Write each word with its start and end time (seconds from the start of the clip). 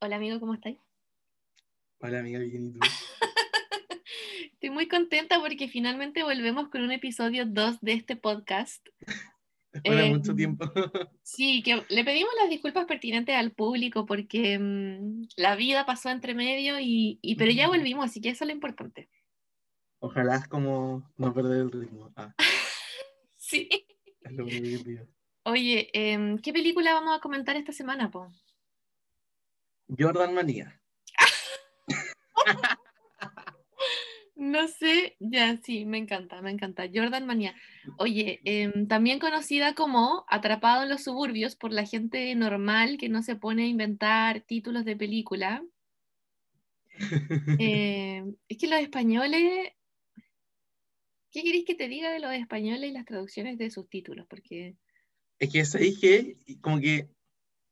Hola 0.00 0.16
amigo, 0.16 0.38
¿cómo 0.40 0.54
estáis? 0.54 0.78
Hola 2.00 2.20
amiga, 2.20 2.38
bien 2.38 2.66
y 2.68 2.72
tú. 2.72 2.78
Estoy 4.52 4.70
muy 4.70 4.88
contenta 4.88 5.40
porque 5.40 5.68
finalmente 5.68 6.22
volvemos 6.22 6.68
con 6.68 6.82
un 6.82 6.92
episodio 6.92 7.44
2 7.46 7.80
de 7.80 7.92
este 7.94 8.16
podcast. 8.16 8.86
Después 9.72 9.96
de 9.98 10.08
mucho 10.10 10.34
tiempo. 10.34 10.64
Sí, 11.22 11.62
que 11.62 11.84
le 11.90 12.04
pedimos 12.04 12.32
las 12.40 12.48
disculpas 12.48 12.86
pertinentes 12.86 13.34
al 13.36 13.52
público 13.52 14.06
porque 14.06 14.58
mm, 14.58 15.24
la 15.36 15.56
vida 15.56 15.84
pasó 15.84 16.08
entre 16.08 16.34
medio 16.34 16.80
y, 16.80 17.18
y- 17.20 17.34
pero 17.36 17.50
ya 17.52 17.68
volvimos, 17.68 18.06
así 18.06 18.20
que 18.22 18.30
eso 18.30 18.44
es 18.44 18.48
lo 18.48 18.54
importante. 18.54 19.10
Ojalá 20.00 20.36
es 20.36 20.48
como 20.48 21.06
no 21.18 21.34
perder 21.34 21.60
el 21.60 21.70
ritmo. 21.70 22.10
Ah, 22.16 22.34
Sí. 23.36 23.68
es 24.22 24.32
lo 24.32 24.46
que 24.46 24.80
pido. 24.84 25.06
Oye, 25.44 25.90
em, 25.92 26.38
¿qué 26.38 26.52
película 26.52 26.94
vamos 26.94 27.16
a 27.16 27.20
comentar 27.20 27.56
esta 27.56 27.72
semana, 27.72 28.10
po? 28.10 28.32
Jordan 29.96 30.34
Manía. 30.34 30.80
No 34.38 34.68
sé, 34.68 35.16
ya 35.18 35.60
sí, 35.62 35.84
me 35.84 35.98
encanta, 35.98 36.40
me 36.42 36.52
encanta. 36.52 36.84
Jordan 36.94 37.26
Manía. 37.26 37.56
Oye, 37.98 38.40
em, 38.44 38.86
también 38.86 39.18
conocida 39.18 39.74
como 39.74 40.24
Atrapado 40.28 40.84
en 40.84 40.90
los 40.90 41.02
suburbios 41.02 41.56
por 41.56 41.72
la 41.72 41.84
gente 41.84 42.32
normal 42.36 42.98
que 42.98 43.08
no 43.08 43.24
se 43.24 43.34
pone 43.34 43.64
a 43.64 43.66
inventar 43.66 44.42
títulos 44.42 44.84
de 44.84 44.96
película. 44.96 45.64
Em, 47.60 48.36
es 48.48 48.58
que 48.58 48.68
los 48.68 48.78
españoles, 48.78 49.72
¿qué 51.32 51.42
queréis 51.42 51.64
que 51.64 51.74
te 51.74 51.88
diga 51.88 52.12
de 52.12 52.20
los 52.20 52.32
españoles 52.32 52.90
y 52.90 52.92
las 52.92 53.06
traducciones 53.06 53.58
de 53.58 53.70
sus 53.70 53.88
títulos? 53.88 54.24
Porque 54.28 54.76
Es 55.40 55.52
que 55.52 55.64
sabéis 55.64 55.98
que, 55.98 56.36
como 56.60 56.80
que, 56.80 57.08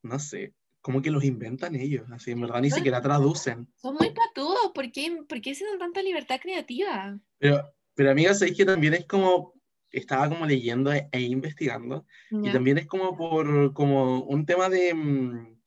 no 0.03 0.19
sé, 0.19 0.53
como 0.87 1.03
que 1.03 1.11
los 1.11 1.25
inventan 1.25 1.75
ellos, 1.75 2.09
así 2.12 2.31
en 2.31 2.42
verdad 2.42 2.61
ni 2.61 2.70
Son- 2.70 2.77
siquiera 2.79 3.01
traducen. 3.03 3.67
son 3.75 3.95
muy 3.95 4.11
patudos, 4.12 4.70
¿por 4.73 4.92
qué, 4.92 5.19
por 5.29 5.41
qué 5.41 5.53
se 5.53 5.65
dan 5.65 5.81
tanta 5.81 6.01
libertad 6.01 6.39
creativa? 6.41 7.19
Pero, 7.39 7.75
pero 7.97 8.12
amiga, 8.12 8.33
sabéis 8.34 8.56
que 8.56 8.65
también 8.65 8.95
es 8.95 9.05
como, 9.05 9.55
estaba 9.91 10.29
como 10.29 10.47
leyendo 10.47 10.92
e, 10.92 11.09
e 11.11 11.23
investigando, 11.23 12.07
y 12.31 12.53
también 12.53 12.79
es 12.79 12.87
como 12.87 13.17
por, 13.17 13.73
como 13.73 14.23
un 14.27 14.47
tema 14.47 14.69
de, 14.69 14.95
mm, 14.95 15.59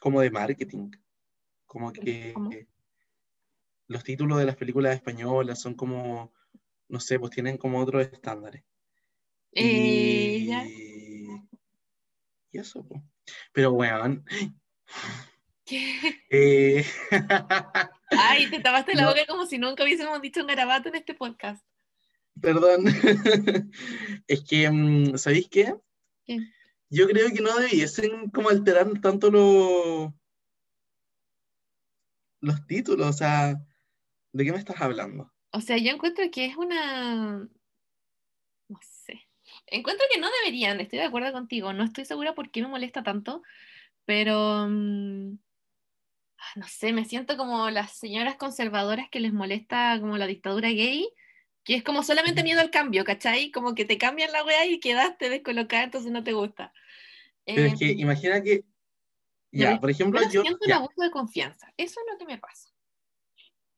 como 0.00 0.20
de 0.20 0.30
marketing. 0.30 0.92
Como 1.66 1.92
que 1.92 2.34
¿Cómo? 2.34 2.50
los 3.88 4.04
títulos 4.04 4.38
de 4.38 4.46
las 4.46 4.54
películas 4.54 4.94
españolas 4.94 5.60
son 5.60 5.74
como, 5.74 6.32
no 6.88 7.00
sé, 7.00 7.18
pues 7.18 7.32
tienen 7.32 7.58
como 7.58 7.80
otros 7.80 8.06
estándares. 8.12 8.62
Eh, 9.56 10.38
Y, 10.40 10.46
ya. 10.46 10.64
y 12.52 12.58
eso, 12.60 12.86
pues. 12.86 13.02
Pero, 13.52 13.72
weón, 13.72 14.24
¿Qué? 15.64 16.22
eh, 16.30 16.84
Ay, 18.10 18.50
te 18.50 18.60
tapaste 18.60 18.94
la 18.94 19.02
No. 19.02 19.08
boca 19.08 19.24
como 19.26 19.46
si 19.46 19.58
nunca 19.58 19.82
hubiésemos 19.84 20.20
dicho 20.20 20.40
un 20.40 20.46
garabato 20.46 20.88
en 20.88 20.96
este 20.96 21.14
podcast. 21.14 21.64
perdón, 22.40 22.84
es 24.26 24.42
que, 24.44 24.70
mm, 24.70 25.16
¿sabéis 25.16 25.48
qué? 25.48 25.74
¿Qué? 26.24 26.38
Yo 26.90 27.08
creo 27.08 27.28
que 27.32 27.40
no 27.40 27.56
debiesen 27.58 28.30
como 28.30 28.50
alterar 28.50 28.86
tanto 29.00 29.30
los 29.30 30.12
los 32.40 32.66
títulos, 32.66 33.08
o 33.08 33.12
sea, 33.12 33.54
¿de 34.32 34.44
qué 34.44 34.52
me 34.52 34.58
estás 34.58 34.80
hablando? 34.80 35.32
O 35.50 35.60
sea, 35.62 35.78
yo 35.78 35.90
encuentro 35.92 36.24
que 36.30 36.44
es 36.46 36.56
una... 36.56 37.48
Encuentro 39.66 40.06
que 40.12 40.20
no 40.20 40.28
deberían, 40.42 40.80
estoy 40.80 40.98
de 41.00 41.06
acuerdo 41.06 41.32
contigo. 41.32 41.72
No 41.72 41.84
estoy 41.84 42.04
segura 42.04 42.34
por 42.34 42.50
qué 42.50 42.62
me 42.62 42.68
molesta 42.68 43.02
tanto, 43.02 43.42
pero... 44.04 44.66
mm, 44.68 45.38
ah, 46.38 46.52
No 46.56 46.66
sé, 46.68 46.92
me 46.92 47.04
siento 47.04 47.36
como 47.36 47.70
las 47.70 47.96
señoras 47.98 48.36
conservadoras 48.36 49.08
que 49.10 49.20
les 49.20 49.32
molesta 49.32 49.98
como 50.00 50.18
la 50.18 50.26
dictadura 50.26 50.68
gay, 50.70 51.08
que 51.64 51.74
es 51.76 51.82
como 51.82 52.02
solamente 52.02 52.42
miedo 52.44 52.60
al 52.60 52.70
cambio, 52.70 53.04
¿cachai? 53.04 53.50
Como 53.50 53.74
que 53.74 53.84
te 53.84 53.98
cambian 53.98 54.32
la 54.32 54.44
weá 54.44 54.66
y 54.66 54.80
quedaste 54.80 55.30
descolocada, 55.30 55.84
entonces 55.84 56.12
no 56.12 56.22
te 56.22 56.32
gusta. 56.32 56.72
Pero 57.52 57.68
es 57.68 57.74
que 57.78 57.90
Em, 57.92 58.00
imagina 58.00 58.42
que, 58.42 58.64
Ya 59.50 59.80
por 59.80 59.90
ejemplo, 59.90 60.20
yo, 60.30 60.42
siento 60.42 60.58
un 60.62 60.68
ya, 60.68 60.76
abuso 60.76 61.00
de 61.02 61.10
confianza. 61.10 61.72
Eso 61.76 62.00
es 62.00 62.06
lo 62.12 62.18
que 62.18 62.26
me 62.26 62.38
pasa. 62.38 62.70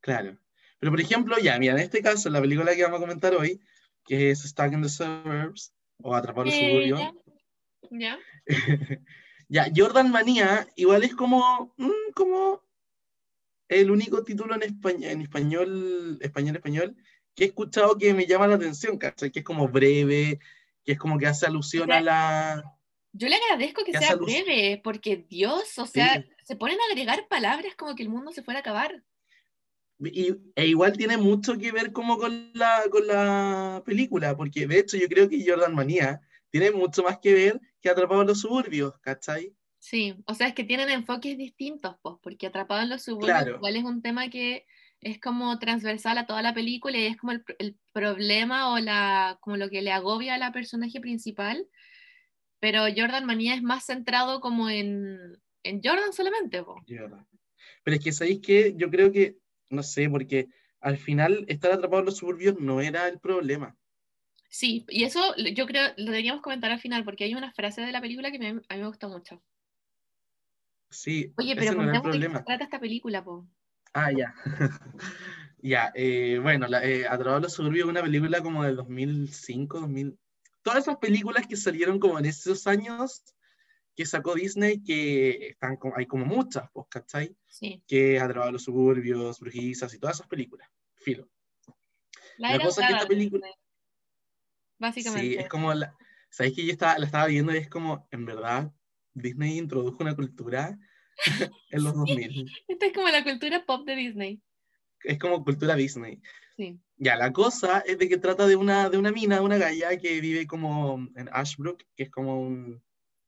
claro. 0.01 0.39
Pero 0.79 0.93
por 0.93 1.01
ejemplo, 1.01 1.39
ya, 1.39 1.59
mira, 1.59 1.73
en 1.75 1.81
este 1.81 2.03
caso, 2.03 2.29
la 2.29 2.41
película 2.41 2.75
que 2.75 2.83
vamos 2.83 2.99
a 2.99 3.01
comentar 3.01 3.35
hoy, 3.35 3.61
que 4.07 4.31
es 4.31 4.43
Stuck 4.43 4.73
in 4.73 4.83
the 4.83 4.89
Suburbs, 4.89 5.73
o 6.03 6.15
Atrapado 6.15 6.47
en 6.49 6.53
los 6.53 6.55
Eh, 6.57 6.69
Suburbios, 6.69 7.01
¿Ya? 7.91 8.19
ya, 9.49 9.67
Jordan 9.77 10.11
Manía, 10.11 10.67
igual 10.77 11.05
es 11.05 11.15
como, 11.15 11.75
mm, 11.77 12.13
como 12.15 12.63
el 13.69 13.91
único 13.91 14.23
título 14.25 14.55
en 14.55 14.63
español, 14.63 15.11
en 15.11 15.23
español, 15.23 16.19
español, 16.21 16.57
español, 16.57 16.97
que 17.35 17.45
he 17.45 17.47
escuchado 17.49 17.99
que 17.99 18.15
me 18.15 18.27
llama 18.27 18.47
la 18.47 18.57
atención, 18.57 18.99
¿cachai? 18.99 19.31
Que 19.31 19.41
es 19.41 19.45
como 19.45 19.69
breve, 19.69 20.39
que 20.85 20.93
es 20.93 20.99
como 20.99 21.19
que 21.19 21.27
hace 21.27 21.47
alusión 21.47 21.91
a 21.93 22.01
la... 22.01 22.65
Yo 23.13 23.29
le 23.29 23.37
agradezco 23.37 23.83
que 23.85 23.93
Que 23.93 23.99
sea 23.99 24.15
breve, 24.15 24.81
porque 24.85 25.17
Dios, 25.29 25.79
o 25.79 25.87
sea, 25.87 26.15
Sí. 26.15 26.29
se 26.45 26.57
ponen 26.57 26.79
a 26.81 26.85
agregar 26.93 27.27
palabras 27.29 27.75
como 27.77 27.95
que 27.95 28.03
el 28.03 28.09
mundo 28.09 28.31
se 28.31 28.43
fuera 28.43 28.61
a 28.61 28.61
acabar. 28.61 29.03
Y, 29.99 30.37
e 30.55 30.67
igual 30.67 30.97
tiene 30.97 31.17
mucho 31.17 31.57
que 31.57 31.73
ver 31.73 31.93
como 31.93 32.19
con 32.19 32.51
la, 32.53 32.83
con 32.91 33.07
la 33.07 33.83
película, 33.85 34.37
porque 34.37 34.67
de 34.67 34.81
hecho 34.81 34.97
yo 34.97 35.09
creo 35.09 35.29
que 35.29 35.45
Jordan 35.47 35.75
Manía 35.75 36.21
tiene 36.51 36.71
mucho 36.71 37.03
más 37.03 37.19
que 37.19 37.33
ver 37.33 37.61
que 37.81 37.89
Atrapado 37.89 38.21
en 38.23 38.29
los 38.29 38.41
Suburbios, 38.41 38.99
¿cachai? 39.01 39.55
Sí, 39.79 40.15
o 40.27 40.35
sea, 40.35 40.49
es 40.49 40.55
que 40.55 40.65
tienen 40.65 40.91
enfoques 40.91 41.39
distintos, 41.39 41.97
pues, 42.03 42.17
porque 42.23 42.49
Atrapado 42.49 42.83
en 42.83 42.89
los 42.91 43.05
suburbios 43.05 43.39
Claro. 43.39 43.57
igual 43.57 43.77
es 43.77 43.85
un 43.85 44.03
tema 44.03 44.29
que 44.29 44.67
es 45.01 45.21
como 45.21 45.59
transversal 45.59 46.19
a 46.19 46.27
toda 46.27 46.43
la 46.43 46.55
película 46.55 46.99
y 46.99 47.07
es 47.07 47.17
como 47.17 47.33
el, 47.33 47.45
el 47.59 47.77
problema 47.93 48.73
o 48.73 48.79
la, 48.79 49.39
como 49.41 49.57
lo 49.57 49.71
que 49.71 49.83
le 49.83 49.93
agobia 49.93 50.35
a 50.35 50.39
la 50.39 50.53
personaje 50.53 51.01
principal, 51.01 51.69
pero 52.59 52.83
Jordan 52.97 53.27
Manía 53.27 53.55
es 53.55 53.63
más 53.63 53.87
centrado 53.87 54.41
como 54.41 54.69
en, 54.69 55.39
en 55.63 55.81
Jordan 55.83 56.13
solamente, 56.13 56.63
pues. 56.63 56.79
Jordan. 56.89 57.27
Pero 57.85 57.97
es 57.97 58.03
que 58.03 58.13
sabéis 58.13 58.41
que 58.41 58.75
yo 58.77 58.91
creo 58.91 59.13
que, 59.13 59.37
no 59.71 59.83
sé, 59.83 60.09
porque 60.09 60.49
al 60.81 60.99
final 60.99 61.45
estar 61.49 61.73
atrapado 61.73 62.01
en 62.01 62.07
los 62.07 62.17
suburbios 62.19 62.59
no 62.61 62.81
era 62.81 63.09
el 63.09 63.19
problema. 63.19 63.77
Sí, 64.49 64.85
y 64.89 65.05
eso 65.05 65.35
yo 65.55 65.67
creo 65.67 65.89
lo 65.97 66.05
deberíamos 66.07 66.43
comentar 66.43 66.71
al 66.71 66.81
final, 66.81 67.05
porque 67.05 67.25
hay 67.25 67.35
una 67.35 67.53
frase 67.53 67.83
de 67.83 67.93
la 67.93 68.01
película 68.01 68.31
que 68.31 68.39
me- 68.39 68.49
a 68.49 68.53
mí 68.75 68.81
me 68.81 68.87
gustó 68.87 69.09
mucho. 69.09 69.43
Sí, 70.91 71.33
Oye, 71.37 71.55
pero 71.57 71.73
no 71.75 71.83
era 71.83 71.97
el 71.97 72.03
contemos 72.03 72.05
de 72.05 72.19
qué 72.19 72.25
se 72.25 72.31
problema. 72.31 72.45
trata 72.45 72.65
esta 72.65 72.81
película, 72.81 73.25
po. 73.25 73.47
Ah, 73.93 74.13
ya. 74.13 74.35
Ya, 75.59 75.91
eh, 75.97 76.39
bueno, 76.41 76.69
la, 76.69 76.85
eh, 76.85 77.07
Atrapado 77.09 77.39
en 77.39 77.43
los 77.45 77.55
Suburbios 77.55 77.87
es 77.87 77.91
una 77.91 78.03
película 78.03 78.41
como 78.41 78.63
del 78.63 78.77
2005, 78.77 79.81
2000. 79.81 80.17
Todas 80.63 80.81
esas 80.81 80.99
películas 80.99 81.47
que 81.49 81.57
salieron 81.57 81.99
como 81.99 82.19
en 82.21 82.27
esos 82.27 82.67
años 82.69 83.25
que 83.97 84.07
sacó 84.07 84.35
Disney, 84.35 84.83
que 84.83 85.49
están 85.49 85.79
hay 85.97 86.07
como 86.07 86.25
muchas, 86.27 86.69
pues, 86.73 86.87
¿cachai? 86.91 87.35
Sí. 87.49 87.83
Que 87.89 88.21
Atrapado 88.21 88.49
en 88.49 88.53
los 88.53 88.63
Suburbios, 88.65 89.41
Brujizas 89.41 89.93
y 89.95 89.99
todas 89.99 90.17
esas 90.17 90.29
películas. 90.29 90.69
Filo. 90.97 91.29
La, 92.39 92.57
La 92.57 92.65
cosa 92.65 92.83
es 92.83 92.89
que 92.89 92.93
esta 92.95 93.09
película- 93.09 93.49
Básicamente. 94.79 95.27
Sí, 95.27 95.35
es 95.37 95.49
como 95.49 95.73
la. 95.73 95.97
¿Sabéis 96.29 96.55
que 96.55 96.67
yo 96.67 96.73
estaba, 96.73 96.99
la 96.99 97.07
estaba 97.07 97.27
viendo 97.27 97.55
y 97.55 97.57
es 97.59 97.69
como, 97.71 98.07
en 98.11 98.27
verdad, 98.27 98.71
Disney 99.15 99.57
introdujo 99.57 99.97
una 100.03 100.15
cultura 100.15 100.79
en 101.71 101.83
los 101.85 101.95
2000. 101.95 102.45
Esta 102.69 102.87
es 102.87 102.93
como 102.93 103.09
la 103.09 103.25
cultura 103.25 103.65
pop 103.65 103.87
de 103.87 103.97
Disney. 103.97 104.43
Es 105.05 105.19
como 105.19 105.43
cultura 105.43 105.75
Disney. 105.75 106.21
Sí. 106.57 106.79
Ya, 106.97 107.17
la 107.17 107.33
cosa 107.33 107.81
es 107.87 107.97
de 107.99 108.09
que 108.09 108.19
trata 108.19 108.47
de 108.47 108.57
una, 108.57 108.91
de 108.91 108.99
una 108.99 109.13
mina, 109.13 109.41
una 109.41 109.57
galla 109.57 109.97
que 109.97 110.21
vive 110.21 110.47
como 110.47 111.09
en 111.17 111.29
Ashbrook, 111.33 111.83
que 111.95 112.05
es 112.05 112.11
como 112.11 112.41
un... 112.41 112.83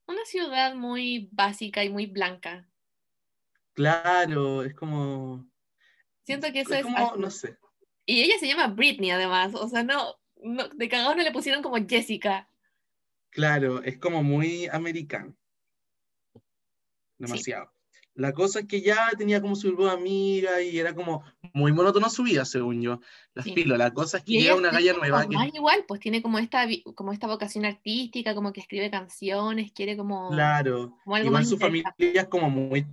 Una 0.09 0.25
ciudad 0.25 0.75
muy 0.75 1.29
básica 1.33 1.85
y 1.85 1.91
muy 1.91 2.07
blanca. 2.07 2.67
Claro, 3.75 4.65
es 4.65 4.75
como... 4.75 5.47
Siento 6.25 6.51
que 6.51 6.63
eso 6.63 6.75
es 6.75 6.81
es. 6.81 6.87
como, 6.87 7.17
no 7.17 7.31
sé. 7.31 7.59
Y 8.07 8.23
ella 8.23 8.39
se 8.41 8.49
llama 8.49 8.69
Britney, 8.69 9.11
además. 9.11 9.55
O 9.55 9.69
sea, 9.69 9.83
no, 9.83 10.15
no 10.37 10.69
de 10.69 10.89
cagado 10.89 11.15
no 11.15 11.23
le 11.23 11.31
pusieron 11.31 11.63
como 11.63 11.77
Jessica. 11.87 12.51
Claro, 13.31 13.83
es 13.83 13.99
como 13.99 14.23
muy 14.23 14.67
americano. 14.67 15.37
Demasiado. 17.19 17.71
La 18.19 18.33
cosa 18.33 18.59
es 18.59 18.67
que 18.67 18.81
ya 18.81 19.11
tenía 19.17 19.41
como 19.41 19.55
su 19.55 19.69
grupo 19.69 19.87
de 19.87 19.93
amigas 19.93 20.61
y 20.61 20.77
era 20.77 20.93
como 20.93 21.23
muy 21.53 21.73
monótono 21.73 22.11
su 22.11 22.25
vida, 22.25 22.45
según 22.45 22.83
yo. 22.83 23.01
La 23.33 23.45
Sí. 23.45 23.55
filo, 23.55 23.77
la 23.77 23.93
cosa 23.93 24.19
es 24.19 24.25
que 24.25 24.33
llega 24.33 24.57
una 24.57 24.73
galla 24.73 24.93
nueva 24.95 25.25
que... 25.25 25.37
igual, 25.55 25.85
pues 25.87 26.01
tiene 26.01 26.21
como 26.21 26.41
esta, 26.41 26.67
como 26.97 27.13
esta 27.13 27.29
vocación 27.29 27.65
artística, 27.65 28.35
como 28.35 28.53
que 28.53 28.61
escribe 28.61 28.91
canciones, 28.91 29.71
quiere 29.71 29.97
como, 29.97 30.31
Claro, 30.31 30.99
como 31.05 31.15
algo 31.15 31.29
igual 31.29 31.43
más 31.43 31.49
su 31.49 31.59
familia 31.59 31.95
es 31.97 32.27
como 32.27 32.51
muy... 32.51 32.85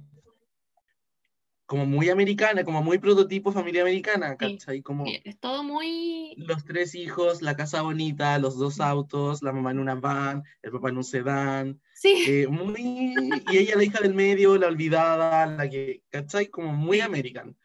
como 1.65 1.85
muy 1.85 2.09
americana, 2.09 2.63
como 2.63 2.83
muy 2.83 2.99
prototipo 2.99 3.51
familia 3.51 3.81
americana. 3.81 4.35
¿cachai? 4.37 4.81
Como 4.81 5.05
Es 5.23 5.39
todo 5.39 5.63
muy... 5.63 6.35
los 6.37 6.63
tres 6.63 6.93
hijos, 6.95 7.41
la 7.41 7.55
casa 7.55 7.81
bonita, 7.81 8.37
los 8.39 8.57
dos 8.57 8.79
autos, 8.79 9.41
la 9.41 9.51
mamá 9.51 9.71
en 9.71 9.79
una 9.79 9.95
van, 9.95 10.43
el 10.61 10.71
papá 10.71 10.89
en 10.89 10.97
un 10.97 11.03
sedán, 11.03 11.81
Sí, 11.93 12.23
eh, 12.27 12.47
muy... 12.47 13.13
Y 13.49 13.57
ella 13.57 13.77
la 13.77 13.83
hija 13.83 13.99
del 14.01 14.13
medio, 14.13 14.57
la 14.57 14.67
olvidada, 14.67 15.45
la 15.45 15.69
que, 15.69 16.03
¿cachai? 16.09 16.47
Como 16.47 16.73
muy 16.73 16.97
Sí. 16.97 17.03
american. 17.03 17.57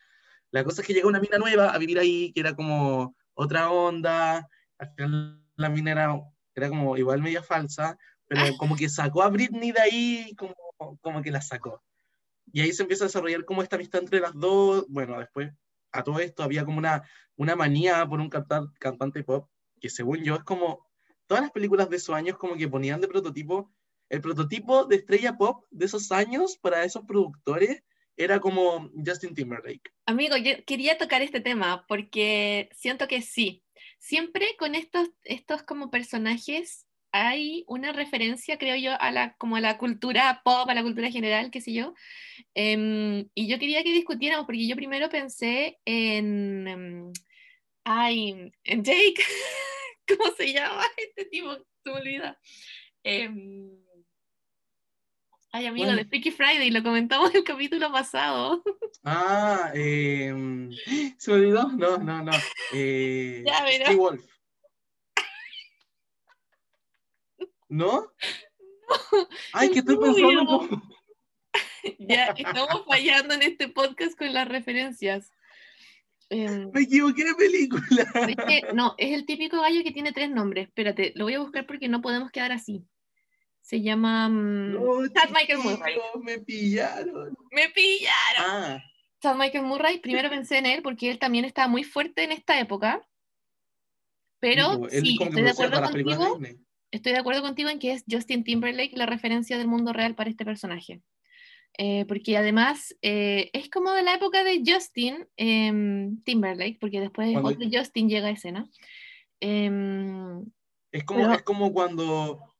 La 0.52 0.64
cosa 0.64 0.80
es 0.80 0.86
que 0.86 0.94
llegó 0.94 1.08
una 1.08 1.20
mina 1.20 1.38
nueva 1.38 1.70
a 1.70 1.78
vivir 1.78 1.98
ahí, 1.98 2.32
que 2.32 2.40
era 2.40 2.54
como 2.54 3.14
otra 3.34 3.70
onda, 3.70 4.48
al 4.78 4.94
final 4.96 5.42
la 5.56 5.68
mina 5.68 5.92
era, 5.92 6.20
era 6.54 6.68
como 6.68 6.96
igual 6.96 7.20
media 7.22 7.42
falsa, 7.42 7.98
pero 8.26 8.56
como 8.56 8.76
que 8.76 8.88
sacó 8.88 9.22
a 9.22 9.28
Britney 9.28 9.72
de 9.72 9.80
ahí, 9.80 10.34
como, 10.36 10.54
como 11.00 11.22
que 11.22 11.30
la 11.30 11.40
sacó. 11.40 11.82
Y 12.52 12.60
ahí 12.60 12.72
se 12.72 12.82
empieza 12.82 13.04
a 13.04 13.08
desarrollar 13.08 13.44
como 13.44 13.62
esta 13.62 13.76
amistad 13.76 14.02
entre 14.02 14.20
las 14.20 14.32
dos. 14.34 14.86
Bueno, 14.88 15.18
después 15.18 15.52
a 15.92 16.02
todo 16.02 16.20
esto 16.20 16.42
había 16.42 16.64
como 16.64 16.78
una, 16.78 17.02
una 17.36 17.56
manía 17.56 18.06
por 18.06 18.20
un 18.20 18.30
cantar- 18.30 18.72
cantante 18.78 19.24
pop, 19.24 19.48
que 19.80 19.90
según 19.90 20.22
yo 20.22 20.36
es 20.36 20.44
como, 20.44 20.86
todas 21.26 21.42
las 21.42 21.52
películas 21.52 21.88
de 21.90 21.96
esos 21.96 22.14
años 22.14 22.38
como 22.38 22.56
que 22.56 22.68
ponían 22.68 23.00
de 23.00 23.08
prototipo, 23.08 23.72
el 24.08 24.20
prototipo 24.20 24.84
de 24.84 24.96
estrella 24.96 25.36
pop 25.36 25.64
de 25.70 25.86
esos 25.86 26.10
años 26.12 26.58
para 26.58 26.84
esos 26.84 27.04
productores 27.04 27.82
era 28.16 28.40
como 28.40 28.90
Justin 29.06 29.34
Timberlake. 29.34 29.90
amigo, 30.04 30.36
yo 30.36 30.52
quería 30.66 30.98
tocar 30.98 31.22
este 31.22 31.40
tema 31.40 31.86
porque 31.88 32.68
siento 32.72 33.08
que 33.08 33.22
sí. 33.22 33.64
Siempre 33.98 34.56
con 34.58 34.74
estos, 34.74 35.08
estos 35.22 35.62
como 35.62 35.90
personajes 35.90 36.86
hay 37.12 37.64
una 37.66 37.92
referencia, 37.92 38.58
creo 38.58 38.76
yo, 38.76 39.00
a 39.00 39.10
la, 39.10 39.34
como 39.34 39.56
a 39.56 39.60
la 39.60 39.78
cultura 39.78 40.42
pop, 40.44 40.68
a 40.68 40.74
la 40.74 40.82
cultura 40.82 41.10
general, 41.10 41.50
qué 41.50 41.60
sé 41.60 41.72
yo. 41.72 41.94
Em, 42.54 43.28
y 43.34 43.48
yo 43.48 43.58
quería 43.58 43.82
que 43.82 43.92
discutiéramos, 43.92 44.46
porque 44.46 44.66
yo 44.66 44.76
primero 44.76 45.08
pensé 45.08 45.78
en, 45.84 46.68
em, 46.68 47.12
ay, 47.84 48.52
en 48.64 48.84
Jake, 48.84 49.14
¿cómo 50.08 50.30
se 50.36 50.52
llama 50.52 50.84
este 50.96 51.24
tipo? 51.26 51.54
Se 51.54 51.90
me 51.90 51.92
olvida. 51.92 52.38
Em, 53.02 53.70
ay, 55.52 55.66
amigo, 55.66 55.92
de 55.92 56.04
Freaky 56.04 56.30
Friday, 56.30 56.70
lo 56.70 56.82
comentamos 56.82 57.34
el 57.34 57.44
capítulo 57.44 57.90
pasado. 57.92 58.62
Ah, 59.02 59.72
eh, 59.74 60.30
¿se 61.18 61.30
me 61.30 61.36
olvidó? 61.38 61.68
No, 61.72 61.96
no, 61.96 62.22
no. 62.22 62.32
Eh, 62.74 63.42
Ya, 63.46 63.66
Steve 63.66 63.94
Wolf. 63.94 64.39
¿No? 67.70 68.12
Ay, 69.54 69.70
que 69.70 69.78
estoy 69.78 69.96
pensando 69.96 70.46
como... 70.46 70.82
ya 71.98 72.26
estamos 72.26 72.84
fallando 72.86 73.34
en 73.34 73.42
este 73.42 73.68
podcast 73.68 74.16
con 74.18 74.32
las 74.34 74.46
referencias. 74.46 75.30
Em, 76.28 76.70
Me 76.72 76.82
equivoqué 76.82 77.24
de 77.24 77.34
película. 77.34 78.02
es 78.28 78.36
que- 78.36 78.72
no, 78.74 78.94
es 78.98 79.14
el 79.14 79.24
típico 79.26 79.60
gallo 79.60 79.82
que 79.82 79.90
tiene 79.92 80.12
tres 80.12 80.30
nombres. 80.30 80.68
Espérate, 80.68 81.12
lo 81.16 81.24
voy 81.24 81.34
a 81.34 81.40
buscar 81.40 81.66
porque 81.66 81.88
no 81.88 82.02
podemos 82.02 82.30
quedar 82.30 82.52
así. 82.52 82.84
Se 83.62 83.82
llama. 83.82 84.28
mm, 84.28 84.72
No, 84.74 85.08
Chad 85.08 85.30
Michael 85.30 85.58
Murray. 85.58 85.96
Me 86.22 86.38
pillaron. 86.40 87.36
¡Me 87.52 87.68
pillaron! 87.70 88.44
Ah, 88.46 88.82
Chad 89.20 89.36
Michael 89.36 89.64
Murray, 89.64 89.98
primero 90.00 90.28
pensé 90.30 90.58
en 90.58 90.66
él 90.66 90.82
porque 90.82 91.10
él 91.10 91.18
también 91.18 91.44
estaba 91.44 91.68
muy 91.68 91.84
fuerte 91.84 92.24
en 92.24 92.32
esta 92.32 92.58
época. 92.58 93.06
Pero 94.40 94.86
él 94.90 95.02
sí, 95.02 95.18
estoy 95.20 95.42
de 95.42 95.50
acuerdo 95.50 95.80
de 95.80 95.82
contigo. 95.82 96.40
Estoy 96.90 97.12
de 97.12 97.18
acuerdo 97.18 97.42
contigo 97.42 97.68
en 97.68 97.78
que 97.78 97.92
es 97.92 98.04
Justin 98.10 98.44
Timberlake 98.44 98.96
la 98.96 99.06
referencia 99.06 99.58
del 99.58 99.68
mundo 99.68 99.92
real 99.92 100.14
para 100.14 100.30
este 100.30 100.44
personaje. 100.44 101.02
Eh, 101.78 102.04
porque 102.06 102.36
además 102.36 102.96
eh, 103.00 103.48
es 103.52 103.70
como 103.70 103.92
de 103.92 104.02
la 104.02 104.14
época 104.14 104.42
de 104.42 104.60
Justin 104.66 105.26
em, 105.36 106.20
Timberlake, 106.24 106.78
porque 106.80 107.00
después 107.00 107.30
Cuando- 107.32 107.50
otro 107.50 107.68
Justin 107.72 108.08
llega 108.08 108.26
a 108.28 108.32
escena. 108.32 108.68
Em, 109.40 110.44
Es 110.92 111.04
como, 111.04 111.20
Pero- 111.20 111.32
es 111.34 111.42
como 111.42 111.72
cuando, 111.72 112.54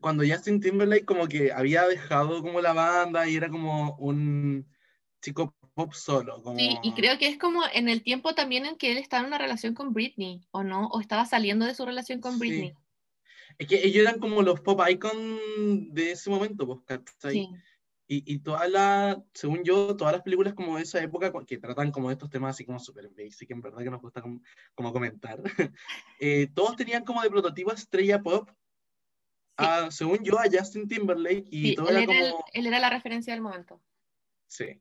cuando 0.00 0.22
Justin 0.26 0.60
Timberlake 0.60 1.06
como 1.06 1.26
que 1.26 1.50
había 1.50 1.86
dejado 1.88 2.42
como 2.42 2.60
la 2.60 2.74
banda 2.74 3.26
y 3.28 3.36
era 3.36 3.48
como 3.48 3.96
un 3.96 4.66
chico 5.22 5.54
pop 5.72 5.94
solo. 5.94 6.42
Como... 6.42 6.58
sí, 6.58 6.76
y 6.82 6.92
creo 6.92 7.16
que 7.18 7.26
es 7.28 7.38
como 7.38 7.62
en 7.72 7.88
el 7.88 8.02
tiempo 8.02 8.34
también 8.34 8.66
en 8.66 8.76
que 8.76 8.92
él 8.92 8.98
estaba 8.98 9.22
en 9.22 9.28
una 9.28 9.38
relación 9.38 9.72
con 9.74 9.94
Britney, 9.94 10.42
¿o 10.50 10.62
no? 10.62 10.88
O 10.88 11.00
estaba 11.00 11.24
saliendo 11.24 11.64
de 11.64 11.74
su 11.74 11.86
relación 11.86 12.20
con 12.20 12.38
Sí. 12.38 12.74
Es 13.58 13.66
que 13.66 13.86
ellos 13.86 14.02
eran 14.06 14.18
como 14.18 14.42
los 14.42 14.60
pop 14.60 14.80
icon 14.88 15.92
de 15.94 16.12
ese 16.12 16.30
momento, 16.30 16.66
pues, 16.66 16.80
¿cachai? 16.84 17.32
Sí, 17.32 17.48
Y, 18.06 18.34
y 18.34 18.38
todas 18.40 18.68
las, 18.70 19.16
según 19.32 19.64
yo, 19.64 19.96
todas 19.96 20.12
las 20.12 20.22
películas 20.22 20.54
como 20.54 20.76
de 20.76 20.82
esa 20.82 21.02
época 21.02 21.32
que 21.46 21.58
tratan 21.58 21.90
como 21.90 22.10
estos 22.10 22.28
temas 22.30 22.54
así 22.54 22.64
como 22.64 22.78
super 22.78 23.08
basic, 23.08 23.50
en 23.50 23.60
verdad 23.62 23.82
que 23.82 23.90
nos 23.90 24.02
gusta 24.02 24.20
como, 24.20 24.40
como 24.74 24.92
comentar, 24.92 25.40
eh, 26.20 26.48
todos 26.54 26.76
tenían 26.76 27.04
como 27.04 27.22
de 27.22 27.30
prototipo 27.30 27.72
estrella 27.72 28.20
pop, 28.22 28.50
a, 29.56 29.90
según 29.90 30.18
yo, 30.24 30.38
a 30.38 30.44
Justin 30.52 30.88
Timberlake 30.88 31.46
y 31.50 31.68
sí, 31.68 31.74
todo 31.76 31.88
él, 31.90 31.96
era 31.96 32.12
era 32.12 32.24
el- 32.26 32.30
como... 32.32 32.44
él 32.52 32.66
era 32.66 32.78
la 32.80 32.90
referencia 32.90 33.32
del 33.32 33.42
momento. 33.42 33.80
Sí. 34.48 34.80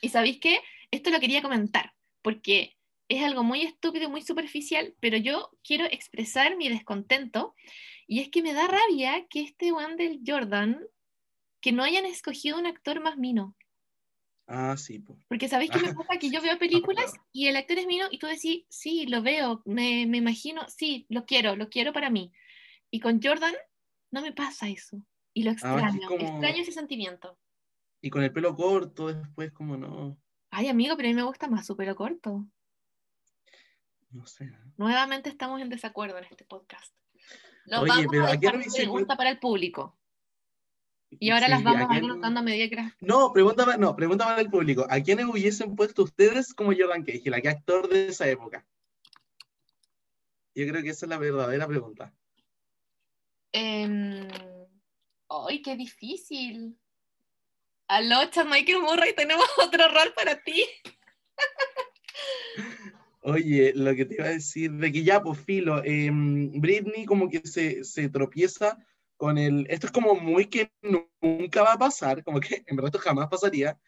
Y 0.00 0.08
sabéis 0.08 0.38
qué? 0.40 0.60
Esto 0.90 1.10
lo 1.10 1.20
quería 1.20 1.42
comentar, 1.42 1.92
porque 2.22 2.76
es 3.08 3.22
algo 3.22 3.42
muy 3.42 3.62
estúpido 3.62 4.08
muy 4.08 4.22
superficial, 4.22 4.94
pero 5.00 5.16
yo 5.18 5.50
quiero 5.62 5.84
expresar 5.86 6.56
mi 6.56 6.68
descontento, 6.68 7.54
y 8.06 8.20
es 8.20 8.28
que 8.30 8.42
me 8.42 8.52
da 8.52 8.66
rabia 8.68 9.26
que 9.28 9.42
este 9.42 9.72
del 9.96 10.20
Jordan, 10.26 10.80
que 11.60 11.72
no 11.72 11.82
hayan 11.82 12.06
escogido 12.06 12.58
un 12.58 12.66
actor 12.66 13.00
más 13.00 13.16
mino. 13.16 13.54
Ah, 14.46 14.76
sí, 14.76 14.98
pues. 14.98 15.18
Porque 15.28 15.48
sabéis 15.48 15.70
que 15.70 15.78
me 15.78 15.94
pasa 15.94 16.18
que 16.18 16.30
yo 16.30 16.40
veo 16.42 16.58
películas 16.58 17.12
y 17.32 17.46
el 17.46 17.56
actor 17.56 17.78
es 17.78 17.86
mino 17.86 18.06
y 18.10 18.18
tú 18.18 18.26
decís, 18.26 18.64
sí, 18.68 19.06
lo 19.06 19.22
veo, 19.22 19.62
me, 19.64 20.06
me 20.06 20.18
imagino, 20.18 20.68
sí, 20.68 21.06
lo 21.08 21.24
quiero, 21.24 21.56
lo 21.56 21.68
quiero 21.68 21.92
para 21.92 22.10
mí. 22.10 22.32
Y 22.90 23.00
con 23.00 23.20
Jordan 23.22 23.54
no 24.10 24.20
me 24.20 24.32
pasa 24.32 24.68
eso. 24.68 24.98
Y 25.32 25.44
lo 25.44 25.50
Ah, 25.52 25.54
es 25.54 25.62
extraño, 25.64 26.08
como- 26.08 26.20
extraño 26.26 26.62
ese 26.62 26.72
sentimiento. 26.72 27.38
Y 28.02 28.10
con 28.10 28.22
el 28.24 28.32
pelo 28.32 28.54
corto 28.56 29.08
después 29.08 29.52
como 29.52 29.76
no, 29.76 30.18
Ay, 30.50 30.68
amigo, 30.68 30.96
pero 30.96 31.08
a 31.08 31.12
mí 31.12 31.14
me 31.14 31.22
gusta 31.22 31.48
más 31.48 31.64
su 31.66 31.76
pelo 31.76 31.94
corto. 31.96 32.44
no 34.10 34.26
sé. 34.26 34.52
Nuevamente 34.76 35.30
estamos 35.30 35.62
en 35.62 35.70
desacuerdo 35.70 36.18
en 36.18 36.24
este 36.24 36.44
podcast. 36.44 36.92
Oye, 37.66 37.88
vamos 37.88 38.06
pero 38.10 38.24
a 38.24 38.28
¿a 38.30 38.36
dejar 38.36 38.60
pregunta 38.74 39.16
para 39.16 39.30
el 39.30 39.38
público. 39.38 39.96
Y 41.10 41.30
ahora 41.30 41.48
las 41.48 41.62
vamos 41.62 41.82
¿a 41.82 41.88
quién- 41.88 42.04
agrupando 42.04 42.40
a 42.40 42.42
medida 42.42 42.68
que 42.68 42.76
las... 42.76 42.92
No, 43.00 43.32
pregunta, 43.32 43.64
pa- 43.66 43.76
no, 43.76 43.94
pregunta 43.94 44.24
para 44.24 44.40
el 44.40 44.48
público. 44.50 44.86
¿A 44.88 45.00
quiénes 45.00 45.26
hubiesen 45.26 45.76
puesto 45.76 46.02
ustedes 46.04 46.54
como 46.54 46.72
Jordan 46.72 47.04
Cage? 47.04 47.28
¿La 47.30 47.40
qué 47.40 47.48
actor 47.50 47.88
de 47.88 48.08
esa 48.08 48.26
época? 48.28 48.64
Yo 50.54 50.66
creo 50.68 50.82
que 50.82 50.88
esa 50.90 51.04
es 51.06 51.10
la 51.10 51.18
verdadera 51.18 51.66
pregunta. 51.66 52.12
Em, 53.52 54.26
¡Ay, 55.28 55.60
qué 55.62 55.76
difícil! 55.76 56.78
Aló, 57.88 58.24
Chad 58.30 58.46
Michael 58.46 58.80
Murray, 58.80 59.14
tenemos 59.14 59.44
otro 59.58 59.86
rol 59.88 60.12
para 60.14 60.42
ti. 60.42 60.64
Oye, 63.24 63.72
lo 63.74 63.94
que 63.94 64.04
te 64.04 64.14
iba 64.14 64.24
a 64.24 64.30
decir, 64.30 64.72
de 64.72 64.90
que 64.90 65.04
ya, 65.04 65.22
pues 65.22 65.38
filo, 65.38 65.82
em, 65.84 66.50
Britney 66.60 67.04
como 67.06 67.28
que 67.28 67.40
se, 67.46 67.84
se 67.84 68.08
tropieza 68.08 68.76
con 69.16 69.38
el... 69.38 69.66
Esto 69.70 69.86
es 69.86 69.92
como 69.92 70.16
muy 70.16 70.46
que 70.46 70.72
nu- 70.82 71.08
nunca 71.20 71.62
va 71.62 71.74
a 71.74 71.78
pasar, 71.78 72.24
como 72.24 72.40
que 72.40 72.64
en 72.66 72.76
verdad 72.76 72.92
esto 72.94 72.98
jamás 72.98 73.28
pasaría, 73.28 73.78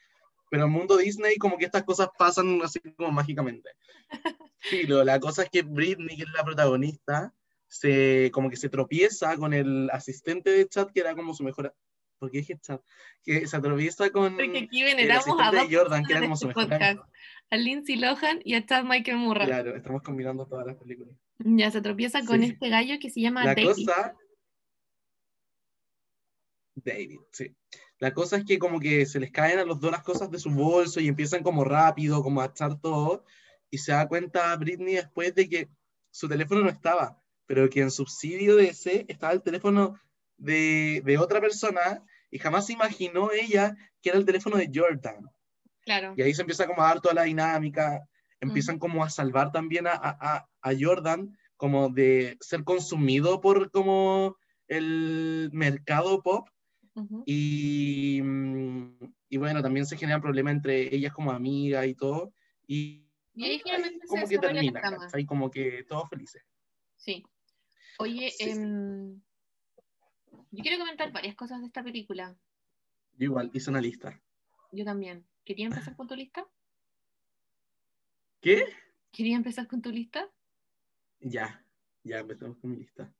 pero 0.50 0.64
en 0.64 0.70
el 0.70 0.76
mundo 0.78 0.96
Disney 0.96 1.36
como 1.36 1.58
que 1.58 1.64
estas 1.64 1.82
cosas 1.82 2.10
pasan 2.16 2.60
así 2.62 2.78
como 2.96 3.10
mágicamente. 3.10 3.70
Filo, 4.58 5.02
la 5.02 5.18
cosa 5.18 5.42
es 5.42 5.50
que 5.50 5.62
Britney, 5.62 6.16
que 6.16 6.22
es 6.22 6.32
la 6.32 6.44
protagonista, 6.44 7.34
se, 7.66 8.30
como 8.32 8.48
que 8.50 8.56
se 8.56 8.68
tropieza 8.68 9.36
con 9.36 9.52
el 9.52 9.90
asistente 9.90 10.50
de 10.50 10.68
chat, 10.68 10.90
que 10.92 11.00
era 11.00 11.16
como 11.16 11.34
su 11.34 11.42
mejor... 11.42 11.74
¿Por 12.24 12.30
qué 12.30 12.38
dije? 12.38 12.58
Que 13.22 13.46
se 13.46 13.60
tropieza 13.60 14.08
con 14.08 14.34
Porque 14.36 14.60
aquí 14.60 14.82
veneramos 14.82 15.26
a 15.26 15.30
asistente 15.30 15.56
dos 15.60 15.68
de 15.68 15.76
Jordan, 15.76 16.04
que 16.06 16.12
era 16.14 16.22
como 16.22 16.36
su 16.36 16.48
este 16.48 16.54
podcast. 16.62 16.98
A 17.50 17.56
Lindsay 17.58 17.96
Lohan 17.96 18.40
y 18.44 18.54
a 18.54 18.64
Chad 18.64 18.84
Michael 18.84 19.18
Murray. 19.18 19.46
Claro, 19.46 19.76
estamos 19.76 20.00
combinando 20.02 20.46
todas 20.46 20.66
las 20.66 20.76
películas. 20.76 21.14
Ya 21.40 21.70
se 21.70 21.82
tropieza 21.82 22.24
con 22.24 22.40
Sí. 22.40 22.46
este 22.52 22.70
gallo 22.70 22.94
que 22.98 23.10
se 23.10 23.20
llama 23.20 23.44
La 23.44 23.54
David. 23.54 23.66
cosa. 23.66 24.16
David, 26.76 27.20
sí. 27.30 27.54
La 27.98 28.14
cosa 28.14 28.38
es 28.38 28.44
que 28.46 28.58
como 28.58 28.80
que 28.80 29.04
se 29.04 29.20
les 29.20 29.30
caen 29.30 29.58
a 29.58 29.64
los 29.64 29.78
dos 29.80 29.92
las 29.92 30.02
cosas 30.02 30.30
de 30.30 30.38
su 30.38 30.48
bolso 30.50 30.98
y 31.00 31.08
empiezan 31.08 31.42
como 31.42 31.62
rápido, 31.62 32.22
como 32.22 32.40
a 32.40 32.46
echar 32.46 32.80
todo. 32.80 33.26
Y 33.70 33.76
se 33.76 33.92
da 33.92 34.08
cuenta 34.08 34.56
Britney 34.56 34.94
después 34.94 35.34
de 35.34 35.46
que 35.46 35.68
su 36.10 36.26
teléfono 36.26 36.62
no 36.62 36.70
estaba, 36.70 37.22
pero 37.44 37.68
que 37.68 37.82
en 37.82 37.90
subsidio 37.90 38.56
de 38.56 38.68
ese 38.68 39.04
estaba 39.08 39.34
el 39.34 39.42
teléfono 39.42 40.00
de, 40.38 41.02
de 41.04 41.18
otra 41.18 41.40
persona 41.40 42.02
y 42.34 42.38
jamás 42.40 42.66
se 42.66 42.72
imaginó 42.72 43.30
ella 43.30 43.76
que 44.02 44.08
era 44.10 44.18
el 44.18 44.24
teléfono 44.24 44.56
de 44.56 44.68
Jordan. 44.74 45.24
Claro. 45.82 46.14
Y 46.16 46.22
ahí 46.22 46.34
se 46.34 46.42
empieza 46.42 46.66
como 46.66 46.82
a 46.82 46.88
dar 46.88 47.00
toda 47.00 47.14
la 47.14 47.22
dinámica, 47.22 48.08
empiezan 48.40 48.80
como 48.80 49.04
a 49.04 49.08
salvar 49.08 49.52
también 49.52 49.86
a, 49.86 49.92
a, 49.92 50.48
a- 50.60 50.72
Jordan 50.76 51.38
como 51.56 51.90
de 51.90 52.36
ser 52.40 52.64
consumido 52.64 53.40
por 53.40 53.70
como 53.70 54.36
el 54.66 55.48
mercado 55.52 56.22
pop 56.22 56.48
Ujú. 56.96 57.22
y, 57.24 58.20
mm, 58.20 58.98
y 59.28 59.36
bueno, 59.36 59.62
también 59.62 59.86
se 59.86 59.96
generan 59.96 60.20
problemas 60.20 60.54
entre 60.54 60.92
ellas 60.92 61.12
como 61.12 61.30
amigas 61.30 61.86
y 61.86 61.94
todo. 61.94 62.32
Y, 62.66 63.06
Y 63.34 63.44
ahí 63.44 63.62
ahí 63.64 64.00
como 64.08 64.26
que 64.26 64.38
termina. 64.38 64.80
¿cachai? 64.80 65.24
Como 65.24 65.50
que 65.52 65.84
todos 65.88 66.08
felices. 66.08 66.42
Sí. 66.96 67.22
Oye, 67.98 68.28
Sí, 68.32 68.54
sí. 68.54 68.60
Yo 70.54 70.62
quiero 70.62 70.78
comentar 70.78 71.12
varias 71.12 71.34
cosas 71.34 71.60
de 71.60 71.66
esta 71.66 71.82
película. 71.82 72.36
Yo 73.16 73.24
igual 73.26 73.50
hice 73.52 73.70
una 73.70 73.80
lista. 73.80 74.20
Yo 74.72 74.84
también. 74.84 75.26
¿Quería 75.44 75.66
empezar 75.66 75.94
con 75.96 76.06
tu 76.08 76.14
lista? 76.16 76.46
¿Qué? 78.40 78.64
¿Quería 79.12 79.36
empezar 79.36 79.66
con 79.66 79.80
tu 79.80 79.90
lista? 79.90 80.28
Ya, 81.20 81.64
ya 82.02 82.18
empezamos 82.18 82.58
con 82.58 82.70
mi 82.72 82.76
lista. 82.78 83.12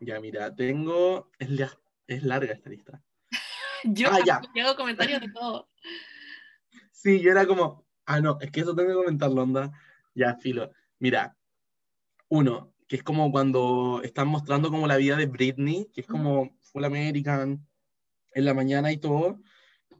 Ya, 0.00 0.20
mira, 0.20 0.54
tengo. 0.54 1.30
Es, 1.38 1.50
la- 1.50 1.78
es 2.06 2.22
larga 2.22 2.52
esta 2.52 2.70
lista. 2.70 3.02
Yo, 3.84 4.08
Ah, 4.10 4.18
ya. 4.24 4.40
hago 4.64 4.76
comentarios 4.76 5.20
de 5.20 5.30
todo. 5.30 5.70
Sí, 6.90 7.20
yo 7.22 7.30
era 7.30 7.46
como. 7.46 7.86
Ah, 8.04 8.20
no, 8.20 8.38
es 8.40 8.50
que 8.50 8.60
eso 8.60 8.74
tengo 8.74 8.88
que 8.90 8.94
comentarlo, 8.96 9.42
onda. 9.42 9.72
Ya, 10.14 10.34
filo. 10.36 10.70
Mira, 10.98 11.36
uno, 12.28 12.72
que 12.86 12.96
es 12.96 13.02
como 13.02 13.32
cuando 13.32 14.00
están 14.04 14.28
mostrando 14.28 14.70
como 14.70 14.86
la 14.86 14.96
vida 14.96 15.16
de 15.16 15.26
Britney, 15.26 15.90
que 15.92 16.02
es 16.02 16.06
como 16.06 16.56
Full 16.60 16.84
American, 16.84 17.66
en 18.32 18.44
la 18.44 18.54
mañana 18.54 18.92
y 18.92 18.98
todo. 18.98 19.40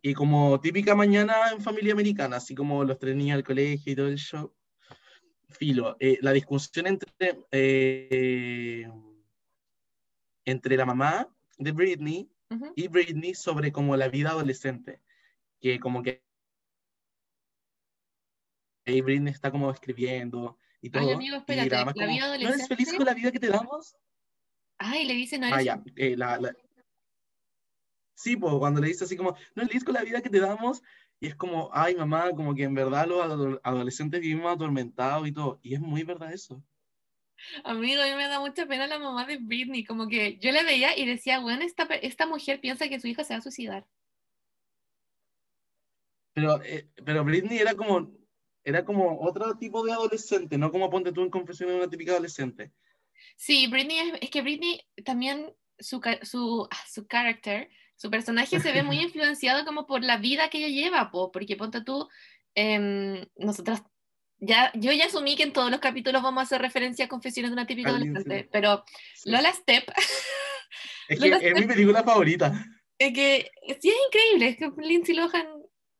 Y 0.02 0.14
como 0.14 0.61
típica 0.61 0.95
mañana 0.95 1.50
en 1.52 1.61
familia 1.61 1.95
americana, 1.95 2.37
así 2.37 2.55
como 2.55 2.85
los 2.85 2.99
tres 2.99 3.16
niños 3.16 3.37
al 3.37 3.45
colegio 3.45 3.93
y 3.93 3.97
todo 3.97 4.09
el 4.09 4.19
show. 4.19 4.55
Filo, 5.49 5.97
eh, 6.00 6.19
la 6.21 6.33
discusión 6.33 6.87
entre, 6.87 7.40
eh, 7.50 8.88
entre 10.45 10.76
la 10.76 10.85
mamá 10.85 11.28
de 11.59 11.73
Britney 11.73 12.31
Ujú. 12.50 12.73
y 12.76 12.88
Britney 12.88 13.35
sobre 13.35 13.73
como 13.73 13.97
la 13.97 14.09
vida 14.09 14.31
adolescente, 14.31 15.00
que 15.61 15.81
como 15.81 16.02
que 16.02 16.23
Britney 18.85 19.33
está 19.33 19.50
como 19.50 19.71
escribiendo 19.71 20.59
y 20.80 20.90
todo. 20.90 21.09
Ay, 21.09 21.14
amigo, 21.14 21.37
espérate, 21.37 21.71
la 21.71 21.85
como, 21.85 21.95
vida 21.95 22.04
¿No 22.06 22.14
eres 22.14 22.23
adolescente? 22.25 22.75
feliz 22.76 22.92
con 22.95 23.06
la 23.06 23.14
vida 23.14 23.33
que 23.33 23.40
te 23.40 23.49
damos? 23.49 23.97
Ay, 24.78 25.04
le 25.06 25.14
dice, 25.14 25.38
no 25.38 25.47
Ah, 25.47 25.54
eres 25.54 25.64
ya, 25.64 25.83
eh, 25.97 26.16
la, 26.16 26.38
la- 26.38 26.54
Sí, 28.14 28.37
pues 28.37 28.54
cuando 28.59 28.80
le 28.80 28.88
dice 28.88 29.04
así 29.04 29.16
como, 29.16 29.33
no 29.33 29.62
eres 29.62 29.68
feliz 29.68 29.85
con 29.85 29.95
la 29.95 30.02
vida 30.02 30.23
que 30.23 30.30
te 30.30 30.40
damos, 30.40 30.83
y 31.21 31.26
es 31.28 31.35
como, 31.35 31.71
ay 31.73 31.95
mamá, 31.95 32.30
como 32.30 32.54
que 32.54 32.62
en 32.64 32.75
verdad 32.75 33.06
los 33.06 33.21
ado- 33.21 33.61
adolescentes 33.62 34.21
vivimos 34.21 34.52
atormentados 34.54 35.26
y 35.28 35.33
todo, 35.33 35.61
y 35.62 35.75
es 35.75 35.80
muy 35.80 36.02
verdad 36.02 36.33
eso. 36.33 36.62
Amigo, 37.64 38.00
a 38.02 38.06
mí 38.06 38.14
me 38.14 38.28
da 38.28 38.40
mucha 38.40 38.66
pena 38.66 38.87
la 38.87 38.99
mamá 38.99 39.26
de 39.26 39.37
Britney, 39.37 39.85
como 39.85 40.09
que 40.09 40.38
yo 40.38 40.50
la 40.52 40.62
veía 40.62 40.97
y 40.97 41.04
decía, 41.06 41.40
bueno, 41.40 41.62
esta, 41.64 41.85
esta 41.97 42.26
mujer 42.26 42.61
piensa 42.61 42.88
que 42.88 42.99
su 43.00 43.06
hija 43.09 43.25
se 43.25 43.35
va 43.35 43.38
a 43.38 43.42
suicidar. 43.42 43.87
Pero, 46.33 46.62
eh, 46.62 46.88
pero 47.04 47.25
Britney 47.25 47.59
era 47.59 47.75
como, 47.75 48.11
era 48.67 48.85
como 48.85 49.21
otro 49.21 49.57
tipo 49.59 49.85
de 49.87 49.93
adolescente, 49.93 50.59
no 50.59 50.73
como 50.73 50.91
ponte 50.91 51.13
tú 51.13 51.23
en 51.23 51.31
confesión 51.31 51.69
de 51.71 51.77
una 51.77 51.89
típica 51.89 52.11
adolescente. 52.13 52.73
Sí, 53.37 53.69
Britney 53.69 53.99
es, 54.01 54.19
es 54.23 54.29
que 54.31 54.43
Britney 54.43 54.81
también 55.05 55.55
su, 55.79 56.01
su, 56.23 56.69
ah, 56.69 56.85
su 56.91 57.07
carácter, 57.07 57.71
su 57.95 58.11
personaje 58.11 58.59
se 58.59 58.73
ve 58.73 58.83
muy 58.83 58.99
influenciado 59.01 59.65
como 59.65 59.87
por 59.87 60.03
la 60.03 60.17
vida 60.19 60.51
que 60.51 60.59
ella 60.59 60.69
lleva, 60.69 61.13
po, 61.13 61.31
porque 61.31 61.55
ponte 61.55 61.81
tú, 61.83 62.09
em, 62.57 63.25
nosotras, 63.37 63.85
ya, 64.39 64.73
yo 64.75 64.91
ya 64.91 65.07
asumí 65.07 65.37
que 65.37 65.45
en 65.45 65.53
todos 65.53 65.71
los 65.71 65.79
capítulos 65.79 66.25
vamos 66.25 66.41
a 66.41 66.43
hacer 66.43 66.61
referencia 66.61 67.05
a 67.05 67.09
confesiones 67.09 67.53
de 67.53 67.55
una 67.55 67.69
típica 67.69 67.91
adolescente, 67.91 68.29
Lindsay. 68.29 68.49
pero 68.51 68.85
Sí. 69.15 69.31
Lola 69.31 69.53
Step, 69.53 69.85
Es 71.09 71.21
que 71.21 71.29
Lola 71.31 71.37
es 71.37 71.55
mi 71.55 71.67
película 71.67 72.03
favorita. 72.03 72.53
es 72.99 73.15
que 73.15 73.49
sí 73.81 73.91
es 73.91 73.97
increíble, 74.09 74.49
es 74.49 74.57
que 74.57 74.71
Lindsay 74.83 75.15
Lohan 75.15 75.56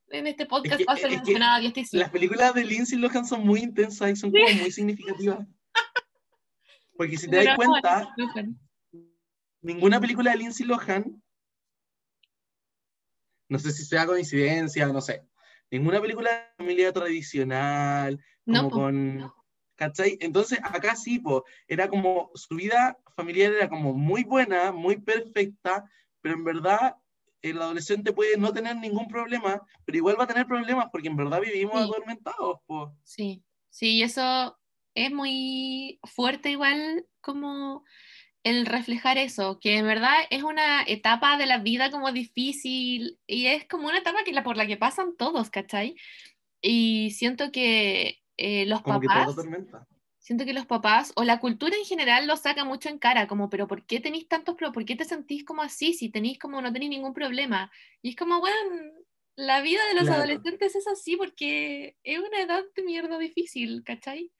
en 0.09 0.27
este 0.27 0.45
podcast 0.45 0.77
que- 0.77 0.85
va 0.85 0.93
a 0.93 0.97
ser 0.97 1.05
es 1.07 1.11
que 1.11 1.17
mencionada 1.17 1.61
Las 1.91 2.09
películas 2.09 2.53
de 2.53 2.65
Lindsay 2.65 2.97
Lohan 2.97 3.25
son 3.25 3.45
muy 3.45 3.61
intensas 3.61 4.11
y 4.11 4.15
son 4.15 4.31
como 4.31 4.43
muy 4.61 4.71
significativas. 4.71 5.45
Porque 6.95 7.17
si 7.17 7.29
te 7.29 7.43
das 7.43 7.55
cuenta, 7.55 8.15
ninguna 9.61 9.99
película 9.99 10.31
de 10.31 10.37
Lindsay 10.37 10.65
Lohan, 10.65 11.21
no 13.49 13.59
sé 13.59 13.71
si 13.71 13.85
sea 13.85 14.05
coincidencia, 14.05 14.87
no 14.87 15.01
sé, 15.01 15.23
ninguna 15.71 16.01
película 16.01 16.29
de 16.31 16.43
familia 16.57 16.91
tradicional, 16.91 18.19
como 18.45 18.61
No, 18.63 18.69
con... 18.69 19.33
¿Cachai? 19.75 20.17
Entonces 20.21 20.57
acá 20.63 20.95
sí, 20.95 21.19
po, 21.19 21.45
era 21.67 21.87
como 21.87 22.31
su 22.33 22.55
vida 22.55 22.97
familiar 23.15 23.53
era 23.53 23.69
como 23.69 23.93
muy 23.93 24.23
buena, 24.23 24.71
muy 24.71 24.97
perfecta, 24.97 25.85
pero 26.19 26.33
en 26.33 26.43
verdad 26.43 26.95
el 27.41 27.61
adolescente 27.61 28.13
puede 28.13 28.37
no 28.37 28.53
tener 28.53 28.75
ningún 28.77 29.07
problema, 29.07 29.61
pero 29.85 29.97
igual 29.97 30.19
va 30.19 30.25
a 30.25 30.27
tener 30.27 30.47
problemas 30.47 30.87
porque 30.91 31.07
en 31.09 31.17
verdad 31.17 31.41
vivimos 31.41 31.81
Sí. 31.83 31.89
atormentados, 31.89 32.59
po. 32.65 32.97
Sí, 33.03 33.43
sí, 33.69 33.97
y 33.97 34.03
eso 34.03 34.57
es 34.95 35.11
muy 35.11 35.99
fuerte 36.03 36.51
igual 36.51 37.07
como 37.21 37.83
el 38.43 38.65
reflejar 38.65 39.17
eso, 39.17 39.59
que 39.59 39.77
en 39.77 39.87
verdad 39.87 40.15
es 40.31 40.43
una 40.43 40.83
etapa 40.83 41.37
de 41.37 41.45
la 41.47 41.59
vida 41.59 41.91
como 41.91 42.11
difícil 42.11 43.19
y 43.27 43.47
es 43.47 43.67
como 43.67 43.87
una 43.89 43.99
etapa 43.99 44.23
que 44.25 44.33
la, 44.33 44.43
por 44.43 44.57
la 44.57 44.67
que 44.67 44.77
pasan 44.77 45.17
todos, 45.17 45.49
¿cachai? 45.51 45.95
Y 46.61 47.11
siento 47.11 47.51
que 47.51 48.19
eh, 48.37 48.65
los 48.67 48.83
Como 48.83 48.99
que 48.99 49.07
papás, 49.07 49.29
atormenta. 49.33 49.87
Siento 50.27 50.43
que 50.43 50.51
los 50.53 50.65
papás 50.65 51.13
o 51.15 51.23
la 51.23 51.39
cultura 51.39 51.73
en 51.77 51.85
general 51.85 52.27
lo 52.27 52.35
saca 52.35 52.65
mucho 52.65 52.89
en 52.89 52.99
cara, 52.99 53.27
como, 53.27 53.49
pero 53.49 53.65
¿por 53.65 53.85
qué 53.85 54.01
tenéis 54.01 54.27
tantos, 54.27 54.55
pero 54.59 54.73
por 54.73 54.83
qué 54.83 54.97
te 54.97 55.05
sentís 55.05 55.45
como 55.45 55.61
así 55.61 55.93
si 55.93 56.09
tenéis 56.09 56.37
como 56.37 56.61
no 56.61 56.73
tenéis 56.73 56.89
ningún 56.91 57.13
problema? 57.13 57.71
Y 58.01 58.09
es 58.09 58.15
como, 58.17 58.41
bueno, 58.41 58.57
la 59.37 59.61
vida 59.61 59.79
de 59.87 59.93
los 59.95 60.03
Claro. 60.03 60.23
adolescentes 60.23 60.75
es 60.75 60.85
así 60.87 61.15
porque 61.15 61.95
es 62.03 62.19
una 62.19 62.41
edad 62.41 62.63
de 62.75 62.83
mierda 62.83 63.17
difícil, 63.17 63.83
¿cachai? 63.85 64.33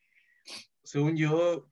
según 0.84 1.16
yo, 1.16 1.70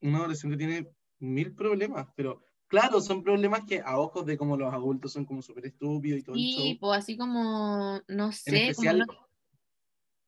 un 0.00 0.14
adolescente 0.14 0.56
tiene 0.56 0.88
mil 1.18 1.54
problemas, 1.54 2.06
pero 2.16 2.42
claro, 2.68 3.00
son 3.02 3.22
problemas 3.22 3.64
que 3.66 3.80
a 3.84 3.98
ojos 3.98 4.24
de 4.24 4.38
como 4.38 4.56
los 4.56 4.72
adultos 4.72 5.12
son 5.12 5.26
como 5.26 5.42
súper 5.42 5.66
estúpidos 5.66 6.20
y 6.20 6.22
todo 6.22 6.36
show. 6.36 6.78
pues 6.80 6.98
así 6.98 7.18
como, 7.18 8.00
no 8.08 8.26
En 8.26 8.32
sé, 8.32 8.48
como 8.48 8.60
especial, 8.70 8.98
no- 9.00 9.28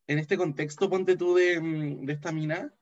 en 0.08 0.18
este 0.18 0.36
contexto, 0.36 0.90
ponte 0.90 1.16
tú 1.16 1.34
de, 1.34 1.60
mm, 1.60 2.04
de 2.04 2.12
esta 2.12 2.32
mina, 2.32 2.74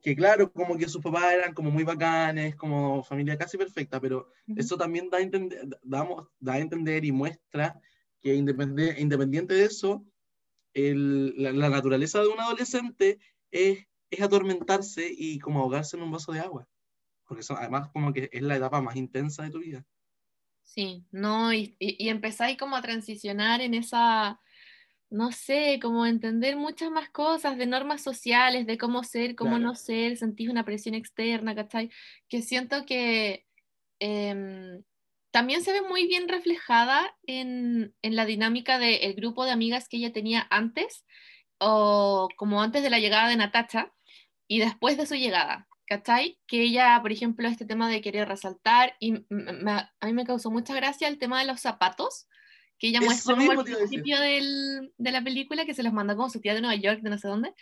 que 0.00 0.16
claro, 0.16 0.52
como 0.52 0.76
que 0.78 0.88
sus 0.88 1.02
papás 1.02 1.32
eran 1.34 1.54
como 1.54 1.70
muy 1.70 1.84
bacanes, 1.84 2.56
como 2.56 3.02
familia 3.04 3.36
casi 3.36 3.58
perfecta, 3.58 4.00
pero 4.00 4.30
Ujú. 4.46 4.58
eso 4.60 4.76
también 4.76 5.10
da 5.10 5.18
a 5.18 5.22
entender, 5.22 5.68
damos, 5.82 6.28
da 6.38 6.54
a 6.54 6.58
entender 6.58 7.04
y 7.04 7.12
muestra 7.12 7.80
que 8.20 8.34
independe- 8.34 8.98
independiente 8.98 9.54
de 9.54 9.64
eso, 9.64 10.04
el- 10.74 11.34
la, 11.42 11.52
la 11.52 11.68
naturaleza 11.68 12.20
de 12.22 12.28
un 12.28 12.40
adolescente 12.40 13.18
es, 13.50 13.86
es 14.10 14.20
atormentarse 14.20 15.08
y 15.10 15.38
como 15.38 15.60
ahogarse 15.60 15.96
en 15.96 16.02
un 16.02 16.10
vaso 16.12 16.32
de 16.32 16.40
agua. 16.40 16.68
Porque 17.26 17.42
eso, 17.42 17.56
además 17.56 17.88
como 17.92 18.12
que 18.12 18.28
es 18.32 18.42
la 18.42 18.56
etapa 18.56 18.80
más 18.80 18.96
intensa 18.96 19.42
de 19.42 19.50
tu 19.50 19.60
vida. 19.60 19.84
Sí, 20.62 21.04
no, 21.10 21.52
y, 21.52 21.76
y, 21.78 22.04
y 22.04 22.08
empezáis 22.10 22.56
como 22.56 22.76
a 22.76 22.82
transicionar 22.82 23.60
en 23.60 23.74
esa, 23.74 24.40
no 25.10 25.32
sé, 25.32 25.78
como 25.82 26.06
entender 26.06 26.56
muchas 26.56 26.90
más 26.90 27.10
cosas 27.10 27.58
de 27.58 27.66
normas 27.66 28.02
sociales, 28.02 28.66
de 28.66 28.78
cómo 28.78 29.02
ser, 29.04 29.34
cómo 29.34 29.52
Claro. 29.52 29.64
no 29.64 29.74
ser, 29.74 30.16
sentís 30.16 30.48
una 30.48 30.64
presión 30.64 30.94
externa, 30.94 31.54
¿cachai? 31.54 31.90
Que 32.28 32.42
siento 32.42 32.86
que 32.86 33.46
em, 34.00 34.82
también 35.30 35.62
se 35.62 35.72
ve 35.72 35.82
muy 35.82 36.06
bien 36.06 36.28
reflejada 36.28 37.14
en, 37.26 37.94
en 38.02 38.16
la 38.16 38.24
dinámica 38.24 38.78
del 38.78 39.14
grupo 39.14 39.44
de 39.44 39.50
amigas 39.52 39.88
que 39.88 39.98
ella 39.98 40.12
tenía 40.12 40.46
antes, 40.50 41.04
o 41.58 42.28
como 42.36 42.62
antes 42.62 42.82
de 42.82 42.90
la 42.90 42.98
llegada 42.98 43.28
de 43.28 43.36
Natacha 43.36 43.92
y 44.48 44.60
después 44.60 44.96
de 44.96 45.06
su 45.06 45.14
llegada. 45.16 45.66
¿Cachai? 45.86 46.38
Que 46.46 46.62
ella, 46.62 46.98
por 47.02 47.10
ejemplo, 47.10 47.48
este 47.48 47.66
tema 47.66 47.88
de 47.90 48.00
querer 48.00 48.28
resaltar, 48.28 48.94
y 49.00 49.24
me- 49.28 49.72
a 49.72 50.06
mí 50.06 50.12
me 50.12 50.24
causó 50.24 50.48
mucha 50.50 50.72
gracia 50.72 51.08
el 51.08 51.18
tema 51.18 51.40
de 51.40 51.46
los 51.46 51.60
zapatos, 51.60 52.28
que 52.80 52.88
ella 52.88 53.00
muestra 53.00 53.36
como 53.36 53.52
al 53.52 53.62
principio 53.64 54.18
del- 54.20 54.92
de 54.96 55.10
la 55.12 55.22
película, 55.22 55.64
que 55.66 55.74
se 55.74 55.82
los 55.84 55.92
mandó 55.92 56.16
como 56.16 56.30
su 56.30 56.40
tía 56.40 56.54
de 56.54 56.62
Nueva 56.62 56.74
York, 56.80 57.00
de 57.02 57.10
no 57.10 57.18
sé 57.18 57.28
dónde, 57.28 57.54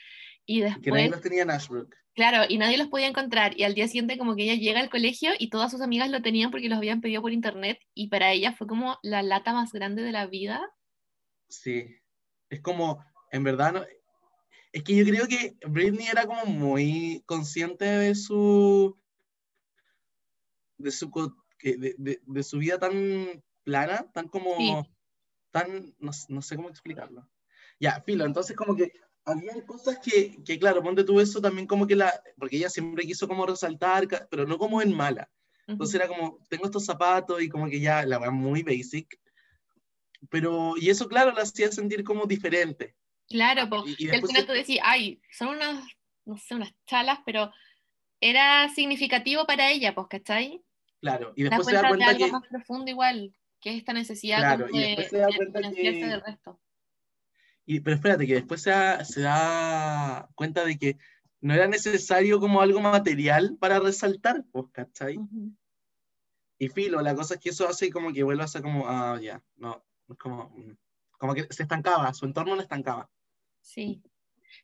y 0.46 0.60
Que 0.60 0.64
después, 0.66 0.94
nadie 0.94 1.10
los 1.10 1.20
tenía 1.20 1.42
en 1.42 1.50
Ashbrook. 1.50 1.94
claro, 2.14 2.44
y 2.48 2.56
nadie 2.56 2.78
los 2.78 2.87
podía 2.88 3.08
encontrar, 3.08 3.58
y 3.58 3.64
al 3.64 3.75
día 3.75 3.87
siguiente 3.88 4.16
como 4.16 4.34
que 4.37 4.44
ella 4.44 4.54
llega 4.54 4.80
al 4.80 4.88
colegio 4.90 5.32
y 5.38 5.50
todas 5.50 5.70
sus 5.72 5.80
amigas 5.82 6.08
lo 6.08 6.22
tenían 6.22 6.50
porque 6.50 6.68
los 6.68 6.78
habían 6.78 7.00
pedido 7.00 7.20
por 7.20 7.32
internet, 7.32 7.78
y 7.94 8.08
para 8.08 8.32
ella 8.32 8.54
fue 8.54 8.66
como 8.66 8.98
la 9.02 9.22
lata 9.22 9.52
más 9.52 9.72
grande 9.72 10.02
de 10.02 10.12
la 10.12 10.26
vida. 10.26 10.60
Sí. 11.48 11.84
Es 12.48 12.60
como, 12.60 13.04
en 13.32 13.42
verdad, 13.44 13.72
no, 13.72 13.84
es 14.72 14.82
que 14.84 14.94
yo 14.96 15.04
creo 15.04 15.26
que 15.26 15.56
Britney 15.66 16.06
era 16.06 16.26
como 16.26 16.44
muy 16.46 17.22
consciente 17.26 17.84
de 17.84 18.14
su, 18.14 18.96
de 20.78 20.90
su, 20.92 21.10
que- 21.58 21.76
de, 21.76 21.94
de- 21.98 22.20
de 22.25 22.42
su 22.44 22.58
vida 22.58 22.78
tan 22.78 23.42
plana, 23.64 24.06
tan 24.12 24.28
como, 24.28 24.56
Sí. 24.56 24.72
Tan, 25.50 25.94
no, 25.98 26.10
no 26.28 26.42
sé 26.42 26.56
cómo 26.56 26.68
explicarlo. 26.68 27.28
Ya, 27.80 28.00
filo, 28.02 28.24
entonces 28.24 28.56
como 28.56 28.74
que 28.74 28.92
había 29.24 29.64
cosas 29.66 29.98
que, 29.98 30.42
que, 30.44 30.58
claro, 30.58 30.82
ponte 30.82 31.04
tú 31.04 31.20
eso 31.20 31.40
también 31.40 31.66
como 31.66 31.86
que 31.86 31.96
la, 31.96 32.12
porque 32.38 32.56
ella 32.56 32.70
siempre 32.70 33.06
quiso 33.06 33.28
como 33.28 33.46
resaltar, 33.46 34.08
pero 34.30 34.46
no 34.46 34.58
como 34.58 34.80
en 34.82 34.94
mala. 34.94 35.30
Entonces 35.66 35.96
era 35.96 36.08
como, 36.08 36.38
tengo 36.48 36.64
estos 36.64 36.86
zapatos 36.86 37.42
y 37.42 37.48
como 37.50 37.68
que 37.68 37.78
ya 37.78 38.04
la 38.06 38.18
weá 38.18 38.30
muy 38.30 38.62
basic. 38.62 39.20
pero, 40.30 40.74
y 40.78 40.88
eso, 40.88 41.08
claro, 41.08 41.32
la 41.32 41.42
hacía 41.42 41.70
sentir 41.70 42.02
como 42.04 42.24
diferente. 42.24 42.96
Claro, 43.28 43.68
porque 43.68 44.10
al 44.10 44.26
final 44.26 44.46
tú 44.46 44.52
decís, 44.52 44.78
ay, 44.82 45.20
son 45.30 45.48
unas, 45.48 45.84
no 46.24 46.38
sé, 46.38 46.54
unas 46.54 46.72
chalas, 46.86 47.18
pero 47.26 47.52
era 48.20 48.68
significativo 48.70 49.46
para 49.46 49.70
ella, 49.70 49.94
pues, 49.94 50.06
¿cachai? 50.08 50.64
Claro, 51.00 51.34
y 51.36 51.44
después 51.44 51.66
se 51.66 51.74
da 51.74 51.86
cuenta 51.86 52.06
de 52.06 52.10
algo 52.12 52.26
que... 52.26 52.32
más 52.32 52.48
profundo 52.48 52.90
igual, 52.90 53.36
que 53.60 53.70
es 53.70 53.76
esta 53.78 53.92
necesidad 53.92 54.38
Claro, 54.38 54.66
como 54.66 54.78
y 54.78 54.82
de, 54.82 54.86
después 54.88 55.08
se 55.10 55.18
da 55.18 55.26
de 55.26 55.36
cuenta 55.36 55.58
diferenciarse 55.58 56.00
que- 56.00 56.06
del 56.06 56.20
resto. 56.22 56.60
Y, 57.66 57.80
pero 57.80 57.96
espérate, 57.96 58.26
que 58.26 58.34
después 58.34 58.62
se 58.62 58.70
da, 58.70 59.04
se 59.04 59.20
da 59.20 60.28
cuenta 60.34 60.64
de 60.64 60.78
que 60.78 60.96
no 61.40 61.52
era 61.54 61.66
necesario 61.66 62.40
como 62.40 62.60
algo 62.62 62.80
material 62.80 63.56
para 63.60 63.78
resaltar, 63.78 64.44
pues, 64.50 64.66
¿cachai? 64.72 65.18
Ujú. 65.18 65.54
Y 66.58 66.68
filo, 66.68 67.00
la 67.02 67.14
cosa 67.14 67.34
es 67.34 67.40
que 67.40 67.50
eso 67.50 67.68
hace 67.68 67.90
como 67.90 68.12
que 68.12 68.22
vuelva 68.22 68.44
a 68.44 68.48
ser 68.48 68.62
como, 68.62 68.88
ah, 68.88 69.18
ya, 69.20 69.42
no, 69.56 69.84
es 70.08 70.16
como, 70.16 70.48
mm, 70.50 70.76
como 71.18 71.34
que 71.34 71.46
se 71.50 71.62
estancaba, 71.62 72.12
su 72.14 72.24
entorno 72.24 72.56
la 72.56 72.62
estancaba. 72.62 73.10
Sí. 73.60 74.02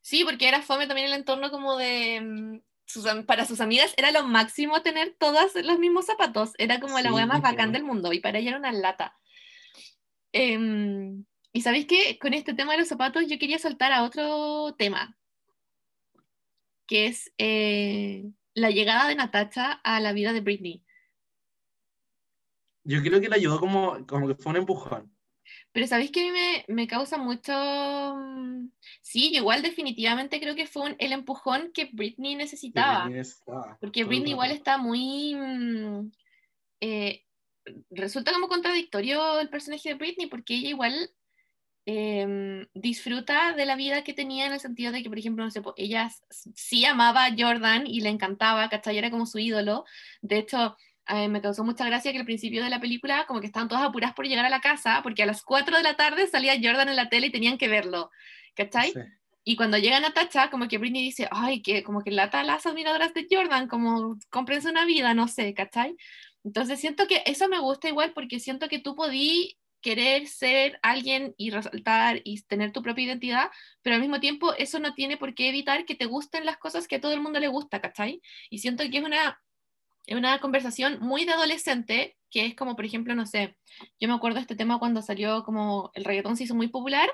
Sí, 0.00 0.24
porque 0.24 0.48
era 0.48 0.62
fome 0.62 0.86
también 0.86 1.08
el 1.08 1.14
entorno 1.14 1.50
como 1.50 1.76
de... 1.76 2.62
sus 2.86 3.04
para 3.26 3.46
sus 3.46 3.60
amigas 3.60 3.94
era 3.96 4.10
lo 4.10 4.24
máximo 4.24 4.82
tener 4.82 5.14
todas 5.18 5.54
los 5.54 5.78
mismos 5.78 6.06
zapatos. 6.06 6.52
Era 6.58 6.80
como 6.80 6.98
la 7.00 7.10
Sí, 7.10 7.14
hueá 7.14 7.26
más 7.26 7.42
bacán 7.42 7.72
del 7.72 7.84
mundo 7.84 8.12
y 8.12 8.20
para 8.20 8.38
ella 8.38 8.50
era 8.50 8.58
una 8.58 8.72
lata. 8.72 9.16
Em, 10.32 11.24
y 11.52 11.60
sabéis 11.62 11.86
que 11.86 12.18
con 12.18 12.34
este 12.34 12.54
tema 12.54 12.72
de 12.72 12.78
los 12.78 12.88
zapatos 12.88 13.24
yo 13.28 13.38
quería 13.38 13.58
saltar 13.58 13.92
a 13.92 14.02
otro 14.02 14.74
tema, 14.76 15.16
que 16.86 17.06
es 17.06 17.32
eh, 17.38 18.24
la 18.54 18.70
llegada 18.70 19.08
de 19.08 19.14
Natacha 19.14 19.72
a 19.72 20.00
la 20.00 20.12
vida 20.12 20.32
de 20.32 20.40
Britney. 20.40 20.84
Yo 22.82 23.00
creo 23.02 23.20
que 23.20 23.28
le 23.28 23.36
ayudó 23.36 23.60
como, 23.60 24.06
como 24.06 24.28
que 24.28 24.34
fue 24.34 24.50
un 24.50 24.58
empujón. 24.58 25.13
Pero 25.75 25.88
sabéis 25.88 26.12
que 26.12 26.21
a 26.21 26.23
mí 26.23 26.31
me, 26.31 26.64
me 26.69 26.87
causa 26.87 27.19
mucho... 27.19 27.52
mm, 27.52 28.69
Sí, 29.02 29.35
igual 29.35 29.61
definitivamente 29.61 30.38
creo 30.40 30.54
que 30.54 30.69
fue 30.69 30.83
un- 30.90 30.97
el 30.99 31.12
empujón 31.12 31.73
que 31.75 31.90
Britney 31.93 32.37
necesitaba. 32.37 33.09
Que 33.09 33.14
necesitaba 33.16 33.76
Porque 33.81 34.04
Britney 34.04 34.31
igual 34.31 34.52
está 34.52 34.78
muy... 34.78 35.35
mm, 35.35 36.12
eh, 36.81 37.25
resulta 37.90 38.33
como 38.33 38.47
contradictorio 38.49 39.40
el 39.40 39.49
personaje 39.49 39.88
de 39.88 39.95
Britney, 39.97 40.26
porque 40.28 40.54
ella 40.54 40.69
igual 40.69 41.11
em, 41.87 42.66
disfruta 42.75 43.52
de 43.54 43.66
la 43.66 43.75
vida 43.76 44.04
que 44.04 44.14
tenía 44.14 44.47
en 44.47 44.52
el 44.52 44.61
sentido 44.61 44.93
de 44.93 45.02
que, 45.02 45.09
por 45.09 45.19
ejemplo, 45.19 45.45
no 45.45 45.50
sé, 45.50 45.61
ella 45.76 46.09
sí 46.31 46.85
amaba 46.85 47.26
a 47.26 47.35
Jordan 47.37 47.87
y 47.87 48.00
le 48.00 48.11
encantaba, 48.11 48.69
¿cachai? 48.71 48.97
Era 48.97 49.11
como 49.11 49.26
su 49.26 49.38
ídolo. 49.38 49.85
De 50.23 50.38
hecho, 50.38 50.76
eh, 51.08 51.28
me 51.28 51.40
causó 51.40 51.64
mucha 51.64 51.84
gracia 51.84 52.12
que 52.12 52.18
al 52.18 52.25
principio 52.25 52.64
de 52.64 52.70
la 52.70 52.80
película 52.80 53.26
como 53.26 53.40
que 53.40 53.46
estaban 53.46 53.68
todas 53.68 53.84
apuradas 53.84 54.14
por 54.14 54.26
llegar 54.26 54.44
a 54.44 54.50
la 54.50 54.61
casa, 54.61 55.00
porque 55.02 55.23
a 55.23 55.26
las 55.26 55.42
4 55.42 55.76
de 55.76 55.82
la 55.82 55.96
tarde 55.96 56.26
salía 56.26 56.54
Jordan 56.54 56.88
en 56.88 56.96
la 56.96 57.08
tele 57.08 57.26
y 57.28 57.32
tenían 57.32 57.58
que 57.58 57.68
verlo, 57.68 58.11
¿cachai? 58.54 58.92
Sí. 58.92 59.00
Y 59.46 59.56
cuando 59.56 59.76
llega 59.76 60.00
Natacha, 60.00 60.49
como 60.50 60.68
que 60.68 60.78
Britney 60.78 61.02
dice, 61.02 61.28
ay, 61.30 61.61
que 61.61 61.82
como 61.82 62.02
que 62.02 62.11
lata 62.11 62.40
a 62.40 62.44
las 62.44 62.64
admiradoras 62.64 63.12
de 63.12 63.26
Jordan, 63.30 63.68
como 63.68 64.16
cómprense 64.30 64.70
una 64.70 64.87
vida, 64.87 65.12
no 65.12 65.28
sé, 65.28 65.52
¿cachai? 65.52 65.96
Entonces 66.44 66.80
siento 66.80 67.06
que 67.06 67.23
eso 67.26 67.49
me 67.49 67.58
gusta 67.58 67.88
igual 67.88 68.12
porque 68.14 68.40
siento 68.40 68.68
que 68.68 68.78
tú 68.78 68.96
podí 68.96 69.58
querer 69.82 70.26
ser 70.28 70.78
alguien 70.82 71.34
y 71.37 71.50
resaltar 71.50 72.23
y 72.25 72.40
tener 72.42 72.73
tu 72.73 72.82
propia 72.82 73.04
identidad, 73.04 73.50
pero 73.82 73.96
al 73.96 74.00
mismo 74.00 74.18
tiempo 74.18 74.54
eso 74.54 74.78
no 74.78 74.94
tiene 74.94 75.18
por 75.18 75.34
qué 75.34 75.50
evitar 75.50 75.84
que 75.84 75.94
te 75.94 76.06
gusten 76.06 76.46
las 76.46 76.56
cosas 76.56 76.88
que 76.88 76.96
a 76.96 77.00
todo 77.02 77.12
el 77.12 77.20
mundo 77.20 77.38
le 77.38 77.49
gusta, 77.49 77.82
¿cachai? 77.82 78.23
Y 78.49 78.61
siento 78.61 78.82
que 78.90 78.96
es 78.96 79.04
una, 79.04 79.38
es 80.06 80.16
una 80.16 80.38
conversación 80.40 80.99
muy 81.00 81.25
de 81.25 81.32
adolescente, 81.32 82.16
que 82.30 82.46
es 82.46 82.54
como, 82.54 82.76
por 82.76 82.84
ejemplo, 82.84 83.14
no 83.14 83.26
sé, 83.26 83.56
yo 84.00 84.08
me 84.08 84.14
acuerdo 84.14 84.37
de 84.37 84.42
este 84.42 84.56
tema 84.56 84.78
cuando 84.78 85.02
salió 85.02 85.44
como 85.44 85.90
el 85.94 86.04
reggaetón 86.04 86.37
se 86.37 86.44
hizo 86.44 86.54
muy 86.54 86.68
popular 86.68 87.11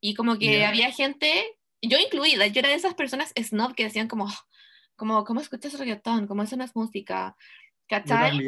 y 0.00 0.14
como 0.14 0.38
que 0.38 0.60
Ya. 0.60 0.68
había 0.68 0.90
gente, 0.92 1.58
yo 1.82 1.98
incluida, 1.98 2.46
yo 2.46 2.60
era 2.60 2.68
de 2.68 2.74
esas 2.74 2.94
personas 2.94 3.32
snob 3.40 3.74
que 3.74 3.84
decían 3.84 4.08
como, 4.08 4.28
"Ah, 4.28 4.38
como 4.96 5.24
¿cómo 5.24 5.40
escuchas 5.40 5.78
reggaetón? 5.78 6.26
Como 6.26 6.42
eso 6.42 6.56
no 6.56 6.64
es 6.64 6.76
música, 6.76 7.36
¿cachai? 7.88 8.38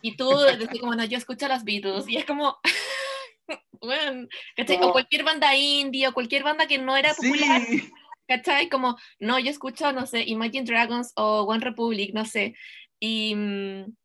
Y 0.00 0.16
tú 0.16 0.38
decís 0.58 0.80
como, 0.80 0.94
no, 0.94 1.04
yo 1.04 1.18
escucho 1.18 1.46
a 1.46 1.48
los 1.50 1.64
Beatles 1.64 2.08
y 2.08 2.16
es 2.16 2.24
como, 2.24 2.56
bueno, 3.80 4.26
¿cachai? 4.56 4.78
O 4.82 4.92
cualquier 4.92 5.24
banda 5.24 5.54
indie 5.54 6.08
o 6.08 6.14
cualquier 6.14 6.42
banda 6.44 6.66
que 6.66 6.78
no 6.78 6.96
era 6.96 7.14
popular, 7.14 7.60
Sí, 7.70 7.82
¿cachai? 8.26 8.68
Como, 8.68 8.96
no, 9.18 9.38
yo 9.38 9.50
escucho, 9.50 9.92
no 9.92 10.06
sé, 10.06 10.22
Imagine 10.26 10.64
Dragons 10.64 11.12
o 11.16 11.42
One 11.42 11.64
Republic, 11.64 12.12
no 12.14 12.24
sé. 12.24 12.54
Y, 13.00 13.34
mm, 13.34 13.96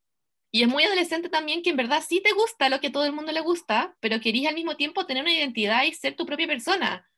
y 0.51 0.62
es 0.62 0.67
muy 0.67 0.84
adolescente 0.84 1.29
también 1.29 1.63
que 1.63 1.71
en 1.71 1.77
verdad 1.77 2.03
sí 2.08 2.21
te 2.21 2.32
gusta 2.34 2.69
lo 2.69 2.79
que 2.79 2.88
a 2.88 2.91
todo 2.91 3.06
el 3.06 3.13
mundo 3.13 3.32
le 3.32 3.41
gusta, 3.41 3.97
pero 3.99 4.19
querías 4.19 4.49
al 4.49 4.56
mismo 4.56 4.75
tiempo 4.77 5.06
tener 5.06 5.23
una 5.23 5.34
identidad 5.34 5.84
y 5.84 5.93
ser 5.93 6.15
tu 6.15 6.25
propia 6.25 6.47
persona. 6.47 7.10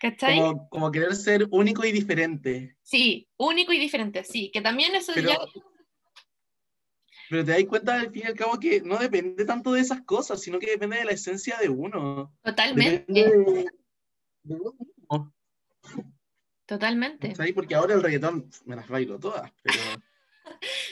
¿Cachai? 0.00 0.38
como, 0.38 0.68
como 0.68 0.92
querer 0.92 1.14
ser 1.14 1.46
único 1.50 1.84
y 1.84 1.92
diferente. 1.92 2.76
Sí, 2.82 3.28
único 3.36 3.72
y 3.72 3.78
diferente, 3.78 4.22
sí, 4.24 4.50
que 4.52 4.60
también 4.60 4.94
eso 4.94 5.12
Pero, 5.14 5.30
ya... 5.30 5.38
pero 7.28 7.44
te 7.44 7.50
das 7.52 7.64
cuenta 7.64 8.00
al 8.00 8.10
fin 8.12 8.22
y 8.24 8.26
al 8.28 8.34
cabo 8.34 8.58
que 8.58 8.80
no 8.80 8.96
depende 8.98 9.44
tanto 9.44 9.72
de 9.72 9.80
esas 9.80 10.02
cosas, 10.02 10.40
sino 10.40 10.58
que 10.58 10.70
depende 10.70 10.98
de 10.98 11.04
la 11.04 11.12
esencia 11.12 11.58
de 11.58 11.68
uno. 11.68 12.32
Totalmente, 12.42 13.04
Depende 13.12 13.44
de, 13.54 13.66
de 14.44 14.54
uno 14.54 14.72
mismo. 14.78 15.34
totalmente. 16.66 17.28
¿cachai? 17.28 17.52
Porque 17.52 17.74
ahora 17.74 17.94
el 17.94 18.02
reggaetón 18.02 18.48
me 18.66 18.76
las 18.76 18.88
bailo 18.88 19.18
todas, 19.18 19.52
pero 19.62 19.78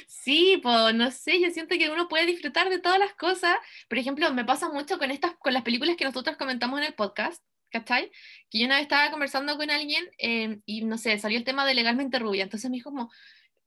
Sí, 0.08 0.58
pues 0.62 0.94
no 0.94 1.10
sé, 1.10 1.40
yo 1.40 1.50
siento 1.50 1.76
que 1.78 1.88
uno 1.88 2.08
puede 2.08 2.26
disfrutar 2.26 2.68
de 2.68 2.80
todas 2.80 2.98
las 2.98 3.14
cosas. 3.14 3.56
Por 3.88 3.98
ejemplo, 3.98 4.32
me 4.34 4.44
pasa 4.44 4.68
mucho 4.68 4.98
con 4.98 5.10
estas, 5.10 5.36
con 5.36 5.52
las 5.52 5.62
películas 5.62 5.96
que 5.96 6.04
nosotros 6.04 6.36
comentamos 6.36 6.80
en 6.80 6.86
el 6.86 6.94
podcast, 6.94 7.42
¿cachai? 7.70 8.10
Que 8.50 8.58
yo 8.58 8.66
una 8.66 8.76
vez 8.76 8.82
estaba 8.82 9.10
conversando 9.10 9.56
con 9.56 9.70
alguien 9.70 10.04
eh, 10.18 10.58
y 10.66 10.84
no 10.84 10.98
sé, 10.98 11.18
salió 11.18 11.38
el 11.38 11.44
tema 11.44 11.64
de 11.64 11.74
Legalmente 11.74 12.18
Rubia. 12.18 12.42
Entonces 12.42 12.70
me 12.70 12.76
dijo 12.76 12.90
como, 12.90 13.10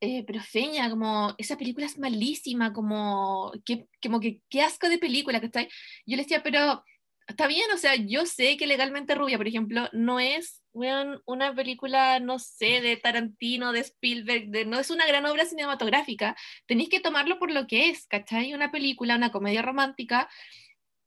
eh, 0.02 0.24
pero 0.26 0.42
Feña, 0.42 0.90
como 0.90 1.36
esa 1.38 1.58
película 1.58 1.86
es 1.86 1.98
malísima, 1.98 2.74
como, 2.74 3.52
que, 3.66 3.88
como 4.02 4.20
que 4.20 4.42
qué 4.50 4.62
asco 4.62 4.90
de 4.90 4.98
película, 4.98 5.42
¿cachai? 5.42 5.70
Yo 6.06 6.16
le 6.18 6.24
decía, 6.24 6.44
pero 6.44 6.84
está 7.30 7.48
bien, 7.48 7.70
o 7.72 7.78
sea, 7.78 7.96
yo 7.96 8.26
sé 8.26 8.58
que 8.58 8.68
Legalmente 8.68 9.16
Rubia, 9.16 9.38
por 9.38 9.48
ejemplo, 9.48 9.88
no 9.94 10.20
es 10.20 10.62
weón, 10.74 11.22
una 11.26 11.54
película, 11.54 12.20
no 12.20 12.40
sé, 12.40 12.82
de 12.82 12.98
Tarantino, 12.98 13.72
de 13.72 13.82
Spielberg, 13.82 14.48
de, 14.50 14.66
no 14.66 14.80
es 14.80 14.90
una 14.90 15.06
gran 15.06 15.26
obra 15.26 15.46
cinematográfica, 15.46 16.36
tenéis 16.66 16.90
que 16.90 17.00
tomarlo 17.00 17.38
por 17.40 17.52
lo 17.52 17.68
que 17.68 17.90
es, 17.90 18.08
¿cachai? 18.08 18.54
Una 18.54 18.72
película, 18.72 19.16
una 19.16 19.32
comedia 19.32 19.62
romántica, 19.62 20.30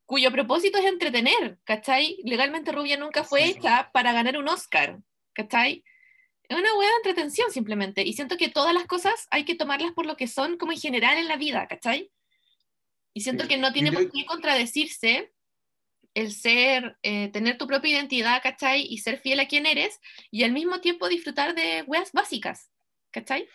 cuyo 0.07 0.31
propósito 0.31 0.79
es 0.79 0.85
entretener, 0.85 1.59
¿cachai? 1.65 2.19
Legalmente 2.25 2.73
Rubia 2.73 2.97
nunca 2.97 3.25
fue 3.25 3.45
hecha 3.45 3.91
para 3.93 4.13
ganar 4.13 4.39
un 4.39 4.49
Oscar, 4.49 5.01
¿cachai? 5.33 5.85
Es 6.45 6.57
una 6.57 6.75
hueá 6.77 6.89
de 6.89 6.97
entretención 6.97 7.51
simplemente, 7.51 8.03
y 8.03 8.13
siento 8.13 8.37
que 8.37 8.49
todas 8.49 8.75
las 8.75 8.87
cosas 8.87 9.27
hay 9.31 9.45
que 9.45 9.55
tomarlas 9.55 9.93
por 9.93 10.07
lo 10.07 10.17
que 10.17 10.29
son 10.29 10.57
como 10.57 10.73
en 10.73 10.79
general 10.79 11.19
en 11.19 11.29
la 11.29 11.37
vida, 11.37 11.67
¿cachai? 11.67 12.11
Y 13.15 13.23
siento 13.23 13.49
que 13.49 13.59
no 13.59 13.73
tiene 13.73 13.93
por 13.93 14.11
qué 14.11 14.25
contradecirse 14.25 15.32
el 16.15 16.33
ser, 16.33 16.97
eh, 17.03 17.29
tener 17.29 17.59
tu 17.59 17.67
propia 17.67 17.93
identidad, 17.93 18.43
¿cachai? 18.43 18.87
Y 18.89 18.99
ser 18.99 19.19
fiel 19.19 19.41
a 19.41 19.47
quien 19.49 19.67
eres, 19.67 19.99
y 20.31 20.43
al 20.45 20.53
mismo 20.53 20.81
tiempo 20.81 21.09
disfrutar 21.09 21.55
de 21.55 21.83
weas 21.87 22.13
básicas, 22.13 22.71
¿cachai? 23.11 23.47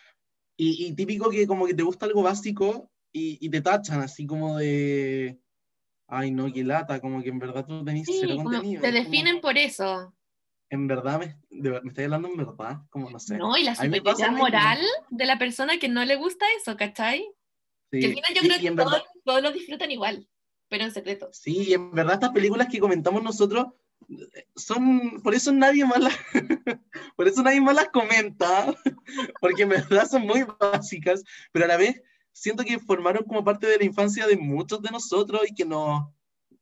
Y, 0.56 0.86
y 0.86 0.94
típico 0.94 1.30
que 1.30 1.46
como 1.46 1.66
que 1.66 1.74
te 1.74 1.82
gusta 1.84 2.06
algo 2.06 2.22
básico 2.22 2.90
y, 3.12 3.38
y 3.44 3.48
te 3.48 3.60
tachan 3.60 4.00
así 4.00 4.26
como 4.26 4.58
de, 4.58 5.38
ay 6.08 6.30
no, 6.32 6.52
qué 6.52 6.64
lata, 6.64 7.00
como 7.00 7.22
que 7.22 7.28
en 7.28 7.38
verdad 7.38 7.64
tú 7.64 7.84
tenés 7.84 8.06
Sí, 8.06 8.18
cero 8.20 8.36
contenido. 8.42 8.82
te 8.82 8.88
es 8.88 8.94
como, 8.94 9.04
definen 9.04 9.40
por 9.40 9.56
eso, 9.56 10.14
en 10.70 10.86
verdad, 10.86 11.18
me, 11.20 11.36
de- 11.50 11.80
me 11.82 11.88
estoy 11.88 12.04
hablando 12.04 12.28
en 12.28 12.36
verdad, 12.36 12.78
como 12.90 13.08
no 13.08 13.18
sé. 13.18 13.38
¿no? 13.38 13.56
Y 13.56 13.62
la 13.62 13.74
superioridad 13.74 14.32
moral 14.32 14.80
de 15.10 15.24
la 15.24 15.38
persona 15.38 15.78
que 15.78 15.88
no 15.88 16.04
le 16.04 16.16
gusta 16.16 16.44
eso, 16.60 16.76
¿cachai? 16.76 17.20
Sí, 17.90 18.00
Que 18.00 18.06
al 18.06 18.14
final 18.14 18.34
yo 18.34 18.42
y- 18.42 18.46
creo 18.48 18.60
que 18.60 18.76
todos, 18.76 19.02
todos 19.24 19.42
lo 19.42 19.52
disfrutan 19.52 19.90
igual, 19.90 20.28
pero 20.68 20.84
en 20.84 20.92
secreto. 20.92 21.28
sí, 21.32 21.68
y 21.68 21.74
en 21.74 21.90
verdad 21.92 22.14
estas 22.14 22.30
películas 22.30 22.68
que 22.70 22.80
comentamos 22.80 23.22
nosotros 23.22 23.66
eh, 24.08 24.46
son, 24.56 25.20
por 25.22 25.34
eso 25.34 25.52
nadie 25.52 25.84
más 25.84 26.00
las, 26.00 26.16
por 27.16 27.28
eso 27.28 27.42
nadie 27.42 27.60
más 27.60 27.74
las 27.74 27.88
comenta, 27.88 28.74
porque 29.40 29.62
en 29.62 29.70
verdad 29.70 30.08
son 30.08 30.22
muy 30.22 30.44
básicas, 30.58 31.22
pero 31.52 31.64
a 31.64 31.68
la 31.68 31.76
vez 31.76 32.00
siento 32.32 32.64
que 32.64 32.78
formaron 32.78 33.24
como 33.24 33.44
parte 33.44 33.66
de 33.66 33.78
la 33.78 33.84
infancia 33.84 34.26
de 34.26 34.36
muchos 34.36 34.80
de 34.82 34.90
nosotros 34.90 35.42
y 35.48 35.54
que 35.54 35.64
nos 35.64 36.08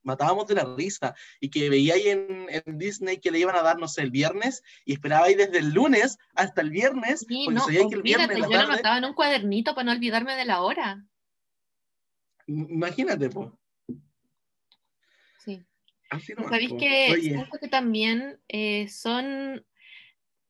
matábamos 0.02 0.46
de 0.46 0.54
la 0.54 0.74
risa 0.76 1.14
y 1.40 1.50
que 1.50 1.68
veíais 1.68 2.06
en, 2.06 2.46
en 2.48 2.78
Disney 2.78 3.18
que 3.18 3.30
le 3.30 3.40
iban 3.40 3.56
a 3.56 3.62
dar, 3.62 3.78
no 3.78 3.88
sé, 3.88 4.02
el 4.02 4.10
viernes 4.10 4.62
y 4.84 4.92
esperabais 4.92 5.36
desde 5.36 5.58
el 5.58 5.70
lunes 5.70 6.16
hasta 6.34 6.60
el 6.62 6.70
viernes, 6.70 7.26
Sí, 7.28 7.42
porque 7.44 7.58
no, 7.58 7.64
sabíais 7.64 7.88
que 7.88 7.96
el 7.96 8.02
viernes 8.02 8.38
yo 8.38 8.48
lo 8.48 8.58
anotaba 8.58 8.98
en 8.98 9.04
un 9.04 9.14
cuadernito 9.14 9.74
para 9.74 9.86
no 9.86 9.92
olvidarme 9.92 10.36
de 10.36 10.44
la 10.44 10.62
hora. 10.62 11.04
imagínate, 12.46 13.28
pues. 13.28 13.50
Así 16.10 16.32
nomás, 16.34 16.50
Sabéis 16.50 16.72
que 16.78 17.12
Oye, 17.12 17.46
que 17.60 17.68
también 17.68 18.40
eh, 18.48 18.88
son, 18.88 19.64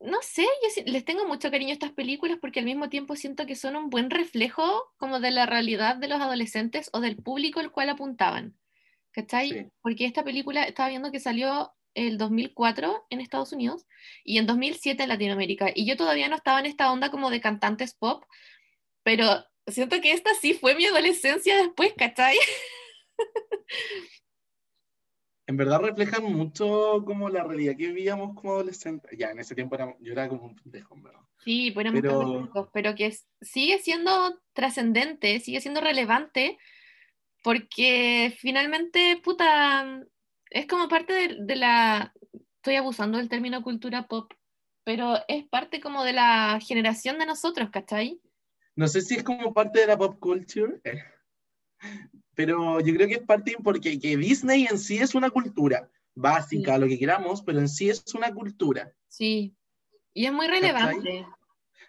no 0.01 0.19
sé, 0.23 0.43
yo 0.43 0.83
les 0.87 1.05
tengo 1.05 1.27
mucho 1.27 1.51
cariño 1.51 1.71
a 1.71 1.75
estas 1.75 1.93
películas 1.93 2.39
porque 2.41 2.61
al 2.61 2.67
mismo 2.67 2.89
tiempo 2.89 3.17
siento 3.17 3.47
que 3.47 3.57
son 3.57 3.77
un 3.77 3.91
buen 3.91 4.11
reflejo 4.11 4.93
como 4.97 5.21
de 5.21 5.31
la 5.31 5.47
realidad 5.47 5.97
de 5.97 6.09
los 6.09 6.21
adolescentes 6.21 6.91
o 6.93 7.01
del 7.01 7.17
público 7.17 7.61
al 7.61 7.73
cual 7.73 7.91
apuntaban. 7.91 8.57
¿cachai? 9.17 9.51
Sí. 9.51 9.67
Porque 9.81 10.05
esta 10.05 10.23
película 10.23 10.65
estaba 10.65 10.91
viendo 10.91 11.11
que 11.11 11.21
salió 11.21 11.73
el 11.95 12.19
2004 12.19 13.07
en 13.09 13.23
Estados 13.23 13.53
Unidos 13.53 13.87
y 14.23 14.37
en 14.37 14.47
2007 14.47 15.03
en 15.03 15.09
Latinoamérica. 15.09 15.73
Y 15.75 15.87
yo 15.87 15.97
todavía 15.97 16.29
no 16.29 16.37
estaba 16.37 16.61
en 16.61 16.67
esta 16.67 16.93
onda 16.93 17.11
como 17.11 17.31
de 17.31 17.41
cantantes 17.41 17.95
pop, 17.95 18.25
pero 19.03 19.45
siento 19.67 20.01
que 20.03 20.13
esta 20.13 20.35
sí 20.35 20.53
fue 20.53 20.75
mi 20.75 20.85
adolescencia 20.85 21.57
después, 21.57 21.95
¿cachai? 21.97 22.37
En 25.49 25.57
verdad 25.57 25.81
reflejan 25.81 26.25
mucho 26.25 27.03
como 27.07 27.29
la 27.29 27.45
realidad 27.45 27.77
que 27.77 27.87
vivíamos 27.89 28.35
como 28.35 28.55
adolescentes. 28.55 29.17
Ya, 29.17 29.31
en 29.31 29.39
ese 29.39 29.55
tiempo 29.55 29.77
era, 29.77 29.95
yo 30.01 30.13
era 30.13 30.29
como 30.29 30.47
un 30.47 30.57
pendejo, 30.57 30.95
en 30.97 31.03
verdad. 31.05 31.21
Sí, 31.45 31.71
pues 31.71 31.85
éramos 31.85 32.01
Pero- 32.03 32.19
pendejos, 32.21 32.69
pero 32.73 32.95
que 32.97 33.17
sigue 33.41 33.79
siendo 33.79 34.41
trascendente, 34.53 35.39
sigue 35.39 35.61
siendo 35.61 35.81
relevante, 35.81 36.59
porque 37.45 38.35
finalmente, 38.39 39.21
puta, 39.23 40.01
es 40.51 40.67
como 40.67 40.89
parte 40.89 41.13
de, 41.13 41.37
de 41.41 41.57
la, 41.57 42.13
estoy 42.57 42.75
abusando 42.77 43.19
del 43.19 43.29
término 43.29 43.63
cultura 43.63 44.09
pop, 44.09 44.33
pero 44.83 45.17
es 45.29 45.45
parte 45.47 45.81
como 45.81 46.03
de 46.03 46.13
la 46.13 46.59
generación 46.61 47.19
de 47.19 47.27
nosotros, 47.27 47.71
¿cachai? 47.71 48.21
No 48.75 48.89
sé 48.89 49.01
si 49.01 49.15
es 49.15 49.23
como 49.23 49.55
parte 49.55 49.81
de 49.81 49.87
la 49.87 49.97
pop 49.97 50.19
culture, 50.19 50.81
eh, 50.85 51.03
pero 52.35 52.81
yo 52.81 52.95
creo 52.95 53.09
que 53.09 53.15
es 53.15 53.23
parte 53.23 53.57
porque 53.63 53.99
que 53.99 54.17
Disney 54.17 54.67
en 54.67 54.79
sí 54.79 54.99
es 54.99 55.15
una 55.15 55.31
cultura 55.31 55.91
básica, 56.15 56.79
lo 56.79 56.87
que 56.87 56.99
queramos, 56.99 57.43
pero 57.43 57.59
en 57.59 57.69
sí 57.69 57.91
es 57.91 58.03
una 58.15 58.33
cultura. 58.33 58.93
Sí, 59.09 59.55
y 60.13 60.27
es 60.27 60.33
muy 60.33 60.47
relevante. 60.47 61.27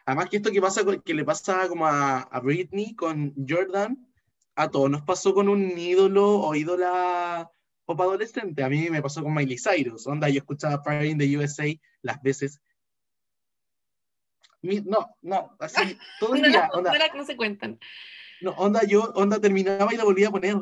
Además 0.05 0.29
que 0.29 0.37
esto 0.37 0.51
que 0.51 0.61
pasa 0.61 0.81
que 1.03 1.13
le 1.13 1.25
pasa 1.25 1.67
como 1.67 1.85
a, 1.85 2.19
a 2.21 2.39
Britney 2.39 2.95
con 2.95 3.33
Jordan, 3.47 4.07
a 4.55 4.69
todos 4.69 4.89
nos 4.89 5.01
pasó 5.03 5.33
con 5.33 5.49
un 5.49 5.77
ídolo 5.77 6.39
o 6.39 6.55
ídola 6.55 7.49
pop 7.85 8.01
adolescente. 8.01 8.63
A 8.63 8.69
mí 8.69 8.89
me 8.89 9.01
pasó 9.01 9.23
con 9.23 9.33
Miley 9.33 9.57
Cyrus. 9.57 10.07
Onda, 10.07 10.29
yo 10.29 10.39
escuchaba 10.39 10.83
Fire 10.83 11.05
in 11.05 11.17
the 11.17 11.37
USA 11.37 11.65
las 12.01 12.21
veces. 12.21 12.61
No, 14.61 15.15
no, 15.21 15.55
así, 15.59 15.97
todo 16.19 16.35
el 16.35 16.51
día, 16.51 16.69
no 16.73 16.81
no 16.81 17.25
se 17.25 17.37
cuentan. 17.37 17.79
No, 18.41 18.51
onda, 18.51 18.81
yo, 18.85 19.11
onda, 19.15 19.39
terminaba 19.39 19.93
y 19.93 19.97
la 19.97 20.03
volvía 20.03 20.27
a 20.27 20.31
poner. 20.31 20.55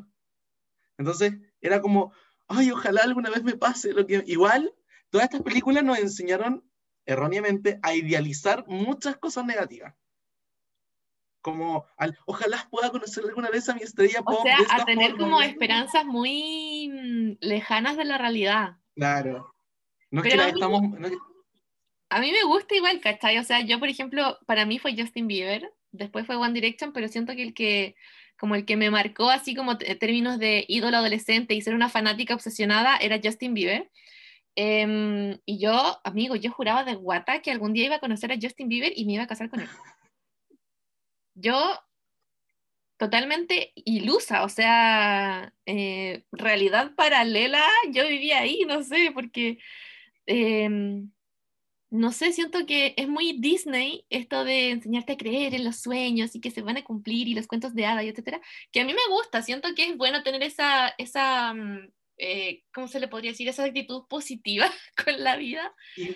Entonces, 0.97 1.33
era 1.61 1.81
como, 1.81 2.13
ay, 2.47 2.71
ojalá 2.71 3.01
alguna 3.03 3.29
vez 3.29 3.43
me 3.43 3.55
pase 3.57 3.91
lo 3.93 4.05
que... 4.05 4.23
Igual, 4.27 4.73
todas 5.09 5.25
estas 5.25 5.41
películas 5.41 5.83
nos 5.83 5.99
enseñaron 5.99 6.63
erróneamente 7.05 7.79
a 7.83 7.93
idealizar 7.93 8.65
muchas 8.67 9.17
cosas 9.17 9.45
negativas. 9.45 9.93
Como, 11.41 11.85
al, 11.97 12.17
ojalá 12.25 12.67
pueda 12.71 12.89
conocer 12.89 13.23
alguna 13.23 13.49
vez 13.51 13.69
a 13.69 13.75
mi 13.75 13.81
estrella 13.83 14.21
O 14.21 14.25
pop. 14.25 14.41
sea, 14.43 14.57
de 14.57 14.63
esta 14.63 14.75
a 14.77 14.85
tener 14.85 15.11
forma". 15.11 15.23
como 15.25 15.41
esperanzas 15.41 16.03
muy 16.05 16.89
mm, 16.91 17.37
lejanas 17.41 17.97
de 17.97 18.05
la 18.05 18.17
realidad. 18.17 18.77
Claro. 18.95 19.53
No 20.09 20.21
es 20.23 20.29
Pero 20.29 20.35
que 20.37 20.41
a 20.41 20.45
las 20.45 20.53
mí- 20.53 20.59
estamos... 20.59 20.99
no 20.99 21.07
es 21.07 21.11
que- 21.13 21.19
A 22.09 22.19
mí 22.19 22.31
me 22.31 22.43
gusta 22.45 22.73
igual, 22.75 22.99
¿cachai? 22.99 23.37
O 23.37 23.43
sea, 23.43 23.59
yo, 23.61 23.79
por 23.79 23.89
ejemplo, 23.89 24.39
para 24.47 24.65
mí 24.65 24.79
fue 24.79 24.95
Justin 24.97 25.27
Bieber, 25.27 25.71
después 25.97 26.25
fue 26.25 26.35
One 26.35 26.53
Direction, 26.53 26.93
pero 26.93 27.07
siento 27.07 27.33
que 27.35 27.43
el 27.43 27.53
que, 27.53 27.95
como 28.37 28.55
el 28.55 28.65
que 28.65 28.77
me 28.77 28.89
marcó 28.89 29.29
así 29.29 29.55
como 29.55 29.77
términos 29.77 30.39
de 30.39 30.65
ídolo 30.67 30.97
adolescente 30.97 31.53
y 31.53 31.61
ser 31.61 31.75
una 31.75 31.89
fanática 31.89 32.33
obsesionada 32.35 32.97
era 32.97 33.19
Justin 33.23 33.53
Bieber. 33.53 33.91
Em, 34.55 35.37
y 35.45 35.59
yo, 35.59 35.99
amigo, 36.03 36.35
yo 36.35 36.51
juraba 36.51 36.83
de 36.83 36.95
guata 36.95 37.41
que 37.41 37.51
algún 37.51 37.73
día 37.73 37.85
iba 37.85 37.95
a 37.95 37.99
conocer 37.99 38.31
a 38.31 38.37
Justin 38.41 38.69
Bieber 38.69 38.93
y 38.95 39.05
me 39.05 39.13
iba 39.13 39.23
a 39.23 39.27
casar 39.27 39.49
con 39.49 39.61
él. 39.61 39.69
Yo, 41.33 41.77
totalmente 42.97 43.73
ilusa, 43.75 44.43
o 44.43 44.49
sea, 44.49 45.53
eh, 45.65 46.23
realidad 46.31 46.95
paralela, 46.95 47.63
yo 47.91 48.07
vivía 48.07 48.39
ahí, 48.39 48.61
no 48.67 48.83
sé, 48.83 49.11
porque... 49.13 49.59
em, 50.25 51.11
no 51.95 52.11
sé, 52.11 52.31
siento 52.33 52.65
que 52.65 52.93
es 52.97 53.07
muy 53.07 53.39
Disney 53.39 54.05
esto 54.09 54.43
de 54.43 54.71
enseñarte 54.71 55.13
a 55.13 55.17
creer 55.17 55.53
en 55.55 55.63
los 55.63 55.77
sueños 55.81 56.35
y 56.35 56.41
que 56.41 56.51
se 56.51 56.61
van 56.61 56.77
a 56.77 56.83
cumplir 56.83 57.27
y 57.27 57.33
los 57.35 57.47
cuentos 57.47 57.73
de 57.73 57.85
hadas 57.85 58.03
y 58.03 58.09
etcétera, 58.09 58.39
que 58.71 58.81
a 58.81 58.85
mí 58.85 58.93
me 58.93 59.13
gusta, 59.13 59.41
siento 59.41 59.69
que 59.75 59.87
es 59.89 59.97
bueno 59.97 60.21
tener 60.23 60.43
esa, 60.43 60.89
esa 60.97 61.53
mm, 61.53 61.89
eh, 62.17 62.63
¿cómo 62.73 62.87
se 62.87 62.99
le 62.99 63.07
podría 63.07 63.31
decir? 63.31 63.47
Esa 63.47 63.63
actitud 63.65 64.03
positiva 64.07 64.65
con 65.05 65.23
la 65.23 65.35
vida. 65.37 65.73
y- 65.97 66.15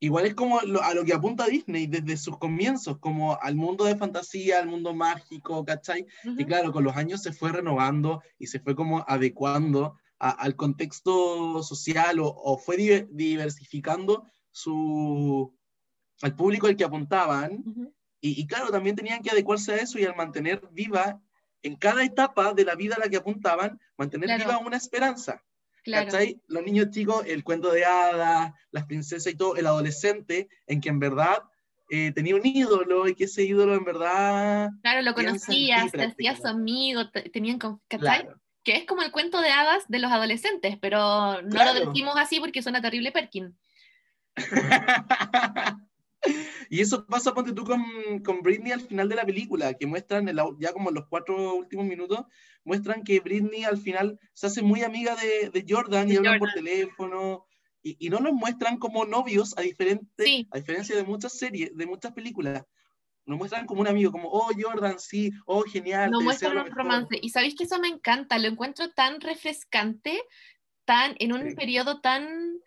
Igual 0.00 0.26
es 0.26 0.34
como 0.34 0.60
lo- 0.62 0.82
a 0.82 0.94
lo 0.94 1.04
que 1.04 1.14
apunta 1.14 1.46
Disney 1.46 1.86
desde 1.86 2.16
sus 2.16 2.36
comienzos, 2.36 2.98
como 2.98 3.38
al 3.40 3.54
mundo 3.54 3.84
de 3.84 3.96
fantasía, 3.96 4.58
al 4.58 4.66
mundo 4.66 4.92
mágico, 4.94 5.64
¿cachai? 5.64 6.04
Y 6.24 6.28
Ujú. 6.30 6.46
claro, 6.46 6.72
con 6.72 6.82
los 6.82 6.96
años 6.96 7.22
se 7.22 7.32
fue 7.32 7.52
renovando 7.52 8.20
y 8.36 8.48
se 8.48 8.58
fue 8.58 8.74
como 8.74 9.04
adecuando 9.06 9.96
a- 10.22 10.30
al 10.44 10.54
contexto 10.54 11.62
social 11.64 12.20
o, 12.20 12.28
o 12.28 12.56
fue 12.56 12.76
diver- 12.76 13.08
diversificando 13.10 14.24
su, 14.52 15.52
al 16.22 16.34
público 16.36 16.66
al 16.68 16.76
que 16.76 16.84
apuntaban. 16.84 17.62
Y, 18.20 18.40
y 18.40 18.46
claro, 18.46 18.70
también 18.70 18.94
tenían 18.94 19.20
que 19.22 19.30
adecuarse 19.30 19.72
a 19.72 19.76
eso 19.76 19.98
y 19.98 20.04
al 20.04 20.14
mantener 20.14 20.62
viva 20.70 21.20
en 21.64 21.74
cada 21.76 22.04
etapa 22.04 22.54
de 22.54 22.64
la 22.64 22.74
vida 22.76 22.94
a 22.96 23.00
la 23.00 23.08
que 23.08 23.16
apuntaban, 23.16 23.80
mantener 23.96 24.26
Claro. 24.28 24.44
viva 24.44 24.58
una 24.58 24.76
esperanza. 24.76 25.42
Claro. 25.84 26.06
¿Cachai? 26.06 26.40
Los 26.46 26.62
niños 26.64 26.90
chicos, 26.90 27.24
el 27.26 27.42
cuento 27.42 27.72
de 27.72 27.84
hadas, 27.84 28.52
las 28.70 28.84
princesas 28.86 29.32
y 29.32 29.36
todo, 29.36 29.56
el 29.56 29.66
adolescente, 29.66 30.48
en 30.68 30.80
que 30.80 30.88
en 30.90 31.00
verdad 31.00 31.38
eh, 31.90 32.12
tenía 32.12 32.36
un 32.36 32.46
ídolo 32.46 33.08
y 33.08 33.14
que 33.16 33.24
ese 33.24 33.42
ídolo 33.42 33.74
en 33.74 33.84
verdad... 33.84 34.70
Claro, 34.82 35.02
lo 35.02 35.14
conocías, 35.14 35.90
te 35.90 36.04
hacías 36.04 36.44
amigo, 36.44 37.10
te- 37.10 37.28
tenían, 37.30 37.58
¿cachai? 37.58 37.98
Claro. 37.98 38.40
Que 38.64 38.76
es 38.76 38.84
como 38.86 39.02
el 39.02 39.10
cuento 39.10 39.40
de 39.40 39.50
hadas 39.50 39.84
de 39.88 39.98
los 39.98 40.12
adolescentes, 40.12 40.78
pero 40.80 41.42
no 41.42 41.48
Claro. 41.50 41.78
lo 41.78 41.86
decimos 41.86 42.14
así 42.16 42.38
porque 42.40 42.62
suena 42.62 42.80
terrible 42.80 43.10
Perkin. 43.12 43.56
y 46.70 46.80
eso 46.80 47.04
pasa, 47.06 47.34
ponte 47.34 47.52
tú, 47.52 47.64
con, 47.64 47.82
con 48.24 48.40
Britney 48.42 48.72
al 48.72 48.80
final 48.80 49.08
de 49.08 49.16
la 49.16 49.24
película, 49.26 49.74
que 49.74 49.86
muestran, 49.86 50.28
en 50.28 50.36
la- 50.36 50.46
ya 50.58 50.72
como 50.72 50.90
en 50.90 50.94
los 50.94 51.06
cuatro 51.08 51.54
últimos 51.54 51.84
minutos, 51.86 52.24
muestran 52.64 53.02
que 53.02 53.20
Britney 53.20 53.64
al 53.64 53.78
final 53.78 54.18
se 54.32 54.46
hace 54.46 54.62
muy 54.62 54.82
amiga 54.82 55.16
de, 55.16 55.50
de 55.50 55.64
Jordan 55.68 56.08
y 56.10 56.16
hablan 56.16 56.38
por 56.38 56.52
teléfono, 56.52 57.46
y, 57.82 57.96
y 58.06 58.10
no 58.10 58.20
los 58.20 58.32
muestran 58.32 58.78
como 58.78 59.04
novios, 59.04 59.58
a, 59.58 59.62
diferente, 59.62 60.24
Sí. 60.24 60.46
a 60.52 60.58
diferencia 60.58 60.94
de 60.94 61.02
muchas 61.02 61.32
series, 61.36 61.76
de 61.76 61.86
muchas 61.86 62.12
películas. 62.12 62.64
Nos 63.24 63.38
muestran 63.38 63.66
como 63.66 63.80
un 63.82 63.86
amigo, 63.88 64.10
como, 64.10 64.28
oh, 64.28 64.50
Jordan, 64.58 64.98
sí, 64.98 65.30
oh, 65.46 65.62
genial. 65.62 66.10
no 66.10 66.18
te 66.18 66.24
muestran 66.24 66.52
un 66.58 66.64
mejor". 66.64 66.78
romance. 66.78 67.18
Y 67.22 67.28
sabéis 67.30 67.54
que 67.54 67.64
eso 67.64 67.78
me 67.78 67.88
encanta, 67.88 68.38
lo 68.38 68.48
encuentro 68.48 68.90
tan 68.90 69.20
refrescante, 69.20 70.20
tan 70.84 71.14
en 71.18 71.32
un 71.32 71.50
Sí. 71.50 71.54
periodo 71.54 72.00
tan 72.00 72.58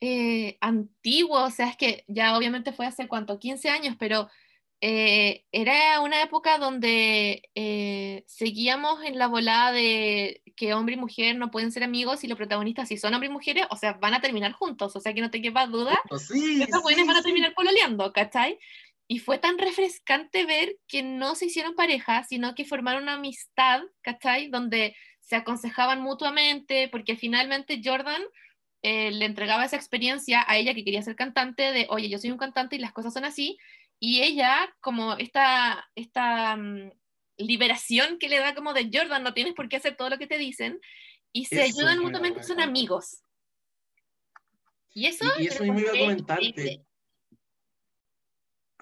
eh, 0.00 0.58
antiguo, 0.60 1.44
o 1.44 1.50
sea, 1.50 1.68
es 1.68 1.76
que 1.76 2.04
ya 2.08 2.36
obviamente 2.36 2.72
fue 2.72 2.86
hace 2.86 3.08
cuánto, 3.08 3.38
15 3.38 3.70
años, 3.70 3.96
pero 3.98 4.28
eh, 4.80 5.44
era 5.50 6.00
una 6.00 6.22
época 6.22 6.58
donde 6.58 7.42
eh, 7.54 8.24
seguíamos 8.26 9.02
en 9.02 9.18
la 9.18 9.28
volada 9.28 9.72
de 9.72 10.42
que 10.56 10.74
hombre 10.74 10.96
y 10.96 10.98
mujer 10.98 11.36
no 11.36 11.50
pueden 11.50 11.72
ser 11.72 11.84
amigos 11.84 12.22
y 12.22 12.28
los 12.28 12.36
protagonistas 12.36 12.88
si 12.88 12.98
son 12.98 13.14
hombres 13.14 13.30
y 13.30 13.32
mujeres, 13.32 13.66
o 13.70 13.76
sea, 13.76 13.94
van 13.94 14.12
a 14.14 14.20
terminar 14.20 14.52
juntos, 14.52 14.94
o 14.94 15.00
sea, 15.00 15.14
que 15.14 15.22
no 15.22 15.30
te 15.30 15.40
quepa 15.40 15.66
duda 15.66 15.98
sí, 16.18 16.62
estos 16.62 16.80
sí, 16.80 16.82
jóvenes 16.82 17.06
van 17.06 17.16
a 17.16 17.22
terminar 17.22 17.54
pololeando, 17.54 18.12
¿cachai? 18.12 18.58
Y 19.06 19.18
fue 19.18 19.38
tan 19.38 19.58
refrescante 19.58 20.46
ver 20.46 20.76
que 20.88 21.02
no 21.02 21.34
se 21.34 21.46
hicieron 21.46 21.74
pareja, 21.74 22.24
sino 22.24 22.54
que 22.54 22.64
formaron 22.64 23.02
una 23.02 23.14
amistad, 23.14 23.82
¿cachai? 24.00 24.48
Donde 24.48 24.96
se 25.20 25.36
aconsejaban 25.36 26.00
mutuamente, 26.00 26.88
porque 26.88 27.16
finalmente 27.16 27.80
Jordan 27.84 28.22
eh, 28.82 29.10
le 29.10 29.24
entregaba 29.24 29.64
esa 29.64 29.76
experiencia 29.76 30.44
a 30.46 30.56
ella 30.56 30.74
que 30.74 30.84
quería 30.84 31.02
ser 31.02 31.16
cantante, 31.16 31.72
de, 31.72 31.86
oye, 31.90 32.08
yo 32.08 32.18
soy 32.18 32.30
un 32.30 32.38
cantante 32.38 32.76
y 32.76 32.78
las 32.78 32.92
cosas 32.92 33.14
son 33.14 33.24
así, 33.24 33.58
y 33.98 34.22
ella, 34.22 34.74
como 34.80 35.14
esta, 35.14 35.88
esta 35.94 36.56
mm, 36.56 36.90
liberación 37.38 38.18
que 38.18 38.28
le 38.28 38.38
da 38.38 38.54
como 38.54 38.74
de 38.74 38.90
Jordan, 38.92 39.22
no 39.22 39.32
tienes 39.32 39.54
por 39.54 39.68
qué 39.68 39.76
hacer 39.76 39.96
todo 39.96 40.10
lo 40.10 40.18
que 40.18 40.26
te 40.26 40.38
dicen, 40.38 40.80
y 41.32 41.46
se 41.46 41.64
Eso 41.64 41.80
ayudan 41.80 42.00
mutuamente, 42.00 42.42
son 42.42 42.60
amigos. 42.60 43.22
Y 44.92 45.06
eso, 45.06 45.24
Y, 45.38 45.44
y 45.44 45.46
eso 45.46 45.64
mismo 45.64 45.80
iba 45.80 45.90
a 45.90 45.94
encontré 45.94 46.26
comentarte. 46.26 46.84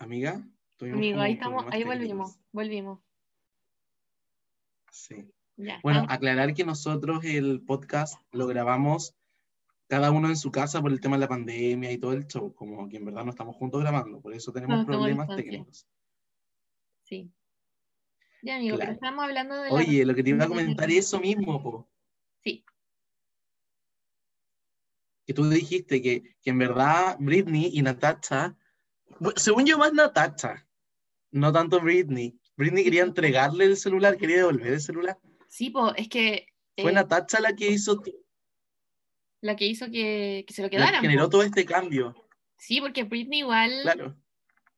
Amiga, 0.02 0.44
Amigo, 0.80 1.20
ahí 1.20 1.34
estamos, 1.34 1.64
ahí 1.70 1.84
volvimos, 1.84 2.36
volvimos. 2.50 2.98
Sí. 4.90 5.30
Ya, 5.56 5.78
Bueno, 5.84 6.06
aclarar 6.08 6.54
que 6.54 6.64
nosotros 6.64 7.24
el 7.24 7.60
podcast 7.60 8.20
lo 8.32 8.48
grabamos 8.48 9.14
cada 9.86 10.10
uno 10.10 10.28
en 10.28 10.36
su 10.36 10.50
casa 10.50 10.82
por 10.82 10.90
el 10.90 11.00
tema 11.00 11.14
de 11.14 11.20
la 11.20 11.28
pandemia 11.28 11.92
y 11.92 11.98
todo 11.98 12.14
el 12.14 12.26
show, 12.26 12.52
como 12.52 12.88
que 12.88 12.96
en 12.96 13.04
verdad 13.04 13.24
no 13.24 13.30
estamos 13.30 13.54
juntos 13.54 13.80
grabando, 13.80 14.20
por 14.20 14.34
eso 14.34 14.52
tenemos 14.52 14.80
No, 14.80 14.86
problemas 14.86 15.28
técnicos. 15.36 15.86
sí. 17.04 17.30
Ya, 18.42 18.56
amigo, 18.56 18.78
pero 18.78 18.90
estamos 18.90 19.24
hablando 19.24 19.54
de 19.54 19.70
la... 19.70 19.76
Oye, 19.76 20.04
lo 20.04 20.16
que 20.16 20.24
te 20.24 20.30
iba 20.30 20.44
a 20.46 20.48
comentar 20.48 20.90
es 20.90 20.96
eso 20.96 21.20
mismo, 21.20 21.62
po, 21.62 21.88
Sí, 22.42 22.64
que 25.24 25.32
tú 25.32 25.48
dijiste 25.48 26.02
que, 26.02 26.34
que 26.42 26.50
en 26.50 26.58
verdad 26.58 27.16
Britney 27.20 27.70
y 27.72 27.82
Natasha, 27.82 28.56
según 29.36 29.66
yo 29.66 29.78
más 29.78 29.92
Natasha, 29.92 30.66
no 31.30 31.52
tanto 31.52 31.80
Britney. 31.80 32.38
Britney 32.56 32.84
quería 32.84 33.02
entregarle 33.02 33.64
el 33.64 33.76
celular, 33.76 34.16
quería 34.16 34.38
devolver 34.38 34.74
el 34.74 34.80
celular. 34.80 35.18
Sí, 35.48 35.70
po, 35.70 35.94
es 35.94 36.08
que 36.08 36.46
Fue 36.76 36.90
eh, 36.90 36.94
Natacha 36.94 37.40
la 37.40 37.54
que 37.54 37.68
hizo, 37.68 38.02
la 39.40 39.56
que 39.56 39.66
hizo 39.66 39.86
que, 39.90 40.44
que 40.46 40.54
se 40.54 40.62
lo 40.62 40.66
la 40.66 40.70
que 40.70 40.76
quedaran. 40.76 41.00
generó 41.02 41.24
po. 41.24 41.30
todo 41.30 41.42
este 41.42 41.64
cambio. 41.64 42.14
Sí, 42.58 42.80
porque 42.80 43.04
Britney 43.04 43.40
igual, 43.40 43.72
Claro. 43.82 44.16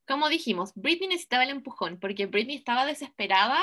como 0.06 0.28
dijimos, 0.28 0.72
Britney 0.74 1.08
necesitaba 1.08 1.44
el 1.44 1.50
empujón, 1.50 1.98
porque 2.00 2.26
Britney 2.26 2.56
estaba 2.56 2.86
desesperada 2.86 3.62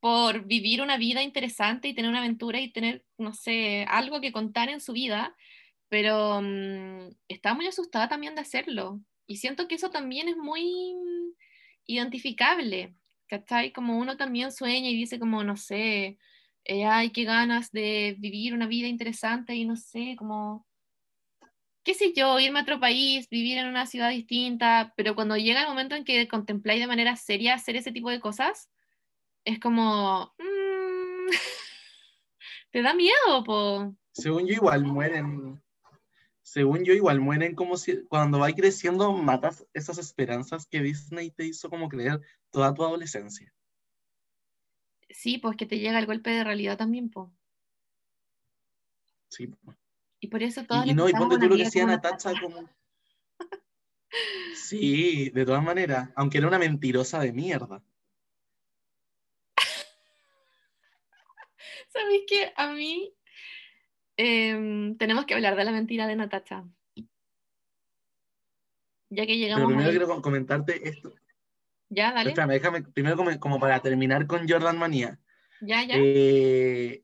por 0.00 0.46
vivir 0.46 0.80
una 0.82 0.96
vida 0.96 1.22
interesante 1.22 1.86
y 1.88 1.94
tener 1.94 2.08
una 2.10 2.18
aventura 2.20 2.60
y 2.60 2.72
tener, 2.72 3.04
no 3.18 3.34
sé, 3.34 3.84
algo 3.88 4.20
que 4.20 4.32
contar 4.32 4.68
en 4.68 4.80
su 4.80 4.92
vida, 4.92 5.36
pero 5.88 6.40
mm, 6.42 7.10
estaba 7.28 7.54
muy 7.54 7.66
asustada 7.66 8.08
también 8.08 8.34
de 8.34 8.40
hacerlo. 8.40 9.00
Y 9.32 9.36
siento 9.36 9.66
que 9.66 9.76
eso 9.76 9.90
también 9.90 10.28
es 10.28 10.36
muy 10.36 10.94
mm, 10.94 11.32
identificable, 11.86 12.94
¿cachai? 13.28 13.72
Como 13.72 13.98
uno 13.98 14.18
también 14.18 14.52
sueña 14.52 14.90
y 14.90 14.94
dice 14.94 15.18
como, 15.18 15.42
no 15.42 15.56
sé, 15.56 16.18
eh, 16.64 16.84
ay, 16.84 17.12
qué 17.12 17.24
ganas 17.24 17.70
de 17.72 18.14
vivir 18.18 18.52
una 18.52 18.66
vida 18.66 18.88
interesante 18.88 19.54
y 19.54 19.64
no 19.64 19.74
sé, 19.76 20.16
como 20.18 20.66
qué 21.82 21.94
sé 21.94 22.12
yo, 22.12 22.38
irme 22.38 22.58
a 22.58 22.62
otro 22.62 22.78
país, 22.78 23.26
vivir 23.30 23.56
en 23.56 23.68
una 23.68 23.86
ciudad 23.86 24.10
distinta, 24.10 24.92
pero 24.98 25.14
cuando 25.14 25.38
llega 25.38 25.62
el 25.62 25.68
momento 25.68 25.94
en 25.94 26.04
que 26.04 26.28
contempláis 26.28 26.80
de 26.80 26.86
manera 26.86 27.16
seria 27.16 27.54
hacer 27.54 27.76
ese 27.76 27.90
tipo 27.90 28.10
de 28.10 28.20
cosas, 28.20 28.70
es 29.46 29.58
como, 29.60 30.34
mm, 30.38 31.28
te 32.70 32.82
da 32.82 32.92
miedo, 32.92 33.44
po. 33.46 33.94
Según 34.12 34.46
yo, 34.46 34.52
igual 34.52 34.84
mueren. 34.84 35.62
Según 36.52 36.84
yo, 36.84 36.92
igual 36.92 37.18
mueren 37.18 37.54
como 37.54 37.78
si 37.78 38.04
cuando 38.08 38.38
va 38.38 38.52
creciendo 38.52 39.10
matas 39.14 39.66
esas 39.72 39.96
esperanzas 39.96 40.66
que 40.66 40.82
Disney 40.82 41.30
te 41.30 41.46
hizo 41.46 41.70
como 41.70 41.88
creer 41.88 42.20
toda 42.50 42.74
tu 42.74 42.84
adolescencia. 42.84 43.50
Sí, 45.08 45.38
pues 45.38 45.56
que 45.56 45.64
te 45.64 45.78
llega 45.78 45.98
el 45.98 46.04
golpe 46.04 46.28
de 46.28 46.44
realidad 46.44 46.76
también, 46.76 47.08
po. 47.08 47.32
Sí. 49.30 49.48
Y 50.20 50.26
por 50.26 50.42
eso 50.42 50.66
todos 50.66 50.84
Y, 50.84 50.90
y 50.90 50.94
no, 50.94 51.08
y 51.08 51.14
ponte 51.14 51.38
tú 51.38 51.48
lo 51.48 51.56
que 51.56 51.84
Natacha 51.86 52.34
como. 52.38 52.68
Sí, 54.54 55.30
de 55.30 55.46
todas 55.46 55.64
maneras, 55.64 56.10
aunque 56.16 56.36
era 56.36 56.48
una 56.48 56.58
mentirosa 56.58 57.18
de 57.20 57.32
mierda. 57.32 57.82
¿Sabéis 61.88 62.24
que 62.28 62.52
a 62.54 62.74
mí 62.74 63.14
em, 64.16 64.96
tenemos 64.96 65.24
que 65.26 65.34
hablar 65.34 65.56
de 65.56 65.64
la 65.64 65.72
mentira 65.72 66.06
de 66.06 66.16
Natacha? 66.16 66.64
Ya 69.10 69.26
que 69.26 69.32
Pero 69.34 69.38
llegamos 69.38 69.66
primero 69.66 69.88
ahí. 69.88 69.96
quiero 69.96 70.06
com- 70.08 70.22
comentarte 70.22 70.88
esto. 70.88 71.14
Ya, 71.90 72.12
dale. 72.12 72.30
Espérame, 72.30 72.52
déjame, 72.52 72.82
primero 72.82 73.16
como, 73.16 73.38
como 73.38 73.60
para 73.60 73.80
terminar 73.80 74.26
con 74.26 74.48
Jordan 74.48 74.78
Manía. 74.78 75.18
Ya, 75.60 75.84
ya. 75.84 75.94
Eh, 75.96 77.02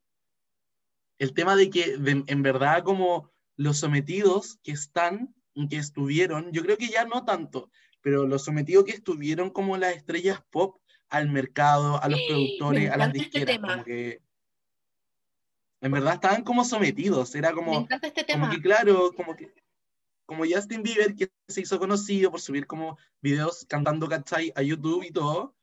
el 1.18 1.35
tema 1.35 1.55
de 1.57 1.68
que 1.68 1.99
de- 1.99 2.25
en 2.27 2.42
verdad 2.42 2.83
como 2.83 3.31
los 3.57 3.79
sometidos 3.79 4.59
que 4.62 4.73
están, 4.73 5.35
que 5.68 5.77
estuvieron, 5.77 6.53
yo 6.53 6.62
creo 6.62 6.79
que 6.79 6.88
ya 6.88 7.05
no 7.05 7.25
tanto, 7.25 7.71
pero 8.01 8.27
los 8.27 8.44
sometidos 8.44 8.85
que 8.85 8.92
estuvieron 8.92 9.51
como 9.51 9.77
las 9.77 9.94
estrellas 9.97 10.40
pop 10.51 10.81
al 11.11 11.29
mercado, 11.29 12.03
a 12.03 12.09
los 12.09 12.21
productores, 12.29 12.90
a 12.90 12.97
las 12.97 13.09
este 13.09 13.18
disqueras, 13.18 13.47
tema. 13.57 13.68
como 13.73 13.85
que 13.85 14.23
en 15.81 15.93
verdad 15.93 16.14
estaban 16.14 16.43
como 16.45 16.64
sometidos, 16.64 17.35
era 17.35 17.51
Me 17.51 17.55
como, 17.57 17.81
encanta 17.81 18.07
este 18.09 18.27
como 18.27 18.45
tema. 18.45 18.51
que 18.51 18.61
claro, 18.62 19.12
como 19.17 19.35
que 19.37 19.53
como 20.27 20.45
Justin 20.45 20.83
Bieber 20.83 21.14
que 21.14 21.31
se 21.49 21.62
hizo 21.62 21.79
conocido 21.79 22.31
por 22.31 22.41
subir 22.41 22.67
como 22.67 22.99
videos 23.23 23.64
cantando 23.69 24.09
¿cachai? 24.09 24.53
a 24.55 24.62
YouTube 24.62 25.03
y 25.05 25.11
todo, 25.11 25.55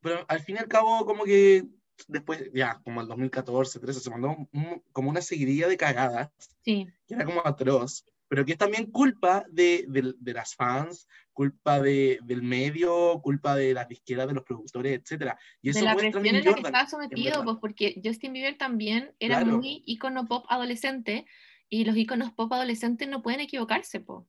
pero 0.00 0.24
al 0.28 0.40
fin 0.40 0.56
y 0.56 0.58
al 0.60 0.68
cabo 0.68 1.04
como 1.04 1.24
que 1.24 1.64
después, 2.06 2.50
ya, 2.54 2.80
como 2.84 3.00
el 3.00 3.08
2014, 3.08 3.80
13, 3.80 4.00
se 4.00 4.10
mandó 4.10 4.36
un- 4.52 4.82
como 4.92 5.10
una 5.10 5.22
seguidilla 5.22 5.66
de 5.66 5.76
cagadas, 5.76 6.30
Sí, 6.62 6.86
que 7.06 7.14
era 7.14 7.24
como 7.24 7.40
atroz, 7.44 8.04
pero 8.28 8.44
que 8.44 8.52
es 8.52 8.58
también 8.58 8.90
culpa 8.90 9.44
de, 9.50 9.86
de- 9.88 10.14
de 10.18 10.32
las 10.34 10.54
fans, 10.54 11.08
culpa 11.36 11.82
de, 11.82 12.18
del 12.22 12.40
medio, 12.40 13.20
culpa 13.22 13.54
de 13.54 13.74
las 13.74 13.86
disqueras, 13.86 14.26
de 14.26 14.32
los 14.32 14.42
productores, 14.42 14.98
etc. 14.98 15.34
Y 15.60 15.68
eso 15.68 15.80
de 15.80 15.84
la 15.84 15.94
presión 15.94 16.24
en 16.24 16.42
la 16.42 16.54
que 16.54 16.60
estaba 16.60 16.86
sometido, 16.86 17.44
pues 17.44 17.58
porque 17.60 18.00
Justin 18.02 18.32
Bieber 18.32 18.56
también 18.56 19.14
era 19.18 19.42
Claro. 19.42 19.58
muy 19.58 19.82
icono 19.84 20.24
pop 20.24 20.46
adolescente 20.48 21.26
y 21.68 21.84
los 21.84 21.94
iconos 21.94 22.32
pop 22.32 22.50
adolescentes 22.54 23.06
no 23.06 23.20
pueden 23.20 23.40
equivocarse, 23.40 24.00
po. 24.00 24.26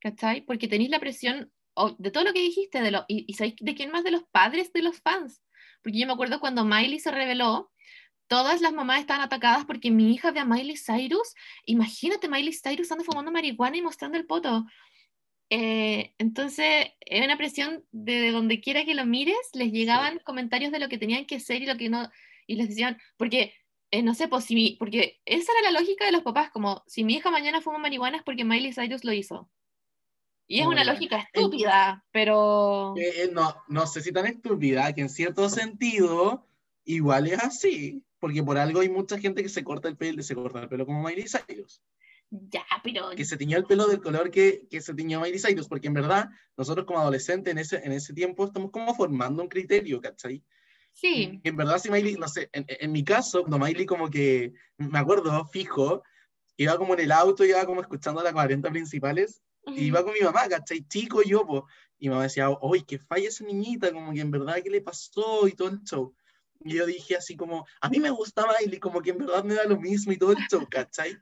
¿Cachai? 0.00 0.40
Porque 0.40 0.66
tenéis 0.66 0.88
la 0.88 0.98
presión 0.98 1.52
o, 1.74 1.90
de 1.90 2.10
todo 2.10 2.24
lo 2.24 2.32
que 2.32 2.40
dijiste, 2.40 2.80
de 2.80 2.90
lo, 2.90 3.04
y, 3.06 3.26
y 3.28 3.34
¿sabéis 3.34 3.56
de 3.60 3.74
quién 3.74 3.90
más? 3.90 4.02
De 4.02 4.10
los 4.10 4.24
padres 4.32 4.72
de 4.72 4.80
los 4.80 5.00
fans. 5.00 5.42
Porque 5.82 5.98
yo 5.98 6.06
me 6.06 6.14
acuerdo 6.14 6.40
cuando 6.40 6.64
Miley 6.64 7.00
se 7.00 7.10
reveló, 7.10 7.70
todas 8.28 8.62
las 8.62 8.72
mamás 8.72 9.00
estaban 9.00 9.20
atacadas 9.20 9.66
porque 9.66 9.90
mi 9.90 10.14
hija 10.14 10.30
ve 10.30 10.40
a 10.40 10.46
Miley 10.46 10.78
Cyrus. 10.78 11.34
Imagínate 11.66 12.30
Miley 12.30 12.54
Cyrus 12.54 12.90
anda 12.90 13.04
fumando 13.04 13.30
marihuana 13.30 13.76
y 13.76 13.82
mostrando 13.82 14.16
el 14.16 14.24
poto. 14.24 14.64
Eh, 15.50 16.14
entonces, 16.18 16.86
es 17.00 17.24
una 17.24 17.36
presión 17.36 17.84
de 17.92 18.30
donde 18.30 18.60
quiera 18.60 18.84
que 18.84 18.94
lo 18.94 19.04
mires, 19.06 19.36
les 19.52 19.70
llegaban 19.72 20.18
comentarios 20.24 20.72
de 20.72 20.78
lo 20.78 20.88
que 20.88 20.98
tenían 20.98 21.26
que 21.26 21.38
ser 21.40 21.62
y 21.62 21.66
lo 21.66 21.76
que 21.76 21.88
no, 21.88 22.10
y 22.46 22.56
les 22.56 22.68
decían, 22.68 22.98
porque, 23.16 23.54
eh, 23.90 24.02
no 24.02 24.14
sé, 24.14 24.26
pues 24.28 24.44
si 24.46 24.54
mi- 24.54 24.76
porque 24.78 25.20
esa 25.24 25.52
era 25.52 25.70
la 25.70 25.78
lógica 25.80 26.06
de 26.06 26.12
los 26.12 26.22
papás, 26.22 26.50
como, 26.50 26.82
si 26.86 27.04
mi 27.04 27.14
hija 27.14 27.30
mañana 27.30 27.60
fuma 27.60 27.78
marihuana 27.78 28.16
es 28.18 28.22
porque 28.22 28.44
Miley 28.44 28.72
Cyrus 28.72 29.04
lo 29.04 29.12
hizo. 29.12 29.48
Y 30.46 30.60
es 30.60 30.66
una 30.66 30.84
lógica 30.84 31.16
estúpida, 31.32 32.04
pero... 32.10 32.94
Eh, 32.98 33.30
no, 33.32 33.54
no 33.68 33.86
sé 33.86 34.02
si 34.02 34.12
tan 34.12 34.26
estúpida, 34.26 34.92
que 34.92 35.00
en 35.00 35.08
cierto 35.08 35.48
sentido 35.48 36.46
igual 36.84 37.28
es 37.28 37.38
así, 37.38 38.02
porque 38.18 38.42
por 38.42 38.58
algo 38.58 38.80
hay 38.80 38.90
mucha 38.90 39.18
gente 39.18 39.42
que 39.42 39.48
se 39.48 39.64
corta 39.64 39.88
el 39.88 39.96
pelo, 39.96 40.22
se 40.22 40.34
corta 40.34 40.60
el 40.60 40.68
pelo 40.68 40.84
como 40.84 41.02
Miley 41.02 41.24
Cyrus, 41.26 41.80
Ya, 42.50 42.64
pero... 42.82 43.10
que 43.10 43.24
se 43.24 43.36
tiñó 43.36 43.56
el 43.56 43.64
pelo 43.64 43.86
del 43.86 44.00
color 44.00 44.30
que, 44.30 44.66
que 44.68 44.80
se 44.80 44.92
tiñó 44.94 45.20
Miley 45.20 45.38
Cyrus, 45.38 45.68
porque 45.68 45.86
en 45.86 45.94
verdad 45.94 46.28
nosotros 46.56 46.84
como 46.84 46.98
adolescentes 46.98 47.52
en 47.52 47.58
ese, 47.58 47.76
en 47.76 47.92
ese 47.92 48.12
tiempo 48.12 48.44
estamos 48.44 48.72
como 48.72 48.94
formando 48.94 49.42
un 49.42 49.48
criterio, 49.48 50.00
¿cachai? 50.00 50.42
Sí, 50.92 51.40
Y 51.42 51.48
en 51.48 51.56
verdad 51.56 51.78
si 51.78 51.90
Miley, 51.90 52.14
no 52.14 52.28
sé, 52.28 52.48
en, 52.52 52.64
en 52.68 52.92
mi 52.92 53.04
caso, 53.04 53.42
cuando 53.42 53.58
Miley 53.58 53.86
como 53.86 54.10
que, 54.10 54.52
me 54.78 54.98
acuerdo, 54.98 55.44
fijo, 55.46 56.02
iba 56.56 56.76
como 56.76 56.94
en 56.94 57.00
el 57.00 57.12
auto, 57.12 57.44
iba 57.44 57.64
como 57.66 57.80
escuchando 57.80 58.22
las 58.22 58.32
40 58.32 58.70
principales, 58.70 59.42
y 59.66 59.86
iba 59.86 60.04
con 60.04 60.12
mi 60.12 60.20
mamá, 60.20 60.48
¿cachai? 60.48 60.86
Chico 60.88 61.22
yo, 61.22 61.46
po. 61.46 61.66
Y 61.98 62.08
mamá 62.08 62.24
decía, 62.24 62.50
oye, 62.50 62.84
que 62.84 62.98
falla 62.98 63.28
esa 63.28 63.44
niñita, 63.44 63.92
como 63.92 64.12
que 64.12 64.20
en 64.20 64.30
verdad, 64.30 64.56
¿qué 64.62 64.70
le 64.70 64.82
pasó? 64.82 65.46
Y 65.48 65.52
todo 65.52 65.68
el 65.68 65.82
show. 65.84 66.14
Y 66.60 66.74
yo 66.74 66.86
dije 66.86 67.16
así 67.16 67.36
como, 67.36 67.66
a 67.80 67.88
mí 67.88 67.98
me 67.98 68.10
gusta 68.10 68.46
Miley, 68.46 68.78
como 68.78 69.00
que 69.00 69.10
en 69.10 69.18
verdad 69.18 69.44
me 69.44 69.54
da 69.54 69.64
lo 69.64 69.78
mismo 69.78 70.12
y 70.12 70.16
todo 70.16 70.32
el 70.32 70.38
show, 70.50 70.66
¿cachai? 70.68 71.16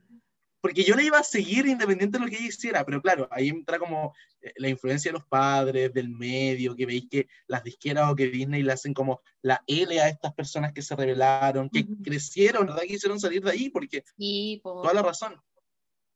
Porque 0.63 0.85
yo 0.85 0.95
la 0.95 1.03
iba 1.03 1.19
a 1.19 1.25
seguir 1.25 1.67
independiente 1.67 2.17
de 2.19 2.25
lo 2.25 2.31
que 2.31 2.37
ella 2.37 2.47
hiciera, 2.47 2.85
pero 2.85 3.03
claro, 3.03 3.29
ahí 3.33 3.49
entra 3.49 3.81
como 3.81 4.15
eh, 4.41 4.53
la 4.57 4.69
influencia 4.69 5.11
de 5.11 5.19
los 5.19 5.27
padres, 5.27 5.93
del 5.93 6.09
medio, 6.09 6.77
que 6.77 6.87
veis 6.87 7.09
que 7.11 7.27
las 7.49 7.65
disqueras 7.65 8.09
o 8.09 8.15
que 8.15 8.29
Disney 8.29 8.63
le 8.63 8.73
hacen 8.73 8.95
como 8.95 9.21
la 9.43 9.63
L 9.67 10.01
a 10.01 10.09
estas 10.09 10.33
personas 10.35 10.73
que 10.73 10.81
se 10.81 10.95
rebelaron, 10.95 11.69
que 11.69 11.81
Ujú. 11.81 12.03
crecieron, 12.05 12.67
¿verdad? 12.67 12.83
Que 12.83 12.89
quisieron 12.89 13.19
salir 13.19 13.43
de 13.43 13.51
ahí, 13.51 13.71
porque 13.71 14.05
sí, 14.17 14.61
po. 14.63 14.83
toda 14.83 14.95
la 14.95 15.03
razón. 15.03 15.35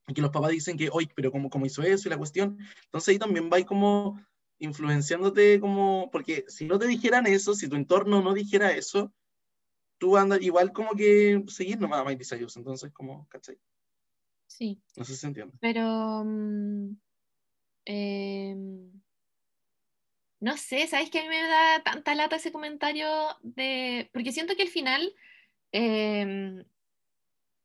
Y 0.07 0.15
que 0.15 0.23
los 0.23 0.31
papás 0.31 0.53
dicen 0.53 0.79
que, 0.79 0.91
oye, 0.93 1.11
pero 1.17 1.33
¿cómo, 1.33 1.51
cómo 1.51 1.67
hizo 1.67 1.83
eso 1.83 2.09
y 2.09 2.11
la 2.11 2.19
cuestión? 2.19 2.57
Entonces 2.85 3.09
ahí 3.09 3.19
también 3.19 3.51
va 3.53 3.57
ahí 3.57 3.65
como 3.65 4.25
influenciándote 4.61 5.59
como, 5.59 6.09
porque 6.13 6.45
si 6.47 6.67
no 6.67 6.79
te 6.79 6.87
dijeran 6.87 7.27
eso, 7.27 7.53
si 7.53 7.69
tu 7.69 7.75
entorno 7.75 8.23
no 8.23 8.33
dijera 8.33 8.71
eso, 8.71 9.13
tú 9.99 10.17
andas 10.17 10.41
igual 10.43 10.73
como 10.73 10.93
que 10.93 11.43
seguir 11.49 11.81
nomás 11.81 12.01
a 12.01 12.05
Miley 12.05 12.27
entonces 12.55 12.93
como, 12.93 13.27
¿cachai? 13.29 13.59
Sí, 14.47 14.83
No 14.97 15.05
sé 15.05 15.13
si 15.15 15.19
se 15.21 15.27
entiende. 15.27 15.59
pero... 15.61 16.25
mm, 16.25 16.97
em, 17.87 19.03
no 20.41 20.57
sé, 20.57 20.87
¿sabes 20.87 21.11
que 21.11 21.19
a 21.21 21.23
mí 21.23 21.29
me 21.29 21.41
da 21.43 21.83
tanta 21.83 22.15
lata 22.15 22.37
ese 22.37 22.53
comentario 22.53 23.09
de... 23.43 24.11
Porque 24.13 24.33
siento 24.33 24.55
que 24.57 24.63
al 24.63 24.69
final... 24.69 25.15
em, 25.73 26.65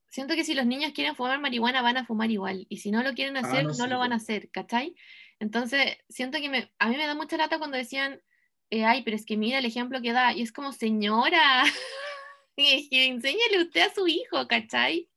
siento 0.09 0.35
que 0.35 0.43
si 0.43 0.53
los 0.53 0.65
niños 0.65 0.91
quieren 0.93 1.15
fumar 1.15 1.39
marihuana 1.39 1.81
van 1.81 1.97
a 1.97 2.05
fumar 2.05 2.31
igual. 2.31 2.65
Y 2.69 2.77
si 2.77 2.91
no 2.91 3.03
lo 3.03 3.13
quieren 3.13 3.37
Ah, 3.37 3.41
hacer, 3.41 3.63
no, 3.63 3.69
no 3.69 3.83
sí, 3.85 3.89
lo 3.89 3.97
van 3.99 4.13
a 4.13 4.17
hacer, 4.17 4.49
¿cachai? 4.51 4.95
Entonces, 5.39 5.97
siento 6.09 6.39
que 6.39 6.49
me, 6.49 6.71
a 6.79 6.89
mí 6.89 6.97
me 6.97 7.05
da 7.07 7.15
mucha 7.15 7.37
lata 7.37 7.57
cuando 7.59 7.77
decían, 7.77 8.21
eh, 8.69 8.85
ay, 8.85 9.03
pero 9.03 9.15
es 9.15 9.25
que 9.25 9.37
mira 9.37 9.59
el 9.59 9.65
ejemplo 9.65 10.01
que 10.01 10.13
da. 10.13 10.33
Y 10.33 10.41
es 10.41 10.51
como, 10.51 10.71
señora, 10.73 11.63
enséñale 12.57 13.61
usted 13.61 13.81
a 13.81 13.93
su 13.93 14.07
hijo, 14.07 14.47
¿cachai? 14.47 15.10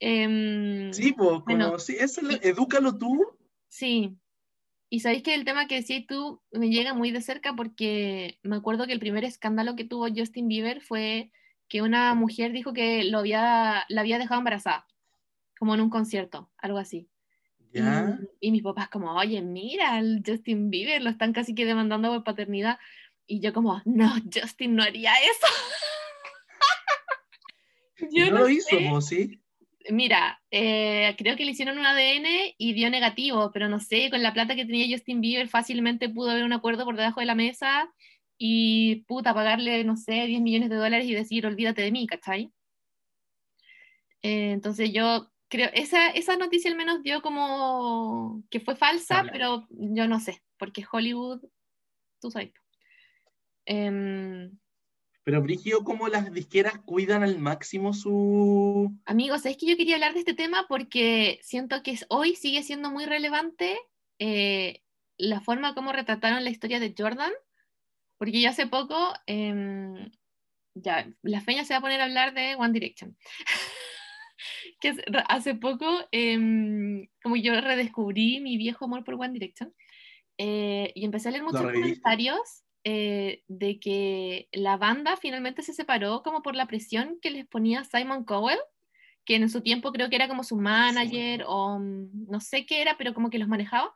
Em, 0.00 0.92
Sí, 0.92 1.12
pues, 1.12 1.28
como, 1.28 1.44
bueno, 1.44 1.78
sí, 1.78 1.96
eso 1.98 2.20
es, 2.28 2.40
edúcalo 2.42 2.96
tú. 2.98 3.26
Sí. 3.68 4.16
Y 4.88 5.00
sabéis 5.00 5.22
que 5.22 5.34
el 5.34 5.44
tema 5.44 5.66
que 5.66 5.76
decías 5.76 6.04
tú 6.06 6.40
me 6.52 6.68
llega 6.70 6.94
muy 6.94 7.10
de 7.10 7.20
cerca 7.20 7.54
porque 7.54 8.38
me 8.42 8.56
acuerdo 8.56 8.86
que 8.86 8.92
el 8.92 9.00
primer 9.00 9.24
escándalo 9.24 9.74
que 9.74 9.84
tuvo 9.84 10.08
Justin 10.14 10.46
Bieber 10.48 10.80
fue 10.80 11.32
que 11.68 11.82
una 11.82 12.14
mujer 12.14 12.52
dijo 12.52 12.72
que 12.72 13.02
lo 13.04 13.18
había, 13.18 13.84
la 13.88 14.00
había 14.00 14.18
dejado 14.18 14.38
embarazada, 14.38 14.86
como 15.58 15.74
en 15.74 15.80
un 15.80 15.90
concierto, 15.90 16.50
algo 16.58 16.78
así. 16.78 17.08
Y, 17.72 17.78
¿Ya? 17.78 18.18
y 18.40 18.52
mis 18.52 18.62
papás 18.62 18.88
como, 18.88 19.16
oye, 19.16 19.42
mira, 19.42 19.98
el 19.98 20.22
Justin 20.24 20.70
Bieber 20.70 21.02
lo 21.02 21.10
están 21.10 21.32
casi 21.32 21.54
que 21.54 21.66
demandando 21.66 22.10
por 22.12 22.22
paternidad. 22.22 22.78
Y 23.26 23.40
yo 23.40 23.52
como, 23.52 23.82
no, 23.84 24.14
Justin 24.32 24.76
no 24.76 24.84
haría 24.84 25.12
eso. 25.14 25.46
Yo 28.12 28.26
no, 28.26 28.32
no 28.32 28.38
lo 28.40 28.48
hizo, 28.50 28.68
sé. 28.68 28.88
po, 28.88 29.00
¿sí? 29.00 29.42
Mira, 29.90 30.40
eh, 30.50 31.14
creo 31.18 31.36
que 31.36 31.44
le 31.44 31.52
hicieron 31.52 31.78
un 31.78 31.86
ADN 31.86 32.54
y 32.58 32.72
dio 32.72 32.90
negativo, 32.90 33.50
pero 33.52 33.68
no 33.68 33.78
sé, 33.80 34.10
con 34.10 34.22
la 34.22 34.32
plata 34.32 34.56
que 34.56 34.64
tenía 34.64 34.86
Justin 34.90 35.20
Bieber 35.20 35.48
fácilmente 35.48 36.08
pudo 36.08 36.30
haber 36.30 36.44
un 36.44 36.52
acuerdo 36.52 36.84
por 36.84 36.96
debajo 36.96 37.20
de 37.20 37.26
la 37.26 37.34
mesa 37.34 37.92
y 38.38 39.04
puta, 39.06 39.34
pagarle, 39.34 39.84
no 39.84 39.96
sé, 39.96 40.26
10 40.26 40.40
millones 40.42 40.70
de 40.70 40.76
dólares 40.76 41.06
y 41.06 41.14
decir, 41.14 41.46
olvídate 41.46 41.82
de 41.82 41.92
mí, 41.92 42.06
¿cachai? 42.06 42.52
Eh, 44.22 44.52
entonces 44.52 44.92
yo 44.92 45.30
creo, 45.48 45.70
esa, 45.72 46.08
esa 46.10 46.36
noticia 46.36 46.70
al 46.70 46.76
menos 46.76 47.02
dio 47.02 47.22
como 47.22 48.42
que 48.50 48.60
fue 48.60 48.76
falsa, 48.76 49.20
Habla. 49.20 49.32
pero 49.32 49.66
yo 49.70 50.08
no 50.08 50.20
sé, 50.20 50.42
porque 50.58 50.84
Hollywood, 50.90 51.42
tú 52.20 52.30
sabes. 52.30 52.52
Em, 53.64 54.58
Pero 55.26 55.42
Brigio, 55.42 55.82
como 55.82 56.06
las 56.06 56.32
disqueras 56.32 56.78
cuidan 56.84 57.24
al 57.24 57.40
máximo 57.40 57.92
su... 57.92 58.96
Amigos, 59.06 59.44
es 59.44 59.56
que 59.56 59.66
yo 59.66 59.76
quería 59.76 59.96
hablar 59.96 60.14
de 60.14 60.20
este 60.20 60.34
tema 60.34 60.66
porque 60.68 61.40
siento 61.42 61.82
que 61.82 61.98
hoy 62.08 62.36
sigue 62.36 62.62
siendo 62.62 62.92
muy 62.92 63.06
relevante 63.06 63.76
eh, 64.20 64.84
la 65.18 65.40
forma 65.40 65.74
como 65.74 65.90
retrataron 65.90 66.44
la 66.44 66.50
historia 66.50 66.78
de 66.78 66.94
Jordan, 66.96 67.32
porque 68.18 68.40
yo 68.40 68.48
hace 68.48 68.68
poco, 68.68 69.14
em, 69.26 70.12
ya, 70.74 71.12
la 71.22 71.40
feña 71.40 71.64
se 71.64 71.74
va 71.74 71.78
a 71.78 71.82
poner 71.82 72.00
a 72.00 72.04
hablar 72.04 72.32
de 72.32 72.54
One 72.54 72.72
Direction. 72.72 73.18
que 74.80 74.94
hace 75.26 75.56
poco, 75.56 76.06
em, 76.12 77.08
como 77.20 77.34
yo 77.34 77.60
redescubrí 77.60 78.38
mi 78.38 78.56
viejo 78.58 78.84
amor 78.84 79.02
por 79.02 79.14
One 79.14 79.32
Direction, 79.32 79.74
eh, 80.38 80.92
y 80.94 81.04
empecé 81.04 81.30
a 81.30 81.32
leer 81.32 81.42
muchos 81.42 81.62
comentarios 81.62 82.62
eh, 82.88 83.42
de 83.48 83.80
que 83.80 84.48
la 84.52 84.76
banda 84.76 85.16
finalmente 85.16 85.62
se 85.62 85.72
separó 85.72 86.22
como 86.22 86.40
por 86.40 86.54
la 86.54 86.68
presión 86.68 87.18
que 87.20 87.32
les 87.32 87.44
ponía 87.44 87.82
Simon 87.82 88.24
Cowell, 88.24 88.60
que 89.24 89.34
en 89.34 89.50
su 89.50 89.60
tiempo 89.60 89.90
creo 89.90 90.08
que 90.08 90.14
era 90.14 90.28
como 90.28 90.44
su 90.44 90.56
manager 90.56 91.42
o 91.48 91.80
mm, 91.80 92.30
no 92.30 92.40
sé 92.40 92.64
qué 92.64 92.82
era, 92.82 92.96
pero 92.96 93.12
como 93.12 93.28
que 93.28 93.40
los 93.40 93.48
manejaba. 93.48 93.92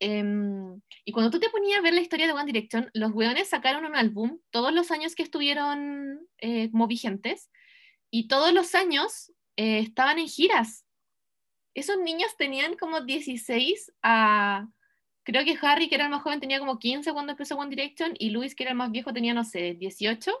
Em, 0.00 0.80
y 1.04 1.12
cuando 1.12 1.30
tú 1.30 1.38
te 1.38 1.50
ponías 1.50 1.78
a 1.78 1.82
ver 1.82 1.94
la 1.94 2.00
historia 2.00 2.26
de 2.26 2.32
One 2.32 2.46
Direction, 2.46 2.90
los 2.94 3.12
weones 3.12 3.48
sacaron 3.48 3.84
un 3.86 3.94
álbum 3.94 4.40
todos 4.50 4.72
los 4.74 4.90
años 4.90 5.14
que 5.14 5.22
estuvieron 5.22 6.18
eh, 6.38 6.68
como 6.72 6.88
vigentes 6.88 7.48
y 8.10 8.26
todos 8.26 8.52
los 8.52 8.74
años 8.74 9.32
eh, 9.54 9.78
estaban 9.78 10.18
en 10.18 10.26
giras. 10.26 10.84
Esos 11.74 11.98
niños 11.98 12.36
tenían 12.36 12.76
como 12.76 13.02
16 13.02 13.92
a... 14.02 14.66
Creo 15.26 15.44
que 15.44 15.58
Harry, 15.60 15.88
que 15.88 15.96
era 15.96 16.04
el 16.04 16.10
más 16.10 16.22
joven, 16.22 16.38
tenía 16.38 16.60
como 16.60 16.78
15 16.78 17.12
cuando 17.12 17.32
empezó 17.32 17.56
One 17.56 17.68
Direction 17.68 18.14
y 18.16 18.30
Luis, 18.30 18.54
que 18.54 18.62
era 18.62 18.70
el 18.70 18.78
más 18.78 18.92
viejo, 18.92 19.12
tenía, 19.12 19.34
no 19.34 19.42
sé, 19.42 19.74
18. 19.74 20.32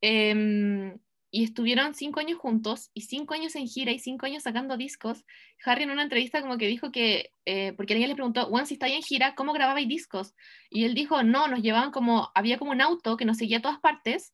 Em, 0.00 0.96
y 1.32 1.42
estuvieron 1.42 1.92
cinco 1.94 2.20
años 2.20 2.38
juntos 2.38 2.90
y 2.94 3.00
cinco 3.02 3.34
años 3.34 3.56
en 3.56 3.66
gira 3.66 3.90
y 3.90 3.98
cinco 3.98 4.26
años 4.26 4.44
sacando 4.44 4.76
discos. 4.76 5.24
Harry 5.64 5.82
en 5.82 5.90
una 5.90 6.04
entrevista 6.04 6.40
como 6.40 6.56
que 6.56 6.68
dijo 6.68 6.92
que, 6.92 7.32
eh, 7.44 7.72
porque 7.76 7.94
alguien 7.94 8.10
le 8.10 8.14
preguntó, 8.14 8.46
Juan, 8.46 8.64
si 8.64 8.74
estáis 8.74 8.94
en 8.94 9.02
gira, 9.02 9.34
¿cómo 9.34 9.52
grababais 9.52 9.88
discos? 9.88 10.34
Y 10.70 10.84
él 10.84 10.94
dijo, 10.94 11.24
no, 11.24 11.48
nos 11.48 11.60
llevaban 11.60 11.90
como, 11.90 12.30
había 12.36 12.58
como 12.58 12.70
un 12.70 12.80
auto 12.80 13.16
que 13.16 13.24
nos 13.24 13.38
seguía 13.38 13.58
a 13.58 13.62
todas 13.62 13.80
partes 13.80 14.32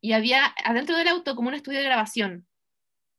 y 0.00 0.12
había 0.14 0.52
adentro 0.64 0.96
del 0.96 1.06
auto 1.06 1.36
como 1.36 1.46
un 1.48 1.54
estudio 1.54 1.78
de 1.78 1.84
grabación. 1.84 2.48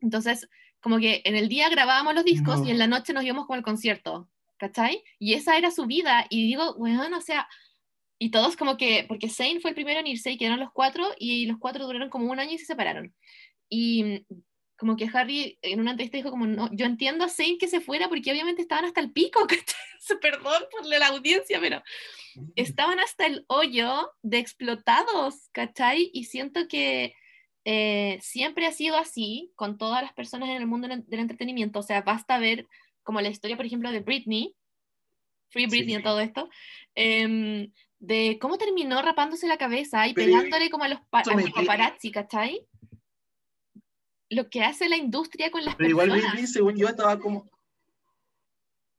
Entonces, 0.01 0.49
como 0.81 0.99
que 0.99 1.21
en 1.23 1.37
el 1.37 1.47
día 1.47 1.69
grabábamos 1.69 2.13
los 2.13 2.25
discos 2.25 2.59
No. 2.59 2.67
y 2.67 2.71
en 2.71 2.77
la 2.77 2.87
noche 2.87 3.13
nos 3.13 3.23
íbamos 3.23 3.45
como 3.45 3.55
al 3.55 3.63
concierto, 3.63 4.29
¿cachai? 4.57 5.03
Y 5.19 5.33
esa 5.33 5.57
era 5.57 5.71
su 5.71 5.85
vida. 5.85 6.25
Y 6.29 6.47
digo, 6.47 6.75
bueno, 6.75 7.17
o 7.17 7.21
sea, 7.21 7.47
y 8.19 8.31
todos 8.31 8.55
como 8.57 8.77
que, 8.77 9.05
porque 9.07 9.29
Zane 9.29 9.59
fue 9.59 9.71
el 9.71 9.75
primero 9.75 9.99
en 9.99 10.07
irse 10.07 10.31
y 10.31 10.37
quedaron 10.37 10.59
los 10.59 10.71
cuatro, 10.71 11.07
y 11.19 11.45
los 11.45 11.57
cuatro 11.59 11.85
duraron 11.85 12.09
como 12.09 12.31
un 12.31 12.39
año 12.39 12.53
y 12.53 12.57
se 12.57 12.65
separaron. 12.65 13.13
Y 13.69 14.25
como 14.77 14.95
que 14.95 15.09
Harry 15.13 15.57
en 15.61 15.79
una 15.79 15.91
entrevista 15.91 16.17
dijo 16.17 16.29
como, 16.29 16.45
no, 16.45 16.69
yo 16.71 16.85
entiendo 16.85 17.25
a 17.25 17.29
Zane 17.29 17.57
que 17.57 17.67
se 17.67 17.81
fuera 17.81 18.07
porque 18.09 18.31
obviamente 18.31 18.61
estaban 18.61 18.85
hasta 18.85 19.01
el 19.01 19.11
pico, 19.11 19.39
¿cachai? 19.47 20.19
Perdón 20.21 20.63
por 20.71 20.85
la 20.85 21.07
audiencia, 21.07 21.59
pero 21.59 21.81
estaban 22.55 22.99
hasta 22.99 23.25
el 23.25 23.43
hoyo 23.47 24.11
de 24.21 24.37
explotados, 24.37 25.49
¿cachai? 25.51 26.09
Y 26.13 26.25
siento 26.25 26.67
que 26.67 27.15
eh, 27.65 28.19
siempre 28.21 28.67
ha 28.67 28.71
sido 28.71 28.95
así 28.95 29.51
con 29.55 29.77
todas 29.77 30.01
las 30.01 30.13
personas 30.13 30.49
en 30.49 30.57
el 30.57 30.67
mundo 30.67 30.87
del 30.87 31.19
entretenimiento. 31.19 31.79
O 31.79 31.83
sea, 31.83 32.01
basta 32.01 32.37
ver 32.37 32.67
como 33.07 33.21
la 33.21 33.29
historia, 33.29 33.55
por 33.55 33.65
ejemplo, 33.65 33.89
de 33.89 34.01
Britney, 34.01 34.53
Free 35.49 35.65
Britney 35.67 35.95
sí. 35.95 35.99
y 36.01 36.03
todo 36.03 36.19
esto, 36.19 36.49
em, 36.93 37.71
de 37.99 38.37
cómo 38.39 38.57
terminó 38.57 39.01
rapándose 39.01 39.47
la 39.47 39.57
cabeza 39.57 40.05
y 40.07 40.13
Pero 40.13 40.27
pegándole 40.27 40.69
como 40.69 40.83
a 40.83 40.89
los, 40.89 40.99
pa- 41.09 41.21
a 41.21 41.33
los 41.33 41.51
paparazzi, 41.51 42.11
¿cachai? 42.11 42.67
Lo 44.29 44.49
que 44.49 44.61
hace 44.61 44.89
la 44.89 44.97
industria 44.97 45.49
con 45.51 45.63
las 45.63 45.75
Pero 45.77 45.89
igual. 45.89 46.11
Britney, 46.11 46.47
según 46.47 46.75
yo, 46.75 46.87
estaba 46.89 47.17
como... 47.17 47.49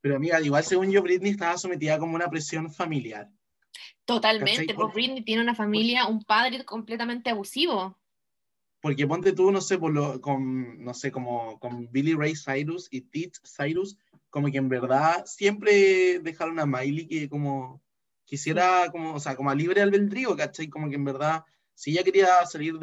Pero 0.00 0.16
amiga, 0.16 0.40
igual 0.40 0.64
según 0.64 0.90
yo, 0.90 1.02
Britney 1.02 1.32
estaba 1.32 1.58
sometida 1.58 1.98
como 1.98 2.14
una 2.14 2.30
presión 2.30 2.72
familiar. 2.72 3.28
Totalmente, 4.06 4.64
pues 4.72 4.76
Porque- 4.76 4.94
Britney 4.94 5.22
tiene 5.22 5.42
una 5.42 5.54
familia, 5.54 6.06
un 6.06 6.22
padre 6.24 6.64
completamente 6.64 7.28
abusivo. 7.28 7.98
Porque 8.80 9.06
ponte 9.06 9.32
tú, 9.32 9.50
no 9.50 9.60
sé, 9.60 9.78
por 9.78 9.92
lo, 9.92 10.20
con, 10.20 10.82
no 10.84 10.94
sé, 10.94 11.10
como 11.10 11.58
con 11.58 11.90
Billy 11.90 12.14
Ray 12.14 12.34
Cyrus 12.36 12.88
y 12.90 13.00
Tits 13.00 13.42
Cyrus, 13.44 13.96
como 14.30 14.50
que 14.50 14.58
en 14.58 14.68
verdad 14.68 15.24
siempre 15.26 16.20
dejaron 16.20 16.60
a 16.60 16.66
Miley 16.66 17.06
que 17.06 17.28
como 17.28 17.82
quisiera, 18.24 18.88
como, 18.92 19.14
o 19.14 19.20
sea, 19.20 19.34
como 19.34 19.50
a 19.50 19.54
libre 19.54 19.80
albedrío, 19.80 20.36
¿cachai? 20.36 20.68
Como 20.68 20.88
que 20.88 20.96
en 20.96 21.04
verdad, 21.04 21.42
si 21.74 21.92
ella 21.92 22.04
quería 22.04 22.44
salir 22.46 22.78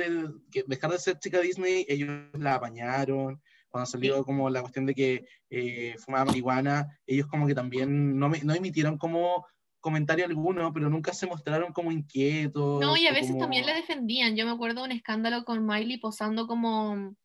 que 0.52 0.64
dejar 0.68 0.92
de 0.92 1.00
ser 1.00 1.20
chica 1.20 1.40
Disney, 1.40 1.86
ellos 1.88 2.10
la 2.34 2.56
apañaron. 2.56 3.42
Cuando 3.70 3.86
salió 3.86 4.24
como 4.24 4.50
la 4.50 4.62
cuestión 4.62 4.86
de 4.86 4.96
que 4.96 5.26
eh, 5.50 5.96
fumaba 6.00 6.26
marihuana, 6.26 6.98
ellos 7.06 7.28
como 7.28 7.46
que 7.46 7.54
también 7.54 8.18
no, 8.18 8.30
no 8.30 8.56
emitieron 8.56 8.98
como 8.98 9.46
comentario 9.86 10.26
alguno, 10.26 10.74
pero 10.74 10.90
nunca 10.90 11.14
se 11.14 11.28
mostraron 11.28 11.72
como 11.72 11.92
inquietos. 11.92 12.82
No, 12.82 12.98
y 12.98 13.06
a 13.06 13.12
veces 13.14 13.28
como- 13.34 13.42
también 13.42 13.68
la 13.68 13.76
defendían. 13.76 14.36
Yo 14.36 14.44
me 14.48 14.52
acuerdo 14.52 14.82
de 14.82 14.88
un 14.88 14.92
escándalo 14.92 15.46
con 15.46 15.64
Miley 15.64 15.98
posando 16.00 16.48
como 16.48 17.16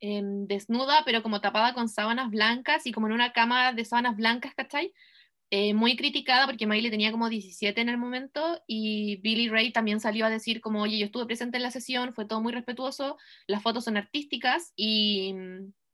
em, 0.00 0.46
desnuda, 0.46 1.02
pero 1.04 1.22
como 1.22 1.40
tapada 1.42 1.74
con 1.74 1.88
sábanas 1.90 2.30
blancas 2.30 2.86
y 2.86 2.92
como 2.92 3.06
en 3.06 3.12
una 3.12 3.32
cama 3.32 3.72
de 3.74 3.84
sábanas 3.84 4.16
blancas, 4.16 4.54
¿cachai? 4.54 4.92
Eh, 5.50 5.74
muy 5.74 5.94
criticada 5.96 6.46
porque 6.46 6.66
Miley 6.66 6.90
tenía 6.90 7.12
como 7.12 7.28
17 7.28 7.80
en 7.82 7.88
el 7.90 7.98
momento 7.98 8.60
y 8.66 9.16
Billy 9.22 9.48
Ray 9.50 9.72
también 9.72 10.00
salió 10.00 10.24
a 10.26 10.30
decir 10.30 10.60
como, 10.62 10.80
oye, 10.82 10.98
yo 10.98 11.06
estuve 11.06 11.26
presente 11.26 11.56
en 11.58 11.62
la 11.64 11.70
sesión, 11.70 12.14
fue 12.14 12.24
todo 12.26 12.40
muy 12.40 12.52
respetuoso, 12.52 13.16
las 13.46 13.62
fotos 13.62 13.84
son 13.84 13.96
artísticas 13.98 14.72
y, 14.74 15.34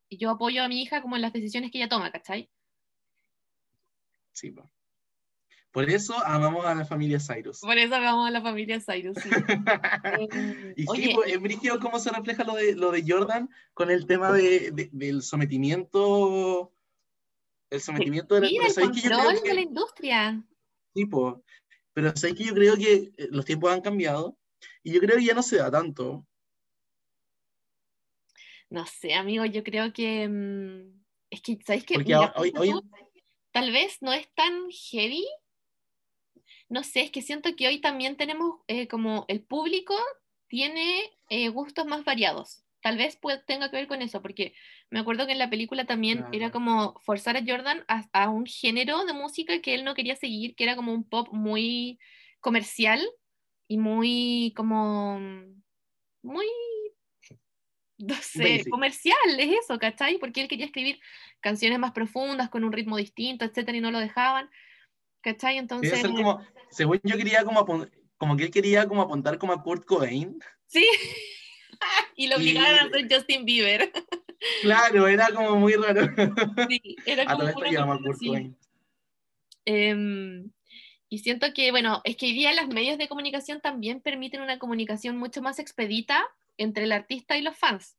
y 0.08 0.18
yo 0.18 0.30
apoyo 0.30 0.62
a 0.62 0.68
mi 0.68 0.82
hija 0.82 1.02
como 1.02 1.16
en 1.16 1.22
las 1.22 1.32
decisiones 1.32 1.70
que 1.70 1.78
ella 1.78 1.88
toma, 1.88 2.10
¿cachai? 2.12 2.48
Sí. 4.32 4.54
Por 5.72 5.88
eso 5.88 6.14
amamos 6.26 6.66
a 6.66 6.74
la 6.74 6.84
familia 6.84 7.18
Cyrus. 7.18 7.60
Por 7.60 7.78
eso 7.78 7.90
vamos 7.90 8.28
a 8.28 8.30
la 8.30 8.42
familia 8.42 8.78
Cyrus. 8.80 9.16
sí. 9.22 9.30
Y 10.76 10.82
sí, 10.82 10.88
oye, 10.88 11.12
pues, 11.14 11.32
en 11.32 11.42
Brígido, 11.42 11.80
¿cómo 11.80 11.98
se 11.98 12.10
refleja 12.10 12.44
lo 12.44 12.54
de, 12.54 12.74
lo 12.74 12.90
de 12.92 13.02
Jordan 13.06 13.48
con 13.74 13.90
el 13.90 14.06
tema 14.06 14.32
de, 14.32 14.70
de- 14.72 14.90
del 14.92 15.22
sometimiento? 15.22 16.72
El 17.70 17.80
sometimiento 17.80 18.34
de 18.34 18.42
la 18.42 18.46
mira 18.48 18.66
el 18.66 18.72
¿sabéis 18.72 18.92
que 18.92 19.00
yo 19.00 19.08
creo 19.08 19.18
control 19.24 19.42
que- 19.42 19.48
de 19.48 19.54
la 19.54 19.60
industria. 19.62 20.44
sí, 20.94 21.06
po. 21.06 21.42
Pero 21.94 22.14
sabéis 22.16 22.36
que 22.38 22.44
yo 22.44 22.54
creo 22.54 22.76
que 22.76 22.92
eh, 23.16 23.28
los 23.30 23.44
tiempos 23.46 23.70
han 23.72 23.80
cambiado 23.80 24.38
y 24.82 24.92
yo 24.92 25.00
creo 25.00 25.16
que 25.16 25.24
ya 25.24 25.34
no 25.34 25.42
se 25.42 25.56
da 25.56 25.70
tanto. 25.70 26.26
No 28.70 28.86
sé, 28.86 29.14
amigo, 29.14 29.44
yo 29.44 29.62
creo 29.62 29.92
que 29.92 30.28
mm, 30.28 31.02
es 31.30 31.40
que, 31.42 31.58
¿sabes 31.66 31.84
qué? 31.84 31.94
Porque 31.94 32.08
Mira, 32.14 32.32
hoy- 32.36 32.52
hoy- 32.58 32.72
tal 33.52 33.70
vez 33.72 33.98
no 34.00 34.12
es 34.12 34.30
tan 34.34 34.70
heavy. 34.70 35.26
No 36.72 36.84
sé, 36.84 37.02
es 37.02 37.10
que 37.10 37.20
siento 37.20 37.54
que 37.54 37.68
hoy 37.68 37.82
también 37.82 38.16
tenemos 38.16 38.60
eh, 38.66 38.88
como 38.88 39.26
el 39.28 39.42
público 39.42 39.94
tiene 40.48 41.02
eh, 41.28 41.50
gustos 41.50 41.84
más 41.84 42.02
variados. 42.02 42.64
Tal 42.80 42.96
vez 42.96 43.18
tenga 43.46 43.70
que 43.70 43.76
ver 43.76 43.86
con 43.86 44.00
eso, 44.00 44.22
porque 44.22 44.54
me 44.88 45.00
acuerdo 45.00 45.26
que 45.26 45.32
en 45.32 45.38
la 45.38 45.50
película 45.50 45.84
también 45.84 46.24
era 46.32 46.50
como 46.50 46.98
forzar 47.00 47.36
a 47.36 47.44
Jordan 47.46 47.84
a, 47.88 48.06
a 48.14 48.30
un 48.30 48.46
género 48.46 49.04
de 49.04 49.12
música 49.12 49.60
que 49.60 49.74
él 49.74 49.84
no 49.84 49.94
quería 49.94 50.16
seguir, 50.16 50.54
que 50.54 50.64
era 50.64 50.74
como 50.74 50.94
un 50.94 51.04
pop 51.04 51.28
muy 51.30 51.98
comercial 52.40 53.06
y 53.68 53.76
muy 53.76 54.54
como 54.56 55.20
muy 56.22 56.46
no 57.98 58.14
sé, 58.14 58.56
Basic. 58.56 58.70
comercial, 58.70 59.38
es 59.38 59.64
eso, 59.64 59.78
¿cachai? 59.78 60.16
Porque 60.16 60.40
él 60.40 60.48
quería 60.48 60.64
escribir 60.64 61.00
canciones 61.40 61.78
más 61.78 61.92
profundas, 61.92 62.48
con 62.48 62.64
un 62.64 62.72
ritmo 62.72 62.96
distinto, 62.96 63.44
etcétera, 63.44 63.76
y 63.76 63.82
no 63.82 63.90
lo 63.90 63.98
dejaban, 64.00 64.50
¿cachai? 65.22 65.58
Entonces, 65.58 66.00
ser 66.00 66.10
como, 66.10 66.44
según 66.70 67.00
yo 67.02 67.16
quería 67.16 67.44
como, 67.44 67.64
como 68.16 68.36
que 68.36 68.44
él 68.44 68.50
quería 68.50 68.86
como 68.86 69.02
apuntar 69.02 69.38
como 69.38 69.52
a 69.52 69.62
Kurt 69.62 69.84
Cobain. 69.84 70.38
sí, 70.66 70.86
y 72.16 72.28
lo 72.28 72.36
obligaron 72.36 72.78
a 72.78 72.82
hacer 72.84 73.08
Justin 73.10 73.44
Bieber. 73.44 73.92
Claro, 74.60 75.06
era 75.06 75.28
como 75.32 75.54
muy 75.54 75.74
raro. 75.74 76.02
Sí, 76.68 76.96
era 77.06 77.22
A 77.22 77.36
como 77.36 77.38
todo 77.52 77.64
esto 77.64 77.80
a 77.80 77.98
Kurt. 77.98 78.18
Cobain. 78.18 78.56
Em, 79.64 80.50
y 81.08 81.18
siento 81.18 81.52
que, 81.54 81.70
bueno, 81.70 82.00
es 82.02 82.16
que 82.16 82.26
hoy 82.26 82.32
día 82.32 82.52
los 82.52 82.66
medios 82.66 82.98
de 82.98 83.06
comunicación 83.06 83.60
también 83.60 84.00
permiten 84.00 84.40
una 84.40 84.58
comunicación 84.58 85.16
mucho 85.16 85.42
más 85.42 85.60
expedita 85.60 86.24
entre 86.56 86.84
el 86.84 86.90
artista 86.90 87.36
y 87.36 87.42
los 87.42 87.56
fans. 87.56 87.96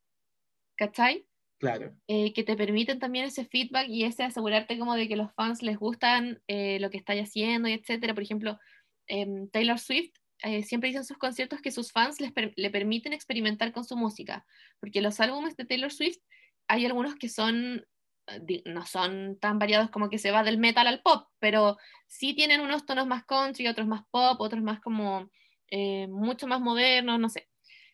¿cachai? 0.76 1.26
Claro. 1.64 1.95
Eh, 2.09 2.34
que 2.34 2.43
te 2.43 2.57
permiten 2.57 2.99
también 2.99 3.24
ese 3.24 3.45
feedback 3.45 3.88
y 3.88 4.03
ese 4.03 4.24
asegurarte 4.24 4.78
como 4.78 4.95
de 4.95 5.07
que 5.07 5.16
los 5.16 5.34
fans 5.36 5.64
les 5.64 5.78
gustan 5.78 6.41
eh, 6.47 6.78
lo 6.82 6.89
que 6.89 6.97
estáis 6.97 7.24
haciendo 7.24 7.70
y 7.70 7.74
etcétera. 7.74 8.14
Por 8.14 8.24
ejemplo, 8.24 8.59
em, 9.07 9.49
Taylor 9.49 9.80
Swift 9.80 10.11
eh, 10.43 10.64
siempre 10.64 10.89
dice 10.89 10.97
en 10.99 11.05
sus 11.05 11.18
conciertos 11.18 11.61
que 11.61 11.72
sus 11.72 11.93
fans 11.93 12.20
les 12.20 12.34
le 12.57 12.70
permiten 12.70 13.14
experimentar 13.14 13.72
con 13.72 13.86
su 13.86 13.95
música, 13.95 14.45
porque 14.82 14.99
los 15.01 15.22
álbumes 15.22 15.55
de 15.55 15.64
Taylor 15.64 15.93
Swift 15.93 16.18
hay 16.68 16.86
algunos 16.86 17.16
que 17.16 17.30
son 17.30 17.86
no 18.66 18.86
son 18.86 19.38
tan 19.39 19.59
variados 19.59 19.89
como 19.89 20.09
que 20.09 20.18
se 20.18 20.32
va 20.32 20.43
del 20.43 20.57
metal 20.57 20.88
al 20.88 21.01
pop, 21.01 21.28
pero 21.39 21.78
sí 22.07 22.34
tienen 22.34 22.61
unos 22.61 22.86
tonos 22.86 23.07
más 23.07 23.26
country, 23.26 23.68
otros 23.68 23.88
más 23.88 24.03
pop, 24.11 24.39
otros 24.41 24.61
más 24.61 24.80
como 24.82 25.30
mucho 26.09 26.47
más 26.47 26.61
modernos, 26.61 27.20
no 27.20 27.30
sé. 27.30 27.47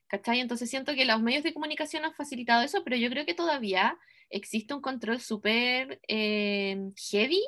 ¿Cachai? 0.10 0.42
Entonces 0.42 0.70
siento 0.70 0.94
que 0.96 1.06
los 1.06 1.22
medios 1.22 1.44
de 1.44 1.54
comunicación 1.54 2.04
han 2.04 2.14
facilitado 2.14 2.64
eso, 2.64 2.84
pero 2.84 2.98
yo 2.98 3.10
creo 3.10 3.26
que 3.26 3.34
todavía 3.34 3.98
existe 4.30 4.74
un 4.74 4.82
control 4.82 5.22
súper 5.22 6.02
eh, 6.08 6.92
heavy 7.10 7.42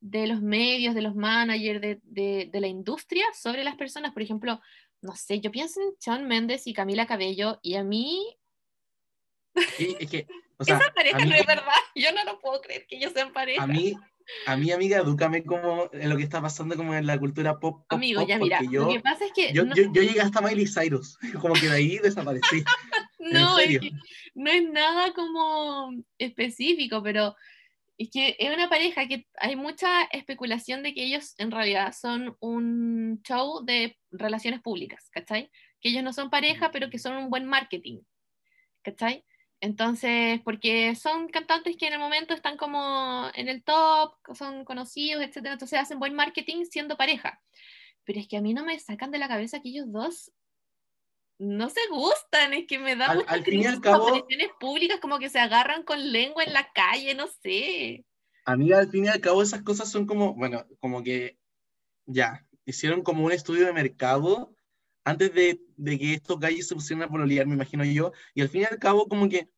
de 0.00 0.26
los 0.26 0.42
medios, 0.42 0.94
de 0.94 1.02
los 1.02 1.16
managers, 1.16 1.80
de, 1.80 1.98
de, 2.02 2.48
de, 2.52 2.60
la 2.60 2.68
industria 2.68 3.24
sobre 3.32 3.64
las 3.64 3.76
personas. 3.76 4.12
Por 4.12 4.22
ejemplo, 4.22 4.60
no 5.00 5.16
sé, 5.16 5.40
yo 5.40 5.50
pienso 5.50 5.80
en 5.80 5.94
Shawn 5.98 6.28
Mendes 6.28 6.66
y 6.66 6.74
Camila 6.74 7.06
Cabello 7.06 7.58
y 7.62 7.74
a 7.74 7.82
mí... 7.82 8.36
es 9.54 10.10
que, 10.10 10.26
Esa 10.58 10.92
pareja 10.94 11.24
no 11.24 11.34
es 11.34 11.46
verdad, 11.46 11.72
yo 11.94 12.12
no 12.12 12.22
lo 12.24 12.38
puedo 12.38 12.60
creer 12.60 12.86
que 12.86 12.96
ellos 12.96 13.12
sean 13.12 13.32
pareja. 13.32 13.64
A 13.64 13.66
mí, 13.66 13.94
a 14.46 14.56
mí, 14.56 14.70
amiga, 14.72 14.98
edúcame 14.98 15.44
como 15.44 15.88
en 15.92 16.08
lo 16.08 16.16
que 16.16 16.22
está 16.22 16.40
pasando 16.40 16.76
como 16.76 16.94
en 16.94 17.06
la 17.06 17.18
cultura 17.18 17.58
pop. 17.58 17.84
Amigo, 17.88 18.26
ya 18.26 18.38
mira, 18.38 18.60
yo, 18.70 18.86
lo 18.86 18.92
que 18.92 19.00
pasa 19.00 19.24
es 19.26 19.32
que... 19.32 19.52
Yo, 19.52 19.64
yo, 19.74 19.92
yo, 19.92 20.02
llegué 20.02 20.20
hasta 20.20 20.40
Miley 20.40 20.66
Cyrus, 20.66 21.18
como 21.40 21.54
que 21.54 21.68
de 21.68 21.76
ahí 21.76 21.98
desaparecí. 21.98 22.64
no, 23.18 23.58
es 23.58 23.78
que 23.78 23.90
no 24.34 24.50
es 24.50 24.68
nada 24.68 25.12
como 25.12 25.92
específico, 26.18 27.02
pero 27.02 27.34
es 27.96 28.10
que 28.10 28.36
es 28.38 28.52
una 28.52 28.68
pareja 28.68 29.06
que 29.06 29.26
hay 29.36 29.56
mucha 29.56 30.04
especulación 30.04 30.82
de 30.82 30.94
que 30.94 31.04
ellos 31.04 31.34
en 31.38 31.50
realidad 31.50 31.94
son 31.98 32.36
un 32.40 33.22
show 33.22 33.64
de 33.64 33.96
relaciones 34.10 34.60
públicas, 34.60 35.08
¿cachai? 35.10 35.50
Que 35.80 35.90
ellos 35.90 36.02
no 36.02 36.12
son 36.12 36.30
pareja, 36.30 36.70
pero 36.70 36.90
que 36.90 36.98
son 36.98 37.16
un 37.16 37.30
buen 37.30 37.46
marketing, 37.46 38.00
¿cachai? 38.82 39.24
Entonces, 39.64 40.42
porque 40.44 40.94
son 40.94 41.28
cantantes 41.28 41.78
que 41.78 41.86
en 41.86 41.94
el 41.94 41.98
momento 41.98 42.34
están 42.34 42.58
como 42.58 43.30
en 43.34 43.48
el 43.48 43.64
top, 43.64 44.14
son 44.34 44.66
conocidos, 44.66 45.22
etc. 45.22 45.36
Entonces 45.52 45.80
hacen 45.80 45.98
buen 45.98 46.14
marketing 46.14 46.66
siendo 46.66 46.98
pareja. 46.98 47.40
Pero 48.04 48.20
es 48.20 48.28
que 48.28 48.36
a 48.36 48.42
mí 48.42 48.52
no 48.52 48.62
me 48.62 48.78
sacan 48.78 49.10
de 49.10 49.16
la 49.16 49.26
cabeza 49.26 49.62
que 49.62 49.70
ellos 49.70 49.90
dos 49.90 50.32
no 51.38 51.70
se 51.70 51.80
gustan, 51.88 52.52
es 52.52 52.66
que 52.66 52.78
me 52.78 52.94
da 52.94 53.06
al, 53.06 53.24
al 53.26 53.42
fin 53.42 53.62
y 53.62 53.66
al 53.66 53.80
cabo 53.80 54.26
públicas 54.60 55.00
como 55.00 55.18
que 55.18 55.30
se 55.30 55.38
agarran 55.38 55.82
con 55.82 56.12
lengua 56.12 56.44
en 56.44 56.52
la 56.52 56.70
calle, 56.74 57.14
no 57.14 57.26
sé. 57.26 58.04
Amiga, 58.44 58.80
al 58.80 58.90
fin 58.90 59.06
y 59.06 59.08
al 59.08 59.22
cabo 59.22 59.42
esas 59.42 59.62
cosas 59.62 59.90
son 59.90 60.06
como, 60.06 60.34
bueno, 60.34 60.66
como 60.78 61.02
que 61.02 61.38
ya, 62.04 62.46
hicieron 62.66 63.02
como 63.02 63.24
un 63.24 63.32
estudio 63.32 63.64
de 63.64 63.72
mercado 63.72 64.54
antes 65.04 65.32
de, 65.34 65.60
de 65.76 65.98
que 65.98 66.14
estos 66.14 66.38
gallos 66.40 66.66
se 66.66 66.74
pusieran 66.74 67.02
a 67.04 67.08
pololear, 67.08 67.46
me 67.46 67.54
imagino 67.54 67.84
yo, 67.84 68.12
y 68.34 68.40
al 68.40 68.48
fin 68.48 68.62
y 68.62 68.64
al 68.64 68.78
cabo 68.78 69.06
como 69.06 69.28
que 69.28 69.48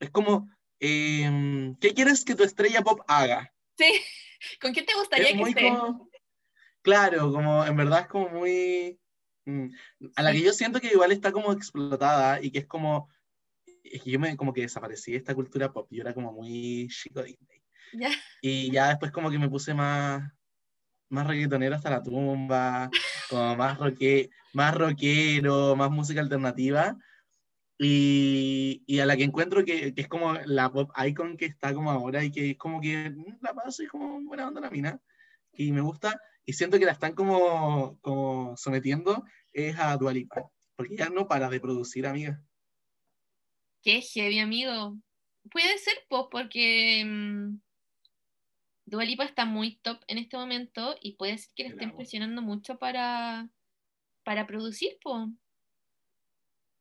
es 0.00 0.10
como, 0.10 0.50
eh, 0.80 1.74
¿qué 1.80 1.94
quieres 1.94 2.24
que 2.24 2.34
tu 2.34 2.42
estrella 2.42 2.82
pop 2.82 3.00
haga? 3.06 3.52
Sí, 3.78 3.92
¿con 4.60 4.72
quién 4.72 4.86
te 4.86 4.94
gustaría 4.94 5.28
es 5.28 5.36
que 5.36 5.42
esté? 5.42 5.62
como- 5.68 6.10
claro, 6.82 7.30
como 7.32 7.64
en 7.64 7.76
verdad 7.76 8.00
es 8.00 8.06
como 8.08 8.28
muy... 8.30 8.98
mm, 9.44 9.66
a 10.16 10.22
la 10.22 10.32
que 10.32 10.42
yo 10.42 10.52
siento 10.52 10.80
que 10.80 10.88
igual 10.88 11.12
está 11.12 11.30
como 11.32 11.52
explotada 11.52 12.42
y 12.42 12.50
que 12.50 12.60
es 12.60 12.66
como... 12.66 13.08
Es 13.84 14.02
que 14.02 14.10
yo 14.10 14.18
me 14.18 14.36
como 14.36 14.52
que 14.52 14.62
desaparecí 14.62 15.12
de 15.12 15.18
esta 15.18 15.34
cultura 15.34 15.72
pop, 15.72 15.86
yo 15.90 16.02
era 16.02 16.14
como 16.14 16.32
muy 16.32 16.88
chico 16.88 17.22
Disney. 17.22 17.62
Ya. 17.92 18.10
Y 18.40 18.70
ya 18.70 18.88
después 18.88 19.10
como 19.12 19.30
que 19.30 19.38
me 19.38 19.48
puse 19.48 19.74
más, 19.74 20.32
más 21.10 21.26
reggaetonero 21.26 21.74
hasta 21.74 21.90
la 21.90 22.02
tumba, 22.02 22.88
como 23.30 23.56
más, 23.56 23.78
roque, 23.78 24.28
más 24.52 24.74
rockero, 24.74 25.76
más 25.76 25.90
música 25.90 26.20
alternativa. 26.20 26.98
Y, 27.78 28.82
y 28.86 28.98
a 28.98 29.06
la 29.06 29.16
que 29.16 29.24
encuentro 29.24 29.64
que, 29.64 29.94
que 29.94 30.02
es 30.02 30.08
como 30.08 30.34
la 30.44 30.70
pop 30.70 30.90
icon 31.06 31.38
que 31.38 31.46
está 31.46 31.72
como 31.72 31.90
ahora 31.90 32.22
y 32.22 32.30
que 32.30 32.50
es 32.50 32.58
como 32.58 32.78
que 32.78 33.08
mm, 33.08 33.38
la 33.40 33.54
paso 33.54 33.82
y 33.82 33.86
como 33.86 34.20
buena 34.20 34.48
onda 34.48 34.60
la 34.60 34.70
mina. 34.70 35.00
Y 35.52 35.72
me 35.72 35.80
gusta 35.80 36.20
y 36.44 36.52
siento 36.52 36.78
que 36.78 36.84
la 36.84 36.92
están 36.92 37.14
como, 37.14 37.98
como 38.00 38.56
sometiendo 38.56 39.24
es 39.52 39.78
a 39.78 39.96
Dua 39.96 40.12
Lipa, 40.12 40.50
porque 40.74 40.96
ya 40.96 41.08
no 41.08 41.28
para 41.28 41.48
de 41.48 41.60
producir, 41.60 42.06
amiga. 42.06 42.42
Qué 43.82 44.00
heavy, 44.02 44.40
amigo. 44.40 44.98
Puede 45.50 45.78
ser, 45.78 45.94
pues, 46.08 46.24
porque 46.30 47.04
mm, 47.04 47.60
Dua 48.90 49.04
Lipa 49.04 49.24
está 49.24 49.44
muy 49.44 49.76
top 49.76 50.02
en 50.08 50.18
este 50.18 50.36
momento 50.36 50.96
y 51.00 51.12
puede 51.14 51.38
ser 51.38 51.54
que 51.54 51.62
le 51.62 51.68
estén 51.68 51.94
presionando 51.94 52.42
mucho 52.42 52.76
para, 52.76 53.48
para 54.24 54.48
producir, 54.48 54.98
pues. 55.00 55.28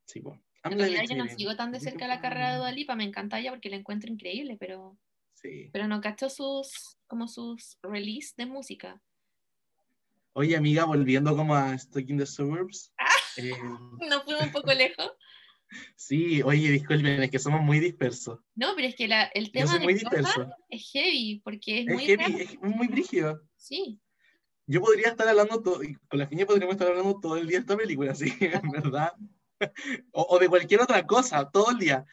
Sí, 0.05 0.19
po. 0.19 0.39
En 0.63 0.79
realidad 0.79 1.03
yo 1.07 1.15
no 1.15 1.27
sigo 1.27 1.55
tan 1.55 1.71
de 1.71 1.79
cerca 1.79 2.07
la 2.07 2.19
carrera 2.19 2.51
de 2.53 2.57
Dua 2.57 2.71
Lipa, 2.71 2.95
me 2.95 3.03
encanta 3.03 3.39
ella 3.39 3.51
porque 3.51 3.69
la 3.69 3.75
encuentro 3.75 4.11
increíble, 4.11 4.57
pero, 4.59 4.97
Sí. 5.35 5.69
pero 5.71 5.87
no 5.87 6.01
cacho 6.01 6.31
sus, 6.31 6.97
como 7.05 7.27
sus 7.27 7.77
release 7.83 8.33
de 8.35 8.47
música. 8.47 8.99
Oye, 10.33 10.57
amiga, 10.57 10.85
volviendo 10.85 11.35
como 11.35 11.53
a 11.55 11.77
Stuck 11.77 12.09
in 12.09 12.17
the 12.17 12.25
Suburbs. 12.25 12.91
eh, 13.37 13.51
¿No 14.09 14.21
fuimos 14.21 14.45
un 14.45 14.51
poco 14.51 14.73
lejos? 14.73 15.11
Sí, 15.95 16.41
oye, 16.41 16.71
disculpen, 16.71 17.23
es 17.23 17.31
que 17.31 17.39
somos 17.39 17.61
muy 17.61 17.79
dispersos. 17.79 18.39
No, 18.55 18.73
pero 18.75 18.87
es 18.87 18.95
que 18.95 19.07
la, 19.07 19.23
el 19.25 19.51
tema 19.51 19.73
de 19.73 19.79
muy 19.79 19.93
disperso. 19.93 20.47
es 20.69 20.89
heavy, 20.91 21.41
porque 21.43 21.81
es, 21.81 21.87
Es 21.87 21.93
muy 21.93 22.05
heavy, 22.05 22.41
es 22.41 22.61
muy 22.61 22.87
brígido. 22.87 23.41
Sí, 23.55 23.99
Yo 24.65 24.81
podría 24.81 25.09
estar 25.09 25.27
hablando 25.27 25.61
todo, 25.61 25.81
con 26.07 26.19
la 26.19 26.25
niña 26.25 26.45
podríamos 26.45 26.75
estar 26.75 26.87
hablando 26.87 27.19
todo 27.19 27.37
el 27.37 27.47
día 27.47 27.57
de 27.57 27.61
esta 27.61 27.77
película, 27.77 28.15
sí, 28.15 28.33
en 28.39 28.69
verdad. 28.71 29.13
O, 30.11 30.25
o 30.29 30.39
de 30.39 30.47
cualquier 30.47 30.81
otra 30.81 31.05
cosa, 31.05 31.49
todo 31.49 31.71
el 31.71 31.79
día. 31.79 32.05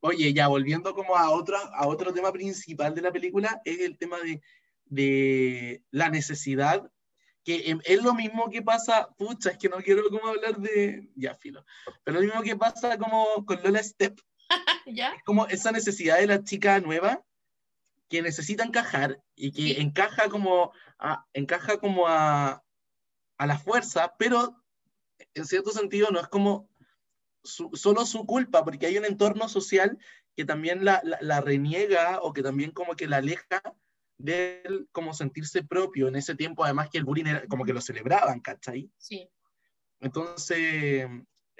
Oye, 0.00 0.34
ya 0.34 0.48
volviendo 0.48 0.94
como 0.94 1.16
a 1.16 1.30
otro, 1.30 1.56
a 1.56 1.86
otro 1.86 2.12
tema 2.12 2.30
principal 2.30 2.94
de 2.94 3.00
la 3.00 3.10
película, 3.10 3.62
es 3.64 3.80
el 3.80 3.96
tema 3.96 4.20
de, 4.20 4.42
de 4.84 5.82
la 5.90 6.10
necesidad, 6.10 6.90
que 7.44 7.70
em- 7.70 7.80
es 7.84 8.02
lo 8.02 8.14
mismo 8.14 8.48
que 8.50 8.62
pasa, 8.62 9.08
pucha, 9.18 9.50
es 9.50 9.58
que 9.58 9.68
no 9.68 9.76
quiero 9.78 10.08
como 10.10 10.28
hablar 10.28 10.56
de, 10.58 11.10
ya, 11.14 11.34
filo, 11.34 11.64
pero 12.02 12.18
lo 12.20 12.24
mismo 12.26 12.42
que 12.42 12.56
pasa 12.56 12.96
como 12.98 13.44
con 13.44 13.62
Lola 13.62 13.82
Step, 13.82 14.18
¿ya? 14.86 15.12
es 15.14 15.22
como 15.24 15.46
esa 15.46 15.70
necesidad 15.70 16.18
de 16.18 16.26
la 16.26 16.42
chica 16.42 16.80
nueva 16.80 17.22
que 18.08 18.22
necesita 18.22 18.64
encajar 18.64 19.22
y 19.34 19.52
que 19.52 19.74
Sí. 19.74 19.76
encaja 19.80 20.28
como 20.28 20.72
a, 20.98 21.26
encaja 21.32 21.78
como 21.78 22.06
a, 22.06 22.62
a 23.38 23.46
la 23.46 23.58
fuerza, 23.58 24.14
pero 24.18 24.62
en 25.34 25.44
cierto 25.46 25.70
sentido 25.70 26.10
no 26.10 26.20
es 26.20 26.28
como 26.28 26.68
su- 27.42 27.70
solo 27.74 28.06
su 28.06 28.24
culpa, 28.26 28.64
porque 28.64 28.86
hay 28.86 28.96
un 28.98 29.04
entorno 29.04 29.48
social 29.48 29.98
que 30.36 30.44
también 30.44 30.84
la, 30.84 31.00
la- 31.04 31.18
la 31.20 31.40
reniega 31.40 32.20
o 32.22 32.32
que 32.32 32.42
también 32.42 32.70
como 32.70 32.94
que 32.96 33.06
la 33.06 33.18
aleja 33.18 33.60
de 34.18 34.62
él 34.64 34.88
como 34.92 35.12
sentirse 35.12 35.62
propio 35.64 36.08
en 36.08 36.16
ese 36.16 36.34
tiempo, 36.34 36.64
además 36.64 36.88
que 36.90 36.98
el 36.98 37.04
bullying 37.04 37.26
era 37.26 37.46
como 37.46 37.64
que 37.64 37.72
lo 37.72 37.80
celebraban, 37.80 38.40
¿cachai? 38.40 38.90
Sí. 38.96 39.28
Entonces, 40.00 41.06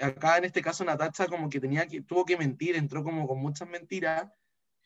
acá 0.00 0.38
en 0.38 0.44
este 0.44 0.62
caso 0.62 0.84
Natacha 0.84 1.26
como 1.26 1.48
que 1.48 1.60
tenía 1.60 1.86
que, 1.86 2.02
tuvo 2.02 2.24
que 2.24 2.36
mentir, 2.36 2.76
entró 2.76 3.02
como 3.02 3.26
con 3.26 3.38
muchas 3.40 3.68
mentiras, 3.68 4.30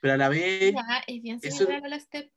pero 0.01 0.15
a 0.15 0.17
la 0.17 0.29
vez, 0.29 0.75
es 1.07 1.23
bien 1.23 1.39
eso- 1.43 1.57
similar 1.59 1.79
a 1.79 1.81
Lola 1.89 2.01
Step. 2.01 2.31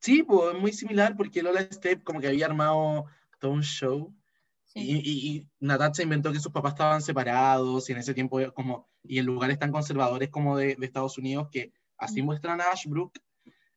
sí, 0.00 0.22
pues 0.22 0.54
es 0.54 0.60
muy 0.60 0.72
similar 0.72 1.16
porque 1.16 1.42
Lola 1.42 1.62
Step 1.62 2.02
como 2.04 2.20
que 2.20 2.28
había 2.28 2.46
armado 2.46 3.06
todo 3.40 3.50
un 3.52 3.62
show 3.62 4.14
Sí. 4.66 4.80
y, 4.80 4.96
y, 4.98 5.36
y 5.36 5.48
Natacha 5.60 6.02
inventó 6.02 6.32
que 6.32 6.40
sus 6.40 6.50
papás 6.50 6.72
estaban 6.72 7.00
separados 7.00 7.88
y 7.88 7.92
en 7.92 7.98
ese 7.98 8.12
tiempo 8.12 8.40
como, 8.54 8.88
y 9.04 9.18
en 9.18 9.26
lugares 9.26 9.56
tan 9.58 9.70
conservadores 9.70 10.30
como 10.30 10.56
de, 10.56 10.74
de 10.74 10.86
Estados 10.86 11.16
Unidos 11.16 11.48
que 11.52 11.72
así 11.96 12.22
muestran 12.22 12.60
a 12.60 12.64
Ashbrook, 12.72 13.16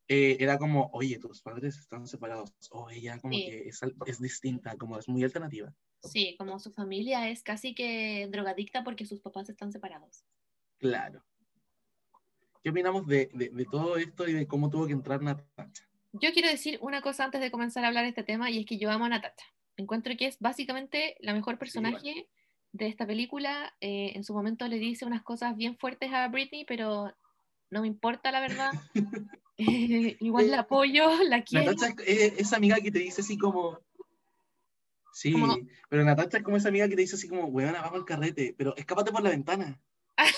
eh, 0.07 0.37
era 0.39 0.57
como, 0.57 0.89
oye, 0.93 1.19
tus 1.19 1.41
padres 1.41 1.77
están 1.77 2.07
separados, 2.07 2.53
o 2.71 2.89
ella 2.89 3.19
como 3.19 3.33
Sí. 3.33 3.45
que 3.45 3.67
es, 3.69 3.81
es 4.05 4.19
distinta, 4.21 4.77
como 4.77 4.97
es 4.97 5.07
muy 5.07 5.23
alternativa. 5.23 5.73
Sí, 6.03 6.35
como 6.37 6.59
su 6.59 6.71
familia 6.71 7.29
es 7.29 7.43
casi 7.43 7.73
que 7.75 8.27
drogadicta 8.31 8.83
porque 8.83 9.05
sus 9.05 9.19
papás 9.21 9.49
están 9.49 9.71
separados. 9.71 10.23
Claro. 10.77 11.23
¿Qué 12.63 12.69
opinamos 12.69 13.07
de, 13.07 13.29
de, 13.33 13.49
de 13.49 13.65
todo 13.65 13.97
esto 13.97 14.27
y 14.27 14.33
de 14.33 14.47
cómo 14.47 14.69
tuvo 14.69 14.87
que 14.87 14.93
entrar 14.93 15.21
Natacha? 15.21 15.87
Yo 16.13 16.31
quiero 16.33 16.47
decir 16.49 16.79
una 16.81 17.01
cosa 17.01 17.25
antes 17.25 17.41
de 17.41 17.51
comenzar 17.51 17.83
a 17.83 17.87
hablar 17.87 18.03
de 18.03 18.09
este 18.09 18.23
tema 18.23 18.49
y 18.49 18.59
es 18.59 18.65
que 18.65 18.77
yo 18.77 18.89
amo 18.91 19.05
a 19.05 19.09
Natacha. 19.09 19.45
Encuentro 19.75 20.15
que 20.17 20.25
es 20.27 20.39
básicamente 20.39 21.17
la 21.19 21.33
mejor 21.33 21.57
personaje 21.59 22.27
de 22.71 22.87
esta 22.87 23.05
película. 23.05 23.75
Eh, 23.79 24.13
en 24.15 24.23
su 24.23 24.33
momento 24.33 24.67
le 24.67 24.79
dice 24.79 25.05
unas 25.05 25.23
cosas 25.23 25.55
bien 25.55 25.77
fuertes 25.77 26.11
a 26.13 26.27
Britney, 26.29 26.65
pero 26.65 27.13
no 27.69 27.81
me 27.81 27.87
importa 27.87 28.31
la 28.31 28.39
verdad. 28.39 28.71
Eh, 29.57 30.17
igual 30.19 30.51
la 30.51 30.59
apoyo, 30.59 31.09
la 31.23 31.43
quiero. 31.43 31.71
Natacha 31.71 31.95
es, 32.05 32.33
es 32.33 32.39
esa 32.39 32.57
amiga 32.57 32.77
que 32.77 32.91
te 32.91 32.99
dice 32.99 33.21
así 33.21 33.37
como. 33.37 33.79
Sí, 35.13 35.33
pero 35.89 36.03
Natacha 36.03 36.37
es 36.37 36.43
como 36.43 36.57
esa 36.57 36.69
amiga 36.69 36.87
que 36.87 36.95
te 36.95 37.01
dice 37.01 37.15
así 37.15 37.27
como, 37.27 37.45
weón, 37.45 37.73
vamos 37.73 37.93
al 37.93 38.05
carrete, 38.05 38.53
pero 38.55 38.75
escápate 38.77 39.11
por 39.11 39.23
la 39.23 39.31
ventana. 39.31 39.79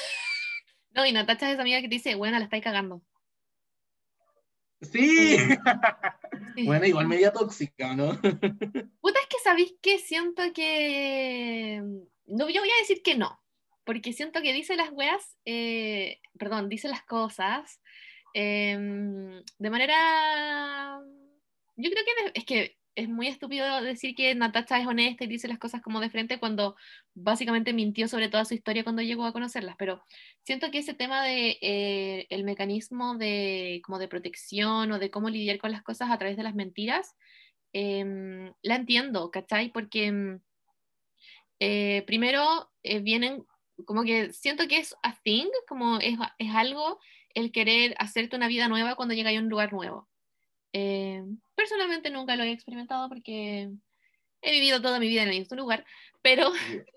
No, 0.92 1.06
y 1.06 1.12
Natacha 1.12 1.48
es 1.48 1.54
esa 1.54 1.62
amiga 1.62 1.82
que 1.82 1.88
te 1.88 1.96
dice, 1.96 2.16
bueno, 2.16 2.40
la 2.40 2.46
estáis 2.46 2.64
cagando. 2.64 3.04
Sí. 4.82 5.38
Sí. 5.38 6.66
bueno, 6.66 6.86
igual 6.88 7.08
media 7.08 7.32
tóxica, 7.32 7.96
¿no? 7.96 8.10
Puta, 9.02 9.20
es 9.20 9.28
que 9.30 9.38
sabéis 9.44 9.76
que 9.82 10.00
siento 10.00 10.42
que. 10.52 11.80
No, 12.26 12.50
yo 12.50 12.62
voy 12.62 12.70
a 12.70 12.82
decir 12.82 13.04
que 13.04 13.16
no. 13.16 13.40
Porque 13.84 14.14
siento 14.14 14.42
que 14.42 14.52
dice 14.52 14.76
las 14.76 14.90
weas, 14.92 15.38
eh, 15.46 16.22
perdón, 16.38 16.70
dice 16.70 16.88
las 16.90 17.04
cosas 17.04 17.80
em, 18.34 19.44
de 19.58 19.70
manera. 19.70 21.00
Yo 21.76 21.90
creo 21.90 22.04
que 22.06 22.40
es 22.40 22.46
que 22.46 22.80
es 23.00 23.08
muy 23.08 23.28
estúpido 23.28 23.82
decir 23.82 24.14
que 24.14 24.36
Natacha 24.36 24.80
es 24.80 24.86
honesta 24.86 25.24
y 25.24 25.28
dice 25.28 25.48
las 25.48 25.58
cosas 25.58 25.82
como 25.82 26.02
de 26.02 26.10
frente 26.10 26.40
cuando 26.40 26.76
básicamente 27.14 27.72
mintió 27.72 28.10
sobre 28.10 28.28
toda 28.28 28.44
su 28.44 28.54
historia 28.54 28.84
cuando 28.84 29.02
llegó 29.02 29.26
a 29.26 29.32
conocerlas. 29.32 29.76
Pero 29.78 30.04
siento 30.44 30.70
que 30.70 30.80
ese 30.80 30.94
tema 30.94 31.24
de 31.24 31.58
eh, 31.62 32.28
el 32.30 32.44
mecanismo 32.44 33.16
de 33.16 33.82
como 33.86 34.00
de 34.00 34.10
protección 34.10 34.92
o 34.92 35.00
de 35.00 35.12
cómo 35.12 35.30
lidiar 35.30 35.60
con 35.60 35.72
las 35.72 35.82
cosas 35.82 36.12
a 36.12 36.18
través 36.18 36.36
de 36.36 36.44
las 36.44 36.56
mentiras 36.56 37.16
em, 37.74 38.52
la 38.62 38.76
entiendo, 38.76 39.32
¿cachai? 39.32 39.72
Porque 39.72 40.08
em, 40.08 40.40
eh, 41.60 42.04
primero 42.06 42.70
eh, 42.84 43.00
vienen, 43.00 43.46
como 43.86 44.04
que 44.04 44.34
siento 44.34 44.68
que 44.68 44.78
es 44.78 44.96
a 45.04 45.16
thing, 45.24 45.48
como 45.68 46.00
es, 46.00 46.18
es 46.38 46.54
algo 46.54 47.00
el 47.34 47.52
querer 47.52 47.96
hacerte 48.00 48.36
una 48.36 48.48
vida 48.48 48.68
nueva 48.68 48.96
cuando 48.96 49.14
llegas 49.14 49.36
a 49.36 49.40
un 49.40 49.50
lugar 49.50 49.74
nuevo. 49.74 50.08
Eh, 50.74 51.24
personalmente 51.56 52.10
nunca 52.10 52.36
lo 52.36 52.44
he 52.44 52.52
experimentado 52.52 53.10
porque 53.10 53.70
he 54.42 54.52
vivido 54.52 54.82
toda 54.82 55.00
mi 55.00 55.08
vida 55.08 55.24
en 55.24 55.30
el 55.30 55.40
mismo 55.40 55.58
lugar, 55.58 55.86
pero 56.22 56.52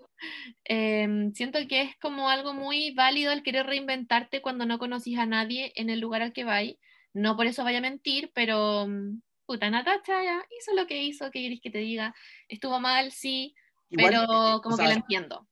em, 0.64 1.32
siento 1.32 1.58
que 1.68 1.82
es 1.82 1.96
como 1.98 2.28
algo 2.28 2.54
muy 2.54 2.92
válido 2.92 3.32
el 3.32 3.42
querer 3.42 3.66
reinventarte 3.66 4.42
cuando 4.42 4.66
no 4.66 4.78
conocís 4.78 5.18
a 5.18 5.26
nadie 5.26 5.72
en 5.76 5.90
el 5.90 6.00
lugar 6.00 6.22
al 6.22 6.32
que 6.32 6.44
vais. 6.44 6.76
No 7.14 7.36
por 7.36 7.46
eso 7.46 7.64
vaya 7.64 7.78
a 7.78 7.82
mentir, 7.82 8.30
pero 8.34 8.86
mm, 8.86 9.20
puta, 9.46 9.70
Natacha 9.70 10.22
ya 10.22 10.44
hizo 10.58 10.74
lo 10.74 10.86
que 10.86 11.02
hizo, 11.02 11.30
¿qué 11.30 11.42
querés 11.42 11.60
que 11.60 11.70
te 11.70 11.78
diga? 11.78 12.14
Estuvo 12.48 12.80
mal, 12.80 13.12
sí, 13.12 13.54
Igual, 13.90 14.10
pero 14.10 14.22
eh, 14.22 14.60
como 14.62 14.74
o 14.74 14.78
que 14.78 14.84
sea, 14.84 14.94
lo 14.94 15.00
entiendo. 15.00 15.48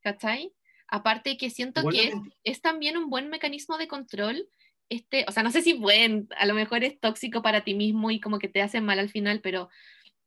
¿Cachai? 0.00 0.52
Aparte 0.88 1.36
que 1.36 1.50
siento 1.50 1.80
igual 1.80 1.94
que 1.94 2.08
es, 2.08 2.14
es 2.44 2.60
también 2.62 2.96
un 2.96 3.10
buen 3.10 3.28
mecanismo 3.28 3.76
de 3.78 3.88
control. 3.88 4.48
Este, 4.88 5.26
o 5.28 5.32
sea, 5.32 5.42
no 5.42 5.50
sé 5.50 5.60
si 5.62 5.74
buen, 5.74 6.28
a 6.38 6.46
lo 6.46 6.54
mejor 6.54 6.82
es 6.82 6.98
tóxico 6.98 7.42
para 7.42 7.62
ti 7.62 7.74
mismo 7.74 8.10
y 8.10 8.20
como 8.20 8.38
que 8.38 8.48
te 8.48 8.62
hace 8.62 8.80
mal 8.80 8.98
al 8.98 9.10
final, 9.10 9.40
pero 9.42 9.68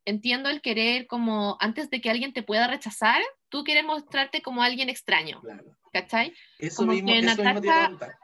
entiendo 0.05 0.49
el 0.49 0.61
querer 0.61 1.07
como 1.07 1.57
antes 1.59 1.89
de 1.89 1.99
que 2.01 2.09
alguien 2.11 2.31
te 2.33 2.43
pueda 2.43 2.67
rechazar, 2.67 3.21
tú 3.49 3.63
quieres 3.63 3.83
mostrarte 3.85 4.41
como 4.43 4.61
alguien 4.61 4.89
extraño, 4.89 5.41
Claro. 5.41 5.77
¿cachai? 5.91 6.33
Eso 6.59 6.77
Como 6.83 6.93
mismo, 6.93 7.07
que 7.11 7.19
eso 7.19 7.27
mismo 7.27 7.35
te 7.35 7.41
iba 7.41 7.49
a 7.49 7.53
Natacha- 7.55 7.83
preguntar. 7.85 8.15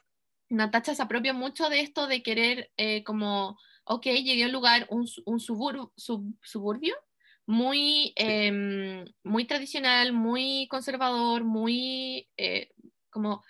Natacha 0.50 0.96
se 0.96 1.02
apropia 1.02 1.34
mucho 1.34 1.70
de 1.70 1.82
esto 1.82 2.08
de 2.08 2.24
querer 2.24 2.72
eh, 2.78 3.04
como, 3.04 3.58
ok, 3.84 4.06
llegué 4.06 4.44
a 4.44 4.46
un 4.46 4.54
lugar, 4.54 4.86
un, 4.90 5.08
un 5.26 5.40
sub- 5.40 5.92
suburbio 6.44 6.96
muy, 7.48 8.14
em, 8.18 9.06
muy 9.24 9.46
tradicional, 9.46 10.14
muy 10.14 10.68
conservador, 10.70 11.44
muy 11.44 12.30
eh, 12.38 12.70
como, 13.10 13.44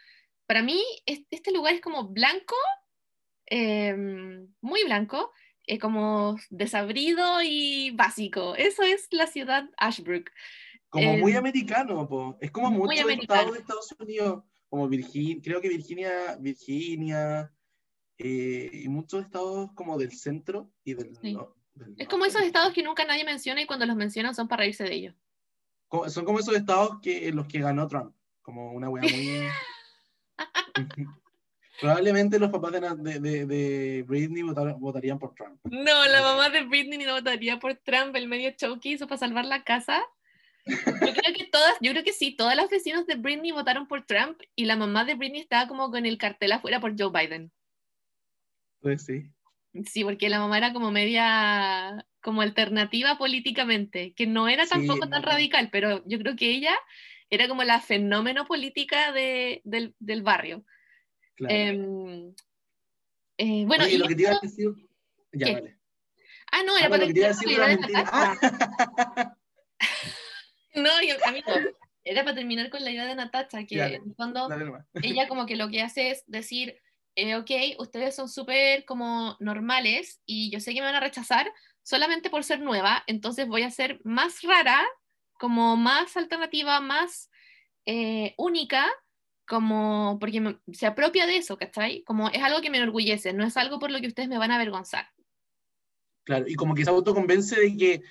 para 0.46 0.62
mí 0.64 0.82
es- 1.06 1.26
este 1.32 1.52
lugar 1.52 1.74
es 1.74 1.82
como 1.82 2.08
blanco, 2.08 2.56
em, 3.48 4.48
muy 4.62 4.84
blanco, 4.86 5.32
eh, 5.66 5.80
como 5.80 6.38
desabrido 6.50 7.42
y 7.44 7.92
básico. 7.92 8.56
Eso 8.56 8.84
es 8.84 9.08
la 9.12 9.28
ciudad 9.28 9.70
Ashbrook. 9.78 10.30
Como 10.90 11.18
muy 11.18 11.32
Em, 11.34 11.38
americano, 11.40 12.08
po. 12.08 12.38
Es 12.40 12.52
como 12.52 12.70
muy 12.72 12.80
muchos 12.88 13.02
americano. 13.04 13.34
estados 13.42 13.54
de 13.54 13.60
Estados 13.60 13.96
Unidos, 14.00 14.44
como 14.70 14.88
Virginia, 14.88 15.38
creo 15.44 15.60
que 15.62 15.70
Virginia, 15.70 16.38
Virginia, 16.40 17.52
eh, 18.18 18.70
y 18.74 18.88
muchos 18.88 19.24
estados 19.26 19.72
como 19.74 19.98
del 19.98 20.12
centro 20.12 20.72
y 20.84 20.94
del, 20.94 21.16
Sí. 21.22 21.34
no- 21.34 21.56
del 21.78 21.96
Es 21.98 22.08
como 22.08 22.26
esos 22.26 22.42
estados 22.42 22.74
que 22.74 22.84
nunca 22.84 23.06
nadie 23.06 23.24
menciona 23.24 23.62
y 23.62 23.66
cuando 23.66 23.86
los 23.86 23.96
mencionan 23.96 24.34
son 24.36 24.48
para 24.48 24.62
reírse 24.62 24.84
de 24.84 24.94
ellos. 24.94 25.16
Son 26.10 26.26
como 26.26 26.40
esos 26.40 26.56
estados 26.56 27.00
que 27.02 27.32
los 27.32 27.48
que 27.48 27.60
ganó 27.60 27.88
Trump, 27.88 28.14
como 28.42 28.72
una 28.74 28.90
wea 28.90 29.04
muy... 29.04 29.48
Probablemente 31.80 32.40
los 32.40 32.50
papás 32.50 32.72
de, 32.72 32.80
de, 32.80 33.20
de- 33.20 33.46
de 33.46 34.04
Britney 34.08 34.42
votaron- 34.42 34.80
votarían 34.80 35.20
por 35.20 35.36
Trump. 35.36 35.60
No, 35.66 36.06
la 36.08 36.22
mamá 36.24 36.50
de 36.50 36.64
Britney 36.64 36.98
no 37.06 37.14
votaría 37.14 37.60
por 37.60 37.76
Trump, 37.76 38.16
el 38.16 38.28
medio 38.28 38.50
show 38.58 38.80
que 38.80 38.90
hizo 38.90 39.08
para 39.08 39.20
salvar 39.20 39.46
la 39.46 39.64
casa. 39.64 40.04
Yo 40.66 40.76
creo 41.14 41.34
que 41.36 41.46
todas, 41.52 41.76
yo 41.80 41.92
creo 41.92 42.04
que 42.04 42.14
sí, 42.14 42.36
todas 42.36 42.56
las 42.56 42.70
vecinos 42.70 43.06
de 43.06 43.16
Britney 43.16 43.52
votaron 43.52 43.88
por 43.88 44.06
Trump 44.06 44.42
y 44.56 44.66
la 44.66 44.76
mamá 44.76 45.06
de 45.06 45.14
Britney 45.16 45.40
estaba 45.42 45.68
como 45.68 45.92
con 45.92 46.06
el 46.06 46.18
cartel 46.18 46.52
afuera 46.52 46.80
por 46.82 46.96
Joe 47.00 47.12
Biden. 47.12 47.52
Pues 48.82 49.06
sí. 49.06 49.30
Sí, 49.86 50.04
porque 50.04 50.30
la 50.30 50.40
mamá 50.40 50.58
era 50.58 50.74
como 50.74 50.92
media, 50.92 52.06
como 52.22 52.42
alternativa 52.42 53.18
políticamente, 53.18 54.14
que 54.14 54.26
no 54.26 54.48
era 54.48 54.64
Sí, 54.66 54.70
tampoco 54.72 55.08
tan 55.10 55.22
no. 55.22 55.28
radical, 55.28 55.70
pero 55.72 56.04
yo 56.08 56.18
creo 56.20 56.36
que 56.36 56.50
ella 56.50 56.76
era 57.30 57.48
como 57.48 57.64
la 57.64 57.80
fenómeno 57.82 58.46
política 58.46 59.12
de- 59.12 59.62
del, 59.66 59.94
del 60.00 60.24
barrio. 60.24 60.66
Claro. 61.36 61.54
Em, 61.54 62.34
eh, 63.38 63.66
bueno, 63.68 63.84
Oye, 63.84 63.94
y 63.96 63.98
lo 63.98 64.08
que 64.08 64.16
te 64.16 64.22
iba 64.24 64.32
a 64.32 64.34
esto- 64.36 64.48
decir... 64.48 64.70
Ya, 65.34 65.46
¿Qué? 65.48 65.54
dale. 65.54 65.78
Ah, 66.52 66.64
no, 66.66 66.74
Ah, 66.76 66.80
era 66.80 66.90
para 66.90 67.02
lo 67.02 67.08
que 67.08 67.14
te 67.14 67.20
iba 67.20 67.30
a 67.30 67.38
terminar 67.38 67.78
decir 67.78 67.94
la. 67.94 68.10
Ah, 68.12 69.38
No, 70.76 70.90
amigo, 71.26 71.52
era 72.04 72.24
para 72.24 72.36
terminar 72.36 72.70
con 72.70 72.84
la 72.84 72.92
idea 72.92 73.06
de 73.06 73.16
Natacha, 73.16 73.66
que 73.66 73.78
Dale, 73.78 73.96
en 73.98 74.04
el 74.10 74.16
fondo 74.16 74.48
dale 74.48 74.72
ella 75.02 75.28
como 75.28 75.46
que 75.46 75.56
lo 75.56 75.70
que 75.70 75.82
hace 75.82 76.12
es 76.12 76.24
decir, 76.28 76.80
eh, 77.18 77.36
ok, 77.36 77.80
ustedes 77.80 78.16
son 78.16 78.30
súper 78.30 78.86
como 78.86 79.36
normales 79.40 80.22
y 80.26 80.52
yo 80.52 80.60
sé 80.60 80.74
que 80.74 80.82
me 80.82 80.86
van 80.86 80.96
a 80.96 81.00
rechazar 81.00 81.52
solamente 81.82 82.30
por 82.30 82.44
ser 82.44 82.60
nueva, 82.62 83.04
entonces 83.08 83.48
voy 83.48 83.64
a 83.64 83.72
ser 83.72 84.00
más 84.04 84.42
rara, 84.44 84.86
como 85.34 85.76
más 85.76 86.16
alternativa, 86.16 86.80
más 86.80 87.30
eh, 87.88 88.36
única, 88.38 88.86
como 89.48 90.18
porque 90.20 90.42
me- 90.42 90.60
se 90.74 90.86
apropia 90.86 91.26
de 91.26 91.38
eso, 91.38 91.58
¿cachai? 91.58 92.04
Como 92.04 92.30
es 92.30 92.44
algo 92.44 92.62
que 92.62 92.70
me 92.70 92.78
enorgullece, 92.78 93.34
no 93.34 93.46
es 93.46 93.58
algo 93.58 93.80
por 93.80 93.90
lo 93.90 94.00
que 94.00 94.08
ustedes 94.08 94.30
me 94.30 94.38
van 94.38 94.52
a 94.52 94.56
avergonzar. 94.56 95.08
Claro, 96.24 96.46
y 96.48 96.56
como 96.56 96.76
que 96.76 96.84
se 96.84 96.90
autoconvence 96.92 97.60
de 97.60 97.78
que, 97.78 98.02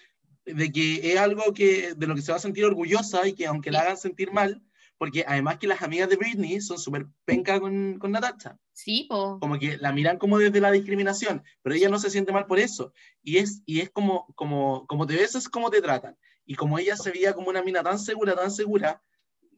de 0.47 0.73
que 0.73 1.13
es 1.13 1.19
algo 1.19 1.53
que, 1.53 1.95
de 1.95 2.07
lo 2.07 2.15
que 2.15 2.23
se 2.23 2.33
va 2.33 2.39
a 2.39 2.41
sentir 2.41 2.65
orgullosa 2.65 3.29
y 3.29 3.35
que 3.35 3.47
aunque 3.47 3.71
la 3.71 3.83
hagan 3.83 3.99
sentir 3.99 4.33
mal, 4.33 4.63
porque 4.99 5.25
además 5.27 5.59
que 5.59 5.67
las 5.67 5.83
amigas 5.83 6.09
de 6.09 6.17
Britney 6.17 6.61
son 6.61 6.79
súper 6.79 7.07
penca 7.25 7.61
con, 7.61 7.99
con 7.99 8.13
Natacha, 8.13 8.59
Sí, 8.73 9.07
po. 9.09 9.39
como 9.41 9.59
que 9.59 9.77
la 9.79 9.93
miran 9.93 10.19
como 10.19 10.39
desde 10.39 10.61
la 10.61 10.71
discriminación, 10.71 11.43
pero 11.63 11.75
ella 11.75 11.89
no 11.89 11.99
se 11.99 12.11
siente 12.11 12.33
mal 12.33 12.47
por 12.47 12.59
eso, 12.59 12.93
y 13.23 13.39
es, 13.39 13.63
y 13.67 13.81
es 13.81 13.91
como, 13.91 14.27
como, 14.35 14.87
como 14.87 15.07
te 15.07 15.17
ves 15.17 15.35
es 15.35 15.49
como 15.49 15.71
te 15.71 15.81
tratan, 15.83 16.17
y 16.45 16.55
como 16.55 16.79
ella 16.79 16.97
se 16.97 17.11
veía 17.11 17.33
como 17.35 17.49
una 17.51 17.63
mina 17.63 17.83
tan 17.83 17.99
segura, 17.99 18.35
tan 18.35 18.51
segura, 18.51 19.03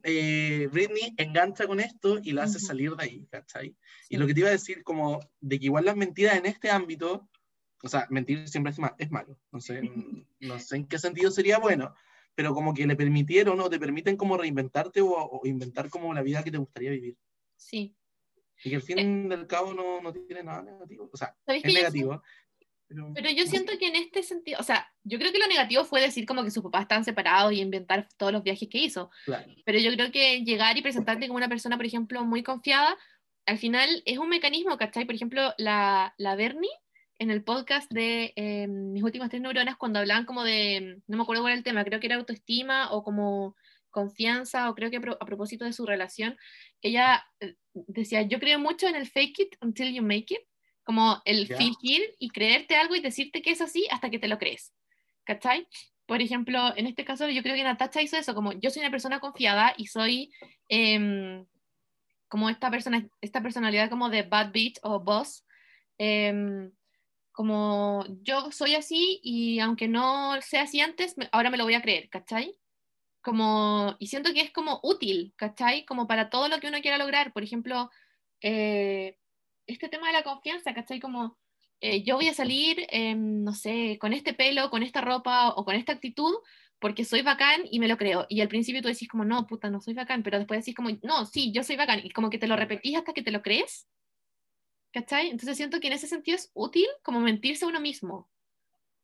eh, 0.03 0.69
Britney 0.71 1.13
engancha 1.17 1.67
con 1.67 1.79
esto 1.79 2.19
y 2.23 2.31
la 2.31 2.43
hace 2.43 2.57
Ujú. 2.57 2.67
salir 2.67 2.95
de 2.95 3.03
ahí, 3.03 3.27
¿cachai? 3.29 3.75
Sí. 4.07 4.15
Y 4.15 4.17
lo 4.17 4.25
que 4.27 4.33
te 4.33 4.39
iba 4.41 4.49
a 4.49 4.53
decir, 4.53 4.83
como 4.83 5.19
de 5.41 5.59
que 5.59 5.65
igual 5.65 5.85
las 5.85 5.95
mentiras 5.97 6.37
en 6.37 6.45
este 6.45 6.69
ámbito, 6.71 7.29
o 7.83 7.87
sea, 7.89 8.07
mentir 8.09 8.47
siempre 8.47 8.71
es, 8.71 8.79
ma- 8.79 8.95
es 8.97 9.11
malo, 9.11 9.37
no 9.51 9.59
sé, 9.59 9.81
no 10.39 10.59
sé 10.59 10.77
en 10.77 10.87
qué 10.87 10.97
sentido 10.99 11.31
sería 11.31 11.59
bueno, 11.59 11.93
pero 12.39 12.53
como 12.53 12.73
que 12.73 12.87
le 12.87 12.95
permitieron 12.95 13.59
o 13.59 13.69
te 13.69 13.77
permiten 13.77 14.15
como 14.15 14.37
reinventarte 14.37 15.01
o, 15.01 15.09
o 15.09 15.45
inventar 15.45 15.89
como 15.89 16.13
la 16.13 16.21
vida 16.21 16.41
que 16.41 16.51
te 16.51 16.57
gustaría 16.57 16.91
vivir. 16.91 17.17
Sí. 17.57 17.97
Y 18.63 18.69
que 18.69 18.77
al 18.77 18.81
fin 18.81 19.27
del 19.27 19.45
cabo 19.45 19.73
no, 19.73 19.99
no 19.99 20.13
tiene 20.13 20.41
nada 20.41 20.63
negativo, 20.63 21.09
o 21.11 21.17
sea, 21.17 21.35
¿Sabéis 21.45 21.65
es 21.65 21.73
yo 21.73 21.79
negativo. 21.79 22.23
Pero, 22.87 23.11
Pero 23.13 23.29
yo 23.31 23.45
siento 23.45 23.77
que 23.77 23.87
en 23.87 23.97
este 23.97 24.23
sentido, 24.23 24.57
o 24.57 24.63
sea, 24.63 24.89
yo 25.03 25.19
creo 25.19 25.33
que 25.33 25.37
lo 25.37 25.47
negativo 25.47 25.83
fue 25.83 25.99
decir 25.99 26.25
como 26.25 26.45
que 26.45 26.49
sus 26.49 26.63
papás 26.63 26.83
estaban 26.83 27.03
separados 27.03 27.51
y 27.51 27.59
inventar 27.59 28.07
todos 28.15 28.31
los 28.31 28.41
viajes 28.41 28.69
que 28.69 28.77
hizo. 28.77 29.11
Claro, 29.25 29.51
Pero 29.65 29.79
yo 29.79 29.91
creo 29.91 30.09
que 30.09 30.41
llegar 30.45 30.77
y 30.77 30.81
presentarte 30.81 31.27
como 31.27 31.35
una 31.35 31.49
persona, 31.49 31.75
por 31.75 31.87
ejemplo, 31.87 32.23
muy 32.23 32.41
confiada, 32.41 32.97
al 33.47 33.57
final 33.57 34.01
es 34.05 34.17
un 34.17 34.29
mecanismo, 34.29 34.77
¿cachai? 34.77 35.03
Por 35.03 35.15
ejemplo, 35.15 35.53
la, 35.57 36.13
la 36.17 36.37
Bernie, 36.37 36.71
en 37.19 37.29
el 37.31 37.43
podcast 37.43 37.91
de 37.91 38.33
eh, 38.35 38.67
Mis 38.67 39.03
últimas 39.03 39.29
tres 39.29 39.41
neuronas, 39.41 39.77
cuando 39.77 39.99
hablaban 39.99 40.25
como 40.25 40.43
de, 40.43 40.97
no 41.07 41.17
me 41.17 41.23
acuerdo 41.23 41.43
cuál 41.43 41.51
era 41.51 41.57
el 41.59 41.63
tema, 41.63 41.83
creo 41.85 41.99
que 41.99 42.07
era 42.07 42.15
autoestima 42.15 42.91
o 42.91 43.03
como 43.03 43.55
confianza, 43.91 44.69
o 44.69 44.75
creo 44.75 44.89
que 44.89 44.97
a, 44.97 45.01
pro- 45.01 45.17
a 45.19 45.25
propósito 45.25 45.65
de 45.65 45.73
su 45.73 45.85
relación, 45.85 46.37
ella 46.81 47.25
eh, 47.39 47.55
decía, 47.73 48.21
yo 48.23 48.39
creo 48.39 48.57
mucho 48.59 48.87
en 48.87 48.95
el 48.95 49.07
fake 49.07 49.39
it 49.39 49.55
until 49.61 49.93
you 49.93 50.01
make 50.01 50.33
it, 50.33 50.41
como 50.83 51.21
el 51.25 51.47
Ya. 51.47 51.57
fingir 51.57 52.01
y 52.19 52.29
creerte 52.29 52.75
algo 52.75 52.95
y 52.95 53.01
decirte 53.01 53.41
que 53.41 53.51
es 53.51 53.61
así 53.61 53.85
hasta 53.91 54.09
que 54.09 54.19
te 54.19 54.27
lo 54.27 54.37
crees, 54.37 54.73
¿cachai? 55.25 55.67
Por 56.05 56.21
ejemplo, 56.21 56.75
en 56.75 56.87
este 56.87 57.03
caso 57.05 57.29
yo 57.29 57.43
creo 57.43 57.55
que 57.55 57.63
Natacha 57.63 58.01
hizo 58.01 58.17
eso, 58.17 58.33
como 58.33 58.53
yo 58.53 58.69
soy 58.71 58.81
una 58.81 58.91
persona 58.91 59.19
confiada 59.19 59.73
y 59.77 59.87
soy 59.87 60.31
em, 60.67 61.45
como 62.27 62.49
esta, 62.49 62.71
persona, 62.71 63.07
esta 63.21 63.41
personalidad 63.41 63.89
como 63.89 64.09
de 64.09 64.23
bad 64.23 64.51
bitch 64.51 64.79
o 64.83 64.99
boss, 64.99 65.45
em, 65.99 66.71
como 67.39 68.03
yo 68.21 68.51
soy 68.51 68.75
así 68.75 69.19
y 69.23 69.59
aunque 69.59 69.87
no 69.87 70.41
sea 70.41 70.63
así 70.63 70.81
antes, 70.81 71.17
me- 71.17 71.29
ahora 71.31 71.49
me 71.49 71.57
lo 71.57 71.63
voy 71.63 71.73
a 71.75 71.81
creer, 71.81 72.09
¿cachai? 72.09 72.57
Como, 73.21 73.95
y 73.99 74.07
siento 74.07 74.33
que 74.33 74.41
es 74.41 74.51
como 74.51 74.79
útil, 74.83 75.33
¿cachai? 75.37 75.85
Como 75.85 76.07
para 76.07 76.29
todo 76.29 76.47
lo 76.49 76.59
que 76.59 76.67
uno 76.69 76.81
quiera 76.81 76.97
lograr. 76.97 77.33
Por 77.33 77.43
ejemplo, 77.43 77.89
eh, 78.41 79.17
este 79.67 79.89
tema 79.89 80.07
de 80.07 80.13
la 80.13 80.23
confianza, 80.23 80.73
¿cachai? 80.73 80.99
Como 80.99 81.37
eh, 81.81 82.03
yo 82.03 82.15
voy 82.17 82.27
a 82.29 82.33
salir, 82.33 82.85
em, 82.89 83.43
no 83.43 83.53
sé, 83.53 83.97
con 84.01 84.13
este 84.13 84.33
pelo, 84.33 84.69
con 84.69 84.83
esta 84.83 85.01
ropa 85.01 85.49
o 85.55 85.65
con 85.65 85.75
esta 85.75 85.93
actitud 85.93 86.33
porque 86.79 87.05
soy 87.05 87.21
bacán 87.23 87.61
y 87.71 87.79
me 87.79 87.87
lo 87.89 87.97
creo. 87.97 88.25
Y 88.29 88.41
al 88.41 88.47
principio 88.49 88.81
tú 88.81 88.87
decís 88.89 89.07
como, 89.09 89.25
no, 89.25 89.47
puta, 89.47 89.69
no 89.69 89.81
soy 89.81 89.93
bacán, 89.93 90.23
pero 90.23 90.37
después 90.39 90.61
decís 90.61 90.75
como, 90.75 90.89
no, 91.03 91.25
sí, 91.25 91.51
yo 91.53 91.63
soy 91.63 91.75
bacán. 91.77 91.99
Y 92.05 92.11
como 92.11 92.29
que 92.29 92.37
te 92.39 92.47
lo 92.47 92.55
repetís 92.55 92.95
hasta 92.97 93.13
que 93.13 93.23
te 93.23 93.31
lo 93.31 93.41
crees. 93.41 93.87
¿Cachai? 94.91 95.29
Entonces 95.29 95.55
siento 95.57 95.79
que 95.79 95.87
en 95.87 95.93
ese 95.93 96.07
sentido 96.07 96.35
es 96.35 96.49
útil 96.53 96.87
como 97.03 97.19
mentirse 97.19 97.65
a 97.65 97.67
uno 97.67 97.79
mismo. 97.79 98.29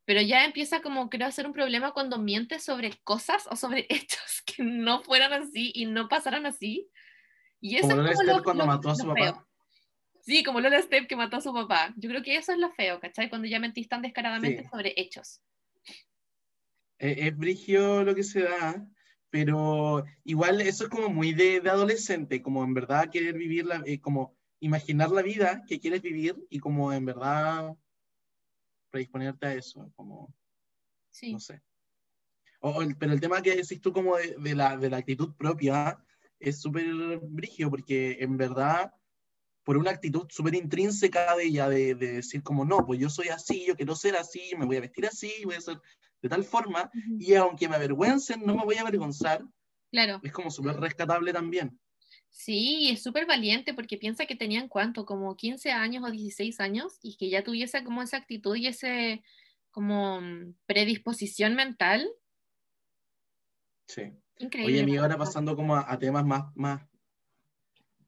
Pero 0.06 0.22
ya 0.22 0.46
empieza 0.46 0.82
como, 0.82 1.10
creo, 1.10 1.28
a 1.28 1.32
ser 1.32 1.48
un 1.48 1.54
problema 1.54 1.92
cuando 1.92 2.20
mientes 2.20 2.64
sobre 2.64 2.92
cosas 3.04 3.48
o 3.50 3.56
sobre 3.56 3.86
hechos 3.90 4.42
que 4.46 4.64
no 4.64 5.02
fueran 5.04 5.34
así 5.34 5.72
y 5.76 5.86
no 5.86 6.08
pasaron 6.08 6.46
así. 6.46 6.90
Y 7.62 7.78
eso 7.78 7.90
Como 7.90 8.04
es 8.08 8.18
como 8.18 8.32
lo- 8.38 8.44
cuando 8.44 8.64
lo- 8.64 8.68
mató 8.68 8.90
a 8.92 8.96
su 8.96 9.08
papá. 9.08 9.16
feo. 9.24 9.48
Sí, 10.22 10.44
como 10.44 10.60
Lola 10.60 10.82
Step 10.82 11.08
que 11.08 11.16
mató 11.16 11.38
a 11.38 11.42
su 11.42 11.54
papá. 11.54 11.94
Yo 11.98 12.10
creo 12.10 12.24
que 12.24 12.36
eso 12.36 12.52
es 12.52 12.58
lo 12.58 12.72
feo, 12.72 13.00
¿cachai? 13.00 13.30
Cuando 13.30 13.48
ya 13.48 13.60
mentís 13.60 13.88
tan 13.88 14.02
descaradamente 14.02 14.64
Sí. 14.64 14.70
sobre 14.70 14.94
hechos. 14.98 15.42
Es, 16.98 17.18
es 17.18 17.38
brigio 17.38 18.04
lo 18.04 18.16
que 18.16 18.24
se 18.24 18.42
da, 18.44 18.88
pero 19.30 20.04
igual 20.24 20.62
eso 20.62 20.86
es 20.86 20.90
como 20.90 21.10
muy 21.10 21.34
de, 21.34 21.60
de 21.62 21.70
adolescente, 21.70 22.42
como 22.42 22.64
en 22.64 22.74
verdad 22.74 23.10
querer 23.12 23.36
vivir, 23.38 23.66
la, 23.66 23.84
eh, 23.86 24.00
como 24.00 24.35
imaginar 24.60 25.10
la 25.12 25.22
vida 25.22 25.64
que 25.68 25.80
quieres 25.80 26.02
vivir 26.02 26.36
y 26.50 26.60
como 26.60 26.92
en 26.94 27.06
verdad 27.06 27.76
predisponerte 28.90 29.46
a 29.48 29.54
eso, 29.54 29.92
como, 29.96 30.34
Sí. 31.10 31.34
no 31.34 31.40
sé. 31.40 31.62
O- 32.62 32.72
o 32.72 32.82
el- 32.82 32.98
pero 32.98 33.14
el 33.14 33.20
tema 33.22 33.42
que 33.42 33.56
decís 33.56 33.82
tú 33.82 33.92
como 33.94 34.18
de, 34.18 34.36
de 34.40 34.56
la, 34.56 34.78
de 34.78 34.90
la 34.90 34.98
actitud 34.98 35.36
propia 35.36 35.98
es 36.40 36.62
súper 36.62 37.20
brigio, 37.22 37.70
porque 37.70 38.18
en 38.20 38.38
verdad, 38.38 38.94
por 39.64 39.78
una 39.78 39.92
actitud 39.92 40.28
súper 40.30 40.56
intrínseca 40.56 41.36
de 41.36 41.46
ella, 41.46 41.70
de, 41.70 41.96
de 41.96 42.14
decir 42.14 42.44
como, 42.44 42.66
no, 42.66 42.86
pues 42.86 43.00
yo 43.00 43.10
soy 43.10 43.30
así, 43.30 43.66
yo 43.66 43.76
quiero 43.76 43.96
ser 43.96 44.16
así, 44.16 44.52
me 44.58 44.66
voy 44.66 44.78
a 44.78 44.82
vestir 44.82 45.06
así, 45.08 45.32
voy 45.46 45.56
a 45.56 45.62
ser 45.62 45.80
de 46.22 46.30
tal 46.30 46.44
forma, 46.44 46.90
Ujú. 46.94 47.18
y 47.20 47.36
aunque 47.36 47.68
me 47.70 47.76
avergüencen, 47.76 48.42
no 48.46 48.56
me 48.56 48.66
voy 48.66 48.76
a 48.76 48.82
avergonzar, 48.82 49.44
Claro. 49.92 50.20
es 50.24 50.32
como 50.32 50.50
súper 50.52 50.76
rescatable 50.78 51.32
también. 51.34 51.80
Sí, 52.36 52.90
es 52.92 53.02
súper 53.02 53.26
valiente 53.26 53.74
porque 53.74 53.98
piensa 53.98 54.26
que 54.26 54.36
tenían 54.36 54.68
cuánto, 54.68 55.06
como 55.06 55.38
15 55.38 55.72
años 55.72 56.04
o 56.04 56.12
16 56.12 56.60
años 56.60 57.00
y 57.02 57.16
que 57.16 57.30
ya 57.30 57.46
tuviese 57.46 57.82
como 57.86 58.02
esa 58.02 58.18
actitud 58.18 58.58
y 58.58 58.68
ese 58.68 59.24
como 59.72 60.20
mm, 60.20 60.54
predisposición 60.66 61.56
mental. 61.56 62.06
Sí. 63.88 64.12
Increíble. 64.38 64.74
Oye, 64.74 64.84
amiga, 64.84 65.02
ahora 65.04 65.18
pasando 65.18 65.56
como 65.56 65.78
a, 65.78 65.90
a 65.90 65.98
temas 65.98 66.26
más, 66.26 66.54
más, 66.58 66.82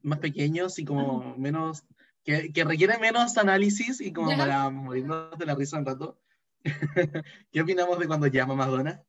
más 0.01 0.19
pequeños 0.19 0.77
y 0.77 0.83
como 0.83 1.37
menos, 1.37 1.85
que, 2.25 2.51
que 2.51 2.65
requieren 2.65 2.99
menos 2.99 3.37
análisis 3.37 4.01
y 4.01 4.11
como 4.11 4.35
para 4.35 4.69
morirnos 4.69 5.39
de 5.39 5.45
la 5.45 5.55
risa 5.55 5.77
un 5.77 5.85
rato. 5.85 6.19
¿Qué 7.51 7.61
opinamos 7.61 7.97
de 7.97 8.07
cuando 8.07 8.27
llama 8.27 8.55
Madonna? 8.55 9.01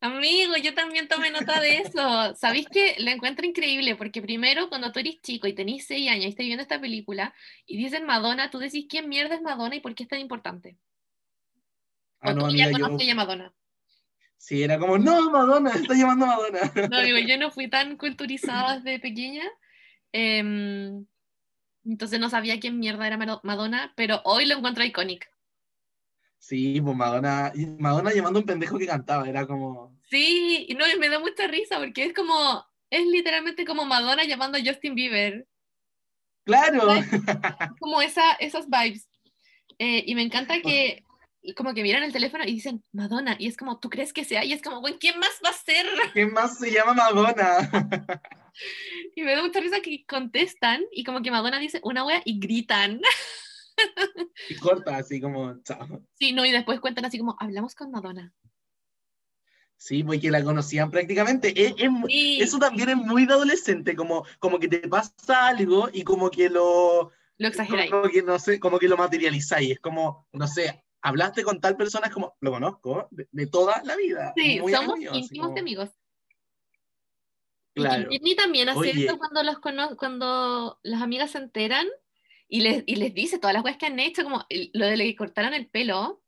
Amigo, 0.00 0.56
yo 0.56 0.74
también 0.74 1.08
tomé 1.08 1.30
nota 1.30 1.60
de 1.60 1.78
eso. 1.78 2.34
¿Sabéis 2.34 2.68
que 2.68 2.96
lo 2.98 3.10
encuentro 3.10 3.46
increíble? 3.46 3.96
Porque 3.96 4.22
primero, 4.22 4.68
cuando 4.68 4.92
tú 4.92 4.98
eres 5.00 5.20
chico 5.22 5.46
y 5.46 5.54
tenés 5.54 5.86
6 5.86 6.10
años 6.10 6.24
y 6.24 6.28
estás 6.28 6.46
viendo 6.46 6.62
esta 6.62 6.80
película 6.80 7.34
y 7.66 7.76
dicen 7.76 8.04
Madonna, 8.06 8.50
tú 8.50 8.58
decís 8.58 8.86
quién 8.88 9.08
mierda 9.08 9.34
es 9.34 9.42
Madonna 9.42 9.76
y 9.76 9.80
por 9.80 9.94
qué 9.94 10.02
es 10.04 10.08
tan 10.08 10.20
importante. 10.20 10.76
Ah, 12.20 12.30
o 12.30 12.34
no, 12.34 12.40
tú 12.40 12.46
amiga, 12.46 12.66
ya 12.66 12.72
yo 12.78 12.84
conoces 12.84 13.10
a 13.10 13.14
Madonna. 13.14 13.54
sí 14.36 14.62
era 14.62 14.78
como, 14.78 14.98
no, 14.98 15.30
Madonna, 15.30 15.70
está 15.70 15.94
llamando 15.94 16.24
a 16.24 16.28
Madonna. 16.28 16.60
No, 16.90 16.98
amigo, 16.98 17.18
yo 17.18 17.38
no 17.38 17.50
fui 17.50 17.68
tan 17.68 17.96
culturizada 17.96 18.78
desde 18.78 18.98
pequeña. 18.98 19.44
em, 20.12 21.06
entonces 21.84 22.18
no 22.20 22.28
sabía 22.28 22.58
quién 22.60 22.78
mierda 22.78 23.06
era 23.06 23.16
Mado- 23.16 23.40
Madonna, 23.44 23.92
pero 23.96 24.20
hoy 24.24 24.46
lo 24.46 24.56
encuentro 24.56 24.84
icónico. 24.84 25.26
Sí, 26.38 26.80
pues 26.80 26.96
Madonna, 26.96 27.52
Madonna 27.78 28.12
llamando 28.12 28.38
a 28.38 28.42
un 28.42 28.46
pendejo 28.46 28.78
que 28.78 28.86
cantaba, 28.86 29.28
era 29.28 29.46
como, 29.46 29.98
Sí, 30.10 30.66
y 30.68 30.74
no, 30.74 30.84
me 30.98 31.08
da 31.08 31.18
mucha 31.18 31.46
risa 31.46 31.78
porque 31.78 32.04
es 32.04 32.14
como, 32.14 32.64
es 32.90 33.06
literalmente 33.06 33.64
como 33.64 33.84
Madonna 33.84 34.24
llamando 34.24 34.56
a 34.56 34.60
Justin 34.64 34.94
Bieber. 34.94 35.46
claro, 36.44 36.88
como 37.78 38.00
esa, 38.00 38.32
esas 38.40 38.66
vibes. 38.68 39.08
Eh, 39.78 40.04
y 40.06 40.14
me 40.14 40.22
encanta 40.22 40.60
que 40.60 41.04
como 41.56 41.72
que 41.72 41.82
miran 41.82 42.02
el 42.02 42.12
teléfono 42.12 42.44
y 42.44 42.52
dicen 42.52 42.82
Madonna, 42.92 43.36
y 43.38 43.46
es 43.46 43.56
como, 43.56 43.78
¿tú 43.78 43.88
crees 43.90 44.12
que 44.12 44.24
sea? 44.24 44.44
Y 44.44 44.52
es 44.52 44.60
como, 44.62 44.80
güey, 44.80 44.98
¿quién 44.98 45.18
más 45.18 45.40
va 45.44 45.50
a 45.50 45.52
ser? 45.52 45.86
¿qué 46.14 46.26
más 46.26 46.58
se 46.58 46.70
llama 46.70 46.94
Madonna? 46.94 47.70
Y 49.14 49.22
me 49.22 49.36
da 49.36 49.42
mucha 49.42 49.60
risa 49.60 49.80
que 49.80 50.04
contestan 50.04 50.82
y 50.90 51.04
como 51.04 51.22
que 51.22 51.30
Madonna 51.30 51.60
dice 51.60 51.80
una 51.84 52.04
wea 52.04 52.22
y 52.24 52.40
gritan. 52.40 53.00
Y 54.48 54.56
corta 54.56 54.96
así 54.96 55.20
como, 55.20 55.60
chao. 55.62 56.02
Sí, 56.14 56.32
no, 56.32 56.44
y 56.46 56.52
después 56.52 56.80
cuentan 56.80 57.04
así 57.04 57.18
como, 57.18 57.36
hablamos 57.38 57.74
con 57.74 57.90
Madonna. 57.90 58.32
Sí, 59.76 60.02
porque 60.02 60.30
la 60.30 60.42
conocían 60.42 60.90
prácticamente. 60.90 61.48
Es- 61.50 61.74
es 61.78 61.90
Sí, 62.06 62.40
eso 62.40 62.58
también 62.58 62.88
es 62.88 62.96
muy 62.96 63.26
de 63.26 63.34
adolescente, 63.34 63.94
como, 63.94 64.24
como 64.40 64.58
que 64.58 64.68
te 64.68 64.88
pasa 64.88 65.46
algo 65.48 65.88
y 65.92 66.02
como 66.02 66.30
que 66.30 66.50
lo, 66.50 67.12
lo 67.36 67.48
exageráis. 67.48 67.90
como 67.90 68.08
que 68.08 68.22
no 68.22 68.38
sé, 68.38 68.58
como 68.58 68.78
que 68.78 68.88
lo 68.88 68.96
materializáis. 68.96 69.70
Es 69.72 69.80
como, 69.80 70.26
no 70.32 70.48
sé, 70.48 70.82
hablaste 71.00 71.44
con 71.44 71.60
tal 71.60 71.76
persona, 71.76 72.08
es 72.08 72.12
como, 72.12 72.36
lo 72.40 72.50
conozco 72.50 73.06
de, 73.12 73.28
de 73.30 73.46
toda 73.46 73.80
la 73.84 73.94
vida. 73.96 74.32
Sí, 74.36 74.58
muy 74.60 74.72
somos 74.72 74.94
amigo, 74.94 75.10
así 75.12 75.20
íntimos 75.20 75.48
como- 75.48 75.58
amigos. 75.60 75.90
Y 77.74 77.80
Claro. 77.82 78.08
Britney 78.08 78.34
también 78.34 78.68
hace 78.68 78.78
Oye. 78.80 79.04
eso 79.04 79.18
cuando, 79.18 79.42
los 79.44 79.60
cono- 79.60 79.96
cuando 79.96 80.80
las 80.82 81.00
amigas 81.02 81.30
se 81.30 81.38
enteran 81.38 81.86
y 82.48 82.60
les, 82.60 82.82
y 82.86 82.96
les 82.96 83.14
dice 83.14 83.38
todas 83.38 83.54
las 83.54 83.64
weas 83.64 83.76
que 83.76 83.86
han 83.86 83.98
hecho, 84.00 84.24
como 84.24 84.44
lo 84.72 84.86
de 84.86 84.96
que 84.96 85.16
cortaron 85.16 85.54
el 85.54 85.68
pelo. 85.68 86.22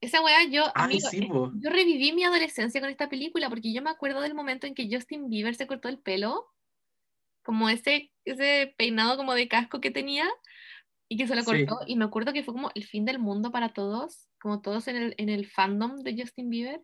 Esa 0.00 0.22
wea, 0.22 0.44
yo, 0.44 0.64
Ay, 0.74 0.84
amigo, 0.84 1.08
sí, 1.08 1.18
eh, 1.22 1.28
yo 1.30 1.70
reviví 1.70 2.12
mi 2.12 2.24
adolescencia 2.24 2.80
con 2.80 2.90
esta 2.90 3.08
película 3.08 3.48
porque 3.48 3.72
yo 3.72 3.82
me 3.82 3.90
acuerdo 3.90 4.20
del 4.20 4.34
momento 4.34 4.66
en 4.66 4.74
que 4.74 4.88
Justin 4.90 5.30
Bieber 5.30 5.54
se 5.54 5.66
cortó 5.66 5.88
el 5.88 5.98
pelo, 5.98 6.46
como 7.42 7.70
ese, 7.70 8.12
ese 8.24 8.74
peinado 8.76 9.16
como 9.16 9.32
de 9.34 9.48
casco 9.48 9.80
que 9.80 9.90
tenía 9.90 10.28
y 11.08 11.16
que 11.16 11.26
se 11.26 11.34
lo 11.34 11.42
Sí. 11.42 11.64
cortó. 11.66 11.78
Y 11.86 11.96
me 11.96 12.04
acuerdo 12.04 12.32
que 12.34 12.44
fue 12.44 12.52
como 12.52 12.70
el 12.74 12.84
fin 12.84 13.06
del 13.06 13.18
mundo 13.18 13.50
para 13.50 13.70
todos, 13.70 14.28
como 14.40 14.60
todos 14.60 14.86
en 14.88 14.96
el, 14.96 15.14
en 15.16 15.30
el 15.30 15.46
fandom 15.46 15.96
de 16.02 16.20
Justin 16.20 16.50
Bieber. 16.50 16.82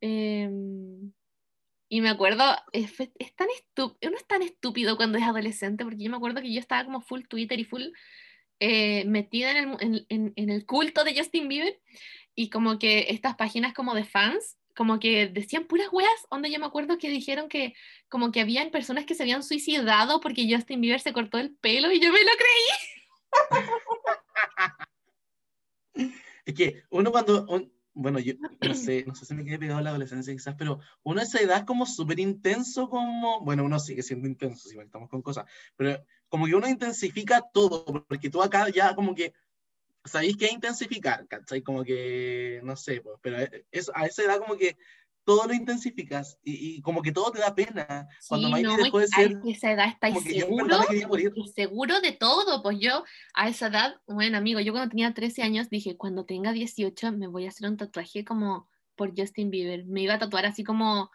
Em, 0.00 1.12
y 1.88 2.00
me 2.00 2.08
acuerdo, 2.10 2.44
es, 2.72 2.92
es 2.98 3.34
tan 3.36 3.48
estúpido, 3.50 3.98
uno 4.08 4.16
es 4.16 4.26
tan 4.26 4.42
estúpido 4.42 4.96
cuando 4.96 5.18
es 5.18 5.24
adolescente, 5.24 5.84
porque 5.84 6.02
yo 6.02 6.10
me 6.10 6.16
acuerdo 6.16 6.40
que 6.40 6.52
yo 6.52 6.60
estaba 6.60 6.84
como 6.84 7.00
full 7.00 7.22
Twitter 7.28 7.58
y 7.58 7.64
full 7.64 7.84
eh, 8.60 9.04
metida 9.06 9.50
en 9.50 9.56
el, 9.56 9.76
en, 9.80 10.06
en- 10.08 10.32
en 10.36 10.50
el 10.50 10.64
culto 10.66 11.04
de 11.04 11.16
Justin 11.16 11.48
Bieber, 11.48 11.80
y 12.34 12.50
como 12.50 12.78
que 12.78 13.06
estas 13.10 13.36
páginas 13.36 13.74
como 13.74 13.94
de 13.94 14.04
fans, 14.04 14.56
como 14.74 14.98
que 14.98 15.28
decían 15.28 15.66
puras 15.66 15.88
weas, 15.92 16.10
donde 16.30 16.50
yo 16.50 16.58
me 16.58 16.66
acuerdo 16.66 16.98
que 16.98 17.08
dijeron 17.08 17.48
que 17.48 17.74
como 18.08 18.32
que 18.32 18.40
habían 18.40 18.70
personas 18.70 19.04
que 19.06 19.14
se 19.14 19.22
habían 19.22 19.44
suicidado 19.44 20.20
porque 20.20 20.48
Justin 20.52 20.80
Bieber 20.80 21.00
se 21.00 21.12
cortó 21.12 21.38
el 21.38 21.54
pelo, 21.56 21.92
y 21.92 22.00
yo 22.00 22.10
me 22.12 22.18
lo 22.24 22.30
creí. 22.36 22.66
Es 26.46 26.54
que 26.54 26.82
uno 26.90 27.10
cuando, 27.10 27.46
un- 27.48 27.72
bueno, 27.94 28.18
yo 28.18 28.34
no 28.60 28.74
sé, 28.74 29.04
no 29.06 29.14
sé 29.14 29.24
si 29.24 29.34
me 29.34 29.44
quedé 29.44 29.58
pegado 29.58 29.78
a 29.78 29.82
la 29.82 29.90
adolescencia 29.90 30.32
quizás, 30.32 30.54
pero 30.58 30.80
uno 31.02 31.20
a 31.20 31.22
esa 31.22 31.40
edad 31.40 31.58
es 31.58 31.64
como 31.64 31.86
súper 31.86 32.20
intenso, 32.20 32.88
como, 32.88 33.40
bueno, 33.40 33.64
uno 33.64 33.78
sigue 33.78 34.02
siendo 34.02 34.28
intenso, 34.28 34.68
si 34.68 34.78
estamos 34.78 35.08
con 35.08 35.22
cosas, 35.22 35.44
pero 35.76 36.04
como 36.28 36.46
que 36.46 36.54
uno 36.54 36.68
intensifica 36.68 37.42
todo, 37.52 37.84
porque 38.06 38.30
tú 38.30 38.42
acá 38.42 38.68
ya 38.68 38.94
como 38.94 39.14
que 39.14 39.32
sabéis 40.04 40.36
que 40.36 40.50
intensificar, 40.50 41.26
¿cachai? 41.26 41.62
Como 41.62 41.82
que, 41.82 42.60
no 42.62 42.76
sé, 42.76 43.00
pues, 43.00 43.18
pero 43.22 43.38
es, 43.70 43.90
a 43.94 44.06
esa 44.06 44.22
edad 44.22 44.38
como 44.38 44.56
que 44.56 44.76
todo 45.24 45.46
lo 45.46 45.54
intensificas 45.54 46.38
y, 46.42 46.76
y 46.76 46.80
como 46.82 47.02
que 47.02 47.12
todo 47.12 47.32
te 47.32 47.40
da 47.40 47.54
pena. 47.54 48.08
Cuando 48.28 48.48
Sí, 48.48 48.54
Miley 48.54 48.76
no, 48.76 48.76
dejó 48.76 48.98
de 48.98 49.06
y 49.06 49.12
a 49.12 49.16
ser, 49.16 49.40
esa 49.46 49.72
edad 49.72 49.88
estáis 49.88 50.22
seguro 50.22 50.78
seguro 51.54 52.00
de 52.00 52.12
todo. 52.12 52.62
Pues 52.62 52.78
yo 52.78 53.04
a 53.34 53.48
esa 53.48 53.68
edad, 53.68 53.96
bueno, 54.06 54.36
amigo, 54.36 54.60
yo 54.60 54.72
cuando 54.72 54.90
tenía 54.90 55.14
13 55.14 55.42
años 55.42 55.70
dije, 55.70 55.96
cuando 55.96 56.24
tenga 56.24 56.52
18 56.52 57.12
me 57.12 57.26
voy 57.26 57.46
a 57.46 57.48
hacer 57.48 57.68
un 57.68 57.76
tatuaje 57.76 58.24
como 58.24 58.68
por 58.96 59.12
Justin 59.16 59.50
Bieber. 59.50 59.84
Me 59.86 60.02
iba 60.02 60.14
a 60.14 60.18
tatuar 60.18 60.46
así 60.46 60.62
como 60.62 61.10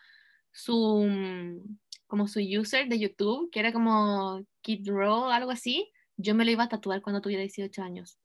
su, 0.52 1.06
mm, 1.08 1.78
como 2.08 2.28
su 2.28 2.40
user 2.40 2.88
de 2.90 3.00
YouTube, 3.00 3.50
que 3.52 3.60
era 3.60 3.72
como 3.72 4.44
Kid 4.62 4.88
Roll, 4.90 5.32
algo 5.32 5.52
así. 5.52 5.92
Yo 6.18 6.36
me 6.36 6.46
lo 6.46 6.52
iba 6.52 6.64
a 6.64 6.70
tatuar 6.70 7.02
cuando 7.02 7.22
tuviera 7.22 7.44
18 7.44 7.82
años. 7.82 8.20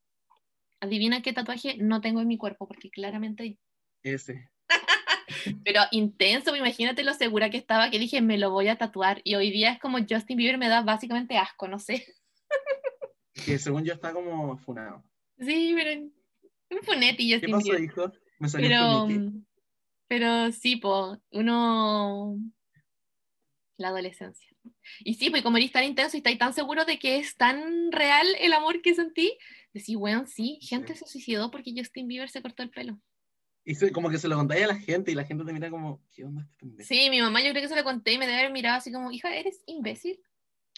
Adivina 0.80 1.22
qué 1.22 1.32
tatuaje 1.32 1.76
no 1.78 2.01
tengo 2.01 2.20
en 2.20 2.28
mi 2.28 2.37
cuerpo, 2.37 2.66
porque 2.66 2.91
claramente, 2.91 3.59
Ese. 4.03 4.51
pero 5.64 5.81
intenso, 5.91 6.55
imagínate 6.55 7.03
lo 7.03 7.14
segura 7.14 7.51
que 7.51 7.57
estaba, 7.57 7.91
que 7.91 7.99
dije, 7.99 8.20
me 8.20 8.39
lo 8.39 8.51
voy 8.51 8.68
a 8.68 8.79
tatuar. 8.79 9.20
Y 9.25 9.35
hoy 9.35 9.51
día 9.51 9.72
es 9.72 9.81
como 9.81 9.99
Justin 9.99 10.37
Bieber 10.37 10.59
me 10.59 10.68
da 10.68 10.83
básicamente 10.83 11.37
asco, 11.39 11.68
no 11.68 11.79
sé. 11.79 12.07
Que 13.45 13.59
según 13.59 13.85
yo 13.85 13.95
está 13.95 14.12
como 14.12 14.57
funado. 14.59 15.05
Sí, 15.41 15.75
pero 15.77 16.03
un 16.70 16.83
funeti 16.83 17.29
¿Qué 17.29 17.35
Justin 17.35 17.51
pasó, 17.51 17.64
Bieber. 17.64 17.83
hijo? 17.83 18.12
Me 18.39 18.49
salió 18.49 19.09
Pero, 20.07 20.53
sí, 20.53 20.77
po, 20.77 21.18
uno 21.33 22.39
La 23.77 23.89
adolescencia. 23.89 24.49
Y 25.01 25.14
sí, 25.14 25.31
pues 25.31 25.43
como 25.43 25.57
eres 25.57 25.72
tan 25.72 25.85
intenso 25.85 26.16
y 26.16 26.18
estáis 26.18 26.39
tan 26.39 26.55
seguro 26.55 26.85
de 26.85 26.99
que 26.99 27.18
es 27.18 27.37
tan 27.37 27.91
real 27.91 28.27
el 28.39 28.53
amor 28.53 28.81
que 28.83 28.95
sentí, 28.95 29.37
decís, 29.72 29.97
bueno, 29.97 30.27
sí, 30.27 30.59
gente 30.62 30.95
se 30.95 31.07
suicidó 31.07 31.51
porque 31.51 31.75
Justin 31.77 32.07
Bieber 32.07 32.31
se 32.31 32.41
cortó 32.41 32.62
el 32.62 32.70
pelo. 32.70 33.01
Y 33.65 33.75
se- 33.75 33.93
como 33.93 34.11
que 34.11 34.19
se 34.19 34.29
lo 34.29 34.37
contáis 34.37 34.65
a 34.65 34.69
la 34.69 34.77
gente 34.79 35.11
y 35.11 35.15
la 35.15 35.25
gente 35.25 35.45
te 35.45 35.53
mira 35.53 35.71
como, 35.71 36.03
¿qué 36.11 36.25
onda 36.25 36.43
este 36.43 36.55
pendejo? 36.57 36.87
Sí, 36.87 37.09
mi 37.11 37.21
mamá 37.21 37.43
yo 37.43 37.51
creo 37.51 37.62
que 37.62 37.69
se 37.69 37.77
lo 37.77 37.85
conté 37.85 38.12
y 38.12 38.19
me 38.19 38.27
debe 38.27 38.41
haber 38.41 38.53
mirado 38.53 38.77
así 38.77 38.93
como, 38.93 39.11
hija, 39.11 39.35
¿eres 39.35 39.62
imbécil? 39.67 40.21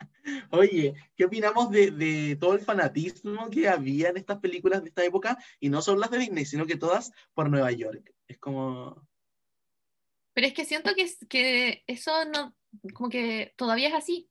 Oye, 0.52 0.96
¿qué 1.16 1.26
opinamos 1.26 1.70
de, 1.70 1.92
de 1.92 2.36
todo 2.36 2.54
el 2.54 2.60
fanatismo 2.60 3.50
que 3.50 3.70
había 3.70 4.10
en 4.10 4.18
estas 4.18 4.40
películas 4.40 4.82
de 4.82 4.90
esta 4.90 5.06
época? 5.06 5.38
Y 5.60 5.70
no 5.70 5.82
solo 5.82 6.00
las 6.00 6.12
de 6.12 6.18
Disney, 6.18 6.46
sino 6.46 6.66
que 6.66 6.78
todas 6.78 7.12
por 7.34 7.50
Nueva 7.50 7.72
York. 7.72 8.14
Es 8.28 8.40
como, 8.40 9.08
Pero 10.34 10.48
es 10.48 10.54
que 10.54 10.66
siento 10.66 10.94
que, 10.96 11.10
que 11.30 11.84
eso 11.88 12.26
no, 12.26 12.56
como 12.94 13.10
que 13.10 13.54
todavía 13.56 13.90
es 13.90 13.94
así. 13.94 14.30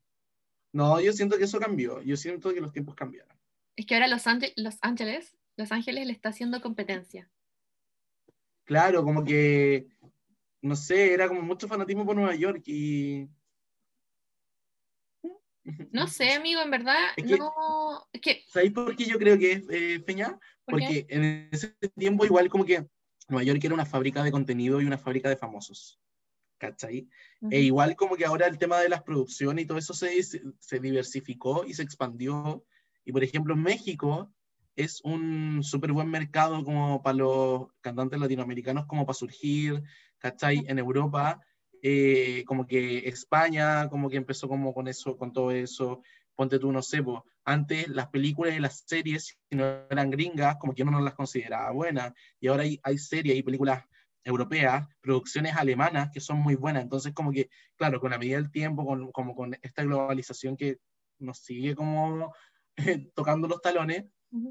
no, 0.73 1.01
yo 1.01 1.13
siento 1.13 1.39
que 1.39 1.45
eso 1.45 1.61
cambió. 1.61 2.03
Yo 2.03 2.17
siento 2.17 2.53
que 2.53 2.61
los 2.61 2.73
tiempos 2.73 2.95
cambiaron. 2.97 3.35
Es 3.77 3.87
que 3.87 3.95
ahora 3.95 4.09
Los, 4.09 4.27
Ánge- 4.27 4.53
Los 4.57 4.77
Ángeles, 4.83 5.37
Los 5.57 5.71
Ángeles 5.73 6.07
le 6.07 6.13
está 6.13 6.31
haciendo 6.31 6.61
competencia. 6.61 7.31
Claro, 8.65 9.05
como 9.05 9.25
que, 9.25 9.87
no 10.63 10.75
sé, 10.77 11.13
era 11.13 11.29
como 11.29 11.43
mucho 11.43 11.69
fanatismo 11.69 12.05
por 12.07 12.17
Nueva 12.17 12.35
York 12.35 12.63
y... 12.67 13.29
No 15.93 16.07
sé, 16.09 16.33
amigo, 16.33 16.61
en 16.63 16.71
verdad, 16.71 16.97
Es 17.17 17.25
que- 17.27 17.39
no. 17.39 18.07
Es 18.13 18.21
que, 18.21 18.45
¿Sabéis 18.49 18.73
por 18.73 18.95
qué 18.97 19.05
yo 19.05 19.19
creo 19.19 19.39
que 19.39 19.53
es 19.53 19.65
eh, 19.71 20.01
Peña? 20.01 20.39
¿por 20.67 20.79
qué? 20.81 20.85
Porque 20.87 21.07
en 21.09 21.49
ese 21.53 21.77
tiempo 21.97 22.25
igual 22.25 22.49
como 22.49 22.65
que 22.65 22.87
Nueva 23.29 23.45
York 23.45 23.63
era 23.65 23.75
una 23.75 23.87
fábrica 23.87 24.23
de 24.23 24.33
contenido 24.33 24.81
y 24.81 24.85
una 24.87 24.99
fábrica 24.99 25.29
de 25.29 25.37
famosos. 25.37 26.01
¿Cachai? 26.59 27.09
Ujú. 27.41 27.53
E 27.53 27.61
igual 27.61 27.97
como 27.97 28.17
que 28.17 28.25
ahora 28.25 28.47
el 28.47 28.59
tema 28.59 28.79
de 28.81 28.89
las 28.89 29.03
producciones 29.03 29.65
y 29.65 29.67
todo 29.67 29.77
eso 29.79 29.93
se, 29.93 30.23
se 30.23 30.81
diversificó 30.81 31.65
y 31.67 31.75
se 31.75 31.83
expandió. 31.83 32.65
Y 33.05 33.13
por 33.13 33.25
ejemplo, 33.25 33.57
México 33.57 34.33
es 34.77 35.01
un 35.03 35.63
súper 35.63 35.93
buen 35.93 36.09
mercado 36.09 36.65
como 36.65 37.03
para 37.03 37.19
los 37.19 37.69
cantantes 37.81 38.19
latinoamericanos, 38.19 38.87
como 38.87 39.07
para 39.07 39.15
surgir, 39.15 39.83
¿cachai? 40.19 40.65
En 40.67 40.79
Europa, 40.79 41.41
eh, 41.83 42.45
como 42.47 42.67
que 42.67 43.09
España, 43.09 43.89
como 43.89 44.09
que 44.09 44.17
empezó 44.17 44.49
como 44.49 44.73
con 44.73 44.89
eso, 44.89 45.17
con 45.17 45.33
todo 45.33 45.51
eso. 45.51 46.03
Ponte 46.35 46.59
tú, 46.59 46.73
no 46.73 46.83
sé, 46.83 47.03
po, 47.03 47.25
antes 47.45 47.89
las 47.89 48.09
películas 48.09 48.57
y 48.57 48.61
las 48.61 48.85
series, 48.87 49.37
si 49.49 49.57
no 49.57 49.87
eran 49.91 50.11
gringas, 50.11 50.57
como 50.57 50.75
que 50.75 50.83
uno 50.83 50.93
no 50.93 51.01
las 51.01 51.15
consideraba 51.15 51.71
buenas. 51.71 52.13
Y 52.41 52.49
ahora 52.49 52.65
hay, 52.65 52.81
hay 52.83 52.99
series 52.99 53.37
y 53.37 53.43
películas 53.43 53.85
europeas, 54.25 54.89
producciones 55.01 55.55
alemanas 55.55 56.11
que 56.13 56.21
son 56.21 56.39
muy 56.39 56.55
buenas. 56.55 56.83
Entonces, 56.83 57.13
como 57.13 57.31
que, 57.31 57.51
claro, 57.77 58.01
con 58.01 58.11
la 58.11 58.19
medida 58.19 58.37
del 58.37 58.51
tiempo, 58.51 58.85
con, 58.85 59.13
como 59.13 59.35
con 59.35 59.57
esta 59.63 59.85
globalización 59.85 60.57
que 60.57 60.79
nos 61.19 61.39
sigue 61.39 61.75
como 61.75 62.35
tocando 63.15 63.47
los 63.47 63.61
talones. 63.61 64.07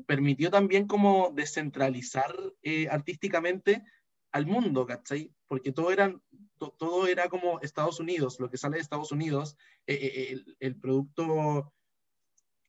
Permitió 0.05 0.49
también 0.51 0.87
como 0.87 1.31
descentralizar 1.33 2.35
eh, 2.61 2.87
artísticamente 2.89 3.83
al 4.31 4.45
mundo, 4.45 4.85
¿cachai? 4.85 5.31
Porque 5.47 5.71
todo, 5.71 5.91
eran, 5.91 6.21
to- 6.57 6.71
todo 6.77 7.07
era 7.07 7.29
como 7.29 7.59
Estados 7.61 7.99
Unidos, 7.99 8.39
lo 8.39 8.49
que 8.49 8.57
sale 8.57 8.77
de 8.77 8.81
Estados 8.81 9.11
Unidos, 9.11 9.57
eh, 9.85 9.93
eh, 10.01 10.27
el, 10.31 10.57
el 10.59 10.75
producto, 10.75 11.73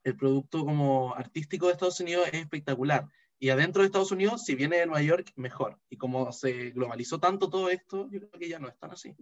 el 0.02 0.16
producto 0.16 0.64
como 0.64 1.14
artístico 1.14 1.66
de 1.66 1.72
Estados 1.72 2.00
Unidos 2.00 2.28
es 2.32 2.40
espectacular. 2.40 3.06
Y 3.38 3.50
adentro 3.50 3.82
de 3.82 3.86
Estados 3.86 4.12
Unidos, 4.12 4.44
si 4.44 4.54
viene 4.54 4.76
de 4.78 4.86
Nueva 4.86 5.02
York, 5.02 5.32
mejor. 5.36 5.78
Y 5.90 5.96
como 5.96 6.32
se 6.32 6.70
globalizó 6.70 7.18
tanto 7.20 7.50
todo 7.50 7.68
esto, 7.68 8.08
yo 8.10 8.20
creo 8.20 8.40
que 8.40 8.48
ya 8.48 8.58
no 8.58 8.68
es 8.68 8.78
tan 8.78 8.92
así. 8.92 9.14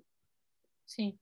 Sí. 0.85 1.19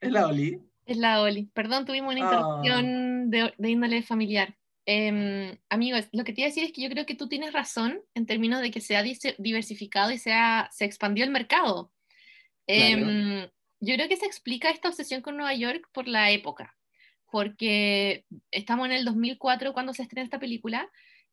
Es 0.00 0.10
la 0.12 0.26
Oli. 0.28 0.60
Es 0.86 0.96
la 0.98 1.20
Oli. 1.22 1.46
Perdón, 1.52 1.84
tuvimos 1.84 2.14
una 2.14 2.28
Ah. 2.28 2.32
interrupción 2.62 3.30
de, 3.30 3.54
de 3.58 3.70
índole 3.70 4.02
familiar. 4.02 4.56
Em, 4.86 5.56
amigos, 5.70 6.06
lo 6.12 6.24
que 6.24 6.32
te 6.32 6.42
iba 6.42 6.46
a 6.46 6.50
decir 6.50 6.64
es 6.64 6.72
que 6.72 6.82
yo 6.82 6.90
creo 6.90 7.06
que 7.06 7.14
tú 7.14 7.28
tienes 7.28 7.52
razón 7.52 8.00
en 8.14 8.26
términos 8.26 8.60
de 8.60 8.70
que 8.70 8.80
se 8.80 8.96
ha 8.96 9.02
diversificado 9.38 10.10
y 10.10 10.18
se, 10.18 10.32
ha- 10.32 10.68
se 10.72 10.84
expandió 10.84 11.24
el 11.24 11.30
mercado. 11.30 11.90
Em, 12.66 13.48
yo 13.80 13.94
creo 13.94 14.08
que 14.08 14.16
se 14.16 14.26
explica 14.26 14.70
esta 14.70 14.88
obsesión 14.88 15.20
con 15.22 15.36
Nueva 15.36 15.54
York 15.54 15.88
por 15.92 16.08
la 16.08 16.30
época, 16.30 16.76
porque 17.30 18.24
estamos 18.50 18.86
en 18.86 18.92
el 18.92 19.04
2004 19.04 19.72
cuando 19.72 19.92
se 19.94 20.02
estrena 20.02 20.24
esta 20.24 20.38
película 20.38 20.90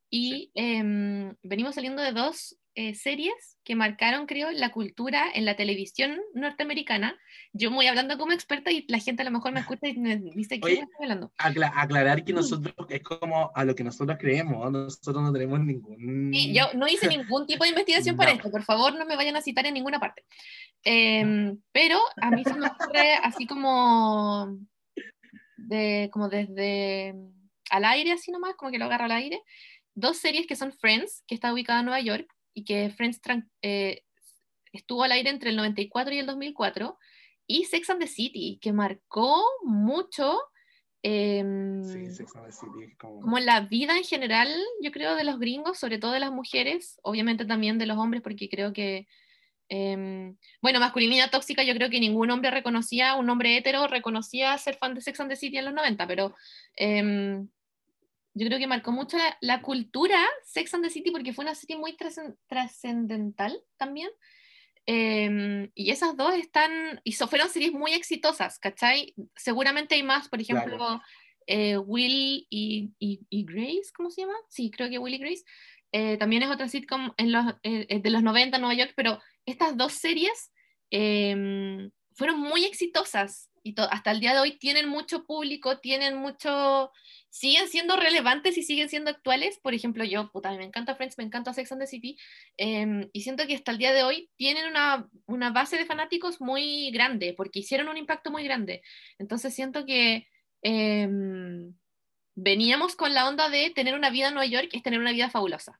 y 0.10 0.52
em, 0.56 1.36
venimos 1.44 1.76
saliendo 1.76 2.02
de 2.02 2.12
dos 2.12 2.58
eh, 2.76 2.96
series 2.96 3.58
que 3.64 3.76
marcaron, 3.76 4.26
creo, 4.28 4.50
la 4.52 4.72
cultura 4.72 5.26
en 5.34 5.46
la 5.46 5.56
televisión 5.56 6.20
norteamericana. 6.34 7.18
Yo 7.54 7.70
voy 7.70 7.88
hablando 7.88 8.18
como 8.18 8.32
experta 8.32 8.72
y 8.72 8.86
la 8.88 9.00
gente 9.00 9.22
a 9.22 9.26
lo 9.26 9.32
mejor 9.32 9.52
me 9.52 9.60
escucha 9.60 9.88
y 9.88 9.98
me 9.98 10.18
dice, 10.18 10.60
¿qué 10.60 10.66
Oye, 10.66 10.74
estoy 10.76 10.88
hablando? 11.02 11.32
Acla- 11.38 11.74
aclarar 11.76 12.24
que 12.24 12.34
nosotros 12.34 12.74
es 12.90 13.02
como 13.04 13.52
a 13.54 13.66
lo 13.66 13.76
que 13.76 13.84
nosotros 13.84 14.18
creemos, 14.20 14.72
nosotros 14.72 15.22
no 15.22 15.34
tenemos 15.34 15.60
ningún... 15.60 16.32
Sí, 16.34 16.54
yo 16.54 16.66
no 16.74 16.88
hice 16.88 17.08
ningún 17.08 17.46
tipo 17.46 17.64
de 17.64 17.72
investigación 17.72 18.16
para 18.16 18.32
No. 18.32 18.38
esto, 18.38 18.52
por 18.52 18.64
favor 18.64 18.96
no 18.96 19.06
me 19.06 19.16
vayan 19.18 19.36
a 19.36 19.42
citar 19.42 19.66
en 19.66 19.74
ninguna 19.74 20.00
parte. 20.00 20.24
Em, 20.84 21.60
pero 21.72 22.00
a 22.22 22.32
mí 22.32 22.44
se 22.44 22.54
me 22.54 22.68
ocurre 22.68 23.16
así 23.22 23.46
como, 23.46 24.58
de, 25.58 26.10
como 26.12 26.30
desde 26.30 27.14
al 27.70 27.86
aire, 27.86 28.12
así 28.14 28.32
nomás, 28.32 28.56
como 28.56 28.72
que 28.72 28.78
lo 28.80 28.86
agarro 28.86 29.06
al 29.06 29.12
aire, 29.12 29.42
dos 29.94 30.18
series 30.18 30.48
que 30.48 30.56
son 30.56 30.72
Friends, 30.72 31.24
que 31.28 31.36
está 31.36 31.54
ubicada 31.54 31.80
en 31.80 31.86
Nueva 31.86 32.02
York, 32.02 32.28
y 32.54 32.64
que 32.64 32.90
Friends 32.90 33.22
eh, 33.62 34.04
estuvo 34.74 35.04
al 35.04 35.12
aire 35.12 35.30
entre 35.30 35.50
el 35.50 35.56
94 35.56 36.14
y 36.14 36.20
el 36.20 36.26
2004, 36.26 36.98
y 37.48 37.66
Sex 37.66 37.90
and 37.90 38.00
the 38.00 38.08
City, 38.08 38.60
que 38.62 38.72
marcó 38.74 39.44
mucho... 39.64 40.40
em, 41.04 41.84
Sí, 41.84 42.12
Sex 42.12 42.36
and 42.36 42.46
the 42.46 42.52
City 42.52 42.84
es 42.84 42.98
como... 42.98 43.22
como 43.22 43.40
la 43.40 43.62
vida 43.62 43.98
en 43.98 44.04
general, 44.04 44.50
yo 44.82 44.92
creo, 44.92 45.16
de 45.16 45.24
los 45.24 45.40
gringos, 45.40 45.78
sobre 45.78 45.98
todo 45.98 46.12
de 46.12 46.20
las 46.20 46.32
mujeres, 46.32 47.00
obviamente 47.04 47.46
también 47.46 47.78
de 47.78 47.88
los 47.88 47.98
hombres, 47.98 48.22
porque 48.22 48.48
creo 48.50 48.72
que, 48.72 49.08
em, 49.68 50.38
bueno, 50.62 50.80
masculinidad 50.80 51.32
tóxica, 51.32 51.64
yo 51.64 51.74
creo 51.74 51.90
que 51.90 52.00
ningún 52.00 52.32
hombre 52.32 52.52
reconocía, 52.52 53.16
un 53.16 53.30
hombre 53.30 53.58
hetero 53.58 53.88
reconocía 53.88 54.58
ser 54.58 54.76
fan 54.76 54.94
de 54.94 55.02
Sex 55.02 55.20
and 55.20 55.30
the 55.30 55.36
City 55.36 55.58
en 55.58 55.66
los 55.66 55.74
90, 55.74 56.08
pero 56.08 56.36
em, 56.78 57.50
yo 58.34 58.48
creo 58.48 58.60
que 58.60 58.68
marcó 58.68 58.92
mucho 58.92 59.18
la, 59.18 59.38
la 59.42 59.62
cultura 59.62 60.20
Sex 60.44 60.74
and 60.74 60.84
the 60.84 60.90
City 60.90 61.12
porque 61.12 61.34
fue 61.34 61.44
una 61.46 61.56
serie 61.56 61.78
muy 61.78 61.94
trascen- 61.98 62.38
trascendental 62.48 63.62
también. 63.78 64.10
Em, 64.88 65.70
y 65.76 65.92
esas 65.92 66.18
dos 66.18 66.34
están, 66.34 67.00
y 67.04 67.12
so- 67.14 67.28
fueron 67.28 67.50
series 67.50 67.72
muy 67.72 67.92
exitosas, 67.94 68.58
¿cachai? 68.58 69.14
Seguramente 69.36 69.96
hay 69.96 70.04
más, 70.04 70.28
por 70.28 70.42
ejemplo, 70.42 70.78
Claro. 70.78 71.02
eh, 71.46 71.78
Will 71.78 72.48
y, 72.50 72.92
y- 73.00 73.20
y 73.30 73.44
Grace, 73.46 73.92
¿cómo 73.96 74.10
se 74.10 74.22
llama? 74.22 74.34
Sí, 74.50 74.72
creo 74.72 74.90
que 74.90 74.98
Will 74.98 75.14
y 75.14 75.18
Grace. 75.20 75.44
Eh, 75.92 76.18
también 76.18 76.42
es 76.44 76.50
otra 76.50 76.68
sitcom 76.68 77.12
en 77.18 77.32
los, 77.32 77.46
eh, 77.64 77.86
eh, 77.90 78.00
de 78.00 78.10
los 78.10 78.24
90 78.24 78.58
en 78.58 78.62
Nueva 78.62 78.76
York, 78.76 78.94
pero 78.96 79.20
estas 79.46 79.78
dos 79.78 79.94
series 79.94 80.52
em, 80.90 81.92
fueron 82.16 82.40
muy 82.40 82.66
exitosas 82.66 83.51
y 83.64 83.76
hasta 83.78 84.12
el 84.12 84.20
día 84.20 84.34
de 84.34 84.40
hoy 84.40 84.58
tienen 84.58 84.88
mucho 84.88 85.26
público, 85.26 85.80
tienen 85.80 86.16
mucho, 86.16 86.92
siguen 87.30 87.68
siendo 87.68 87.96
relevantes 87.96 88.58
y 88.58 88.64
siguen 88.64 88.90
siendo 88.90 89.12
actuales. 89.12 89.60
Por 89.60 89.74
ejemplo, 89.74 90.04
yo, 90.04 90.32
puta, 90.32 90.52
me 90.54 90.64
encanta 90.64 90.96
Friends, 90.96 91.18
me 91.18 91.24
encanta 91.24 91.54
Sex 91.54 91.72
and 91.72 91.82
the 91.82 91.88
City, 91.88 92.18
em, 92.58 93.10
y 93.14 93.22
siento 93.22 93.46
que 93.48 93.56
hasta 93.56 93.72
el 93.72 93.78
día 93.78 93.94
de 93.94 94.04
hoy 94.04 94.30
tienen 94.36 94.68
una, 94.68 95.08
una 95.26 95.52
base 95.52 95.78
de 95.78 95.86
fanáticos 95.86 96.42
muy 96.42 96.92
grande, 96.92 97.34
porque 97.36 97.60
hicieron 97.60 97.90
un 97.90 97.98
impacto 97.98 98.32
muy 98.32 98.44
grande. 98.44 98.82
Entonces 99.20 99.54
siento 99.54 99.86
que 99.86 100.28
em, 100.64 101.74
veníamos 102.36 102.96
con 102.96 103.14
la 103.14 103.28
onda 103.28 103.50
de 103.50 103.70
tener 103.72 103.96
una 103.96 104.10
vida 104.10 104.30
en 104.30 104.36
Nueva 104.36 104.50
York 104.50 104.70
es 104.74 104.84
tener 104.84 105.00
una 105.00 105.12
vida 105.12 105.30
fabulosa. 105.30 105.80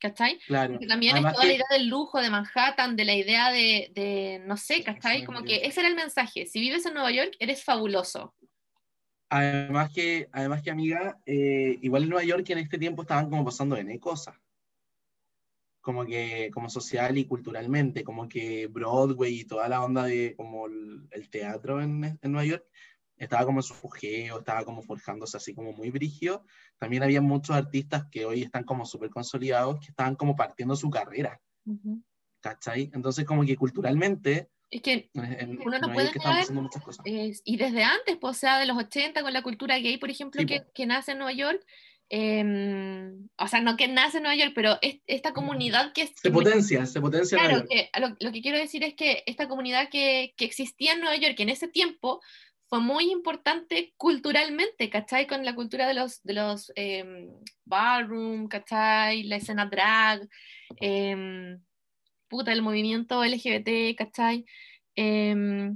¿Cachai? 0.00 0.38
Claro. 0.46 0.74
Porque 0.74 0.86
también 0.86 1.14
Además 1.14 1.32
es 1.32 1.36
toda 1.36 1.44
la 1.46 1.50
que- 1.50 1.56
idea 1.56 1.66
del 1.78 1.88
lujo 1.88 2.20
de 2.20 2.30
Manhattan, 2.30 2.94
de 2.96 3.04
la 3.04 3.14
idea 3.14 3.50
de, 3.50 3.90
de 3.94 4.42
no 4.46 4.56
sé, 4.56 4.84
¿cachai? 4.84 5.24
Como 5.24 5.42
que 5.42 5.66
ese 5.66 5.80
era 5.80 5.88
el 5.88 5.96
mensaje. 5.96 6.46
Si 6.46 6.60
vives 6.60 6.86
en 6.86 6.94
Nueva 6.94 7.10
York, 7.10 7.34
eres 7.40 7.64
fabuloso. 7.64 8.34
Además 9.30 9.90
que, 9.92 10.28
además 10.32 10.62
que 10.62 10.70
amiga, 10.70 11.18
eh, 11.26 11.78
igual 11.82 12.04
en 12.04 12.10
Nueva 12.10 12.24
York 12.24 12.48
en 12.50 12.58
este 12.58 12.78
tiempo 12.78 13.02
estaban 13.02 13.28
como 13.28 13.44
pasando 13.44 13.76
N 13.76 13.98
cosas. 13.98 14.36
Como 15.80 16.04
que, 16.06 16.50
como 16.52 16.68
social 16.70 17.16
y 17.18 17.24
culturalmente, 17.24 18.04
como 18.04 18.28
que 18.28 18.66
Broadway 18.68 19.40
y 19.40 19.44
toda 19.44 19.68
la 19.68 19.82
onda 19.82 20.04
de 20.04 20.34
como 20.36 20.66
el, 20.66 21.08
el 21.10 21.28
teatro 21.30 21.80
en, 21.82 22.04
en 22.04 22.32
Nueva 22.32 22.44
York 22.46 22.64
estaba 23.18 23.44
como 23.44 23.58
en 23.60 23.64
su 23.64 23.74
fugeo, 23.74 24.38
estaba 24.38 24.64
como 24.64 24.82
forjándose 24.82 25.36
así 25.36 25.54
como 25.54 25.72
muy 25.72 25.90
brigio. 25.90 26.44
También 26.78 27.02
había 27.02 27.20
muchos 27.20 27.56
artistas 27.56 28.04
que 28.10 28.24
hoy 28.24 28.42
están 28.42 28.64
como 28.64 28.86
súper 28.86 29.10
consolidados, 29.10 29.80
que 29.80 29.90
estaban 29.90 30.14
como 30.14 30.36
partiendo 30.36 30.76
su 30.76 30.90
carrera, 30.90 31.40
¿cachai? 32.40 32.90
Entonces 32.94 33.24
como 33.24 33.44
que 33.44 33.56
culturalmente 33.56 34.50
Es 34.70 34.82
que 34.82 35.10
en, 35.14 35.58
Uno 35.64 35.78
no 35.78 35.92
puede 35.92 36.12
negar, 36.12 36.52
muchas 36.52 36.82
cosas. 36.82 37.04
eh, 37.06 37.32
y 37.44 37.56
desde 37.56 37.82
antes, 37.84 38.16
pues, 38.20 38.36
o 38.36 38.38
sea, 38.38 38.58
de 38.58 38.66
los 38.66 38.76
80, 38.76 39.22
con 39.22 39.32
la 39.32 39.42
cultura 39.42 39.78
gay, 39.78 39.96
por 39.98 40.10
ejemplo, 40.10 40.40
Sí, 40.40 40.46
que, 40.46 40.60
po. 40.60 40.70
que 40.74 40.86
nace 40.86 41.12
en 41.12 41.18
Nueva 41.18 41.32
York, 41.32 41.64
em, 42.10 43.28
o 43.38 43.48
sea, 43.48 43.60
no 43.60 43.76
que 43.76 43.88
nace 43.88 44.18
en 44.18 44.24
Nueva 44.24 44.36
York, 44.36 44.52
pero 44.54 44.78
es, 44.82 45.00
esta 45.06 45.32
comunidad 45.32 45.92
que... 45.92 46.12
Se 46.14 46.30
potencia, 46.30 46.86
se 46.86 47.00
potencia. 47.00 47.38
Claro, 47.38 47.64
que, 47.68 47.90
lo, 47.98 48.08
lo, 48.20 48.32
que 48.32 48.40
quiero 48.42 48.58
decir 48.58 48.84
es 48.84 48.94
que 48.94 49.22
esta 49.26 49.48
comunidad 49.48 49.88
que, 49.90 50.34
que 50.36 50.44
existía 50.44 50.92
en 50.92 51.00
Nueva 51.00 51.16
York 51.16 51.38
en 51.40 51.48
ese 51.48 51.68
tiempo 51.68 52.20
fue 52.68 52.80
muy 52.80 53.10
importante 53.10 53.94
culturalmente, 53.96 54.90
¿cachai? 54.90 55.26
Con 55.26 55.44
la 55.44 55.54
cultura 55.54 55.86
de 55.86 55.94
los, 55.94 56.22
de 56.22 56.34
los 56.34 56.72
eh, 56.76 57.28
ballroom, 57.64 58.48
¿cachai? 58.48 59.22
La 59.24 59.36
escena 59.36 59.66
drag, 59.66 60.28
eh, 60.80 61.56
puta, 62.28 62.52
el 62.52 62.62
movimiento 62.62 63.24
LGBT, 63.24 63.96
¿cachai? 63.96 64.44
Eh, 64.96 65.72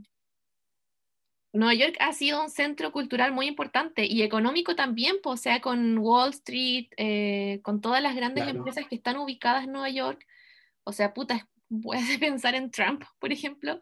Nueva 1.53 1.75
York 1.75 1.97
ha 2.01 2.13
sido 2.13 2.43
un 2.43 2.51
centro 2.51 2.93
cultural 2.93 3.33
muy 3.33 3.47
importante 3.47 4.07
y 4.07 4.23
económico 4.23 4.75
también, 4.75 5.17
pues, 5.23 5.41
o 5.41 5.43
sea, 5.43 5.61
con 5.61 5.99
Wall 5.99 6.31
Street, 6.31 6.89
eh, 6.97 7.61
con 7.63 7.83
todas 7.83 8.03
las 8.03 8.17
grandes 8.17 8.45
claro. 8.45 8.59
empresas 8.59 8.87
que 8.89 8.95
están 8.95 9.19
ubicadas 9.19 9.65
en 9.65 9.73
Nueva 9.73 9.91
York. 9.91 10.27
O 10.85 10.93
sea, 10.93 11.13
puta, 11.13 11.47
puedes 11.83 12.19
pensar 12.19 12.55
en 12.55 12.71
Trump, 12.71 13.05
por 13.19 13.33
ejemplo, 13.33 13.81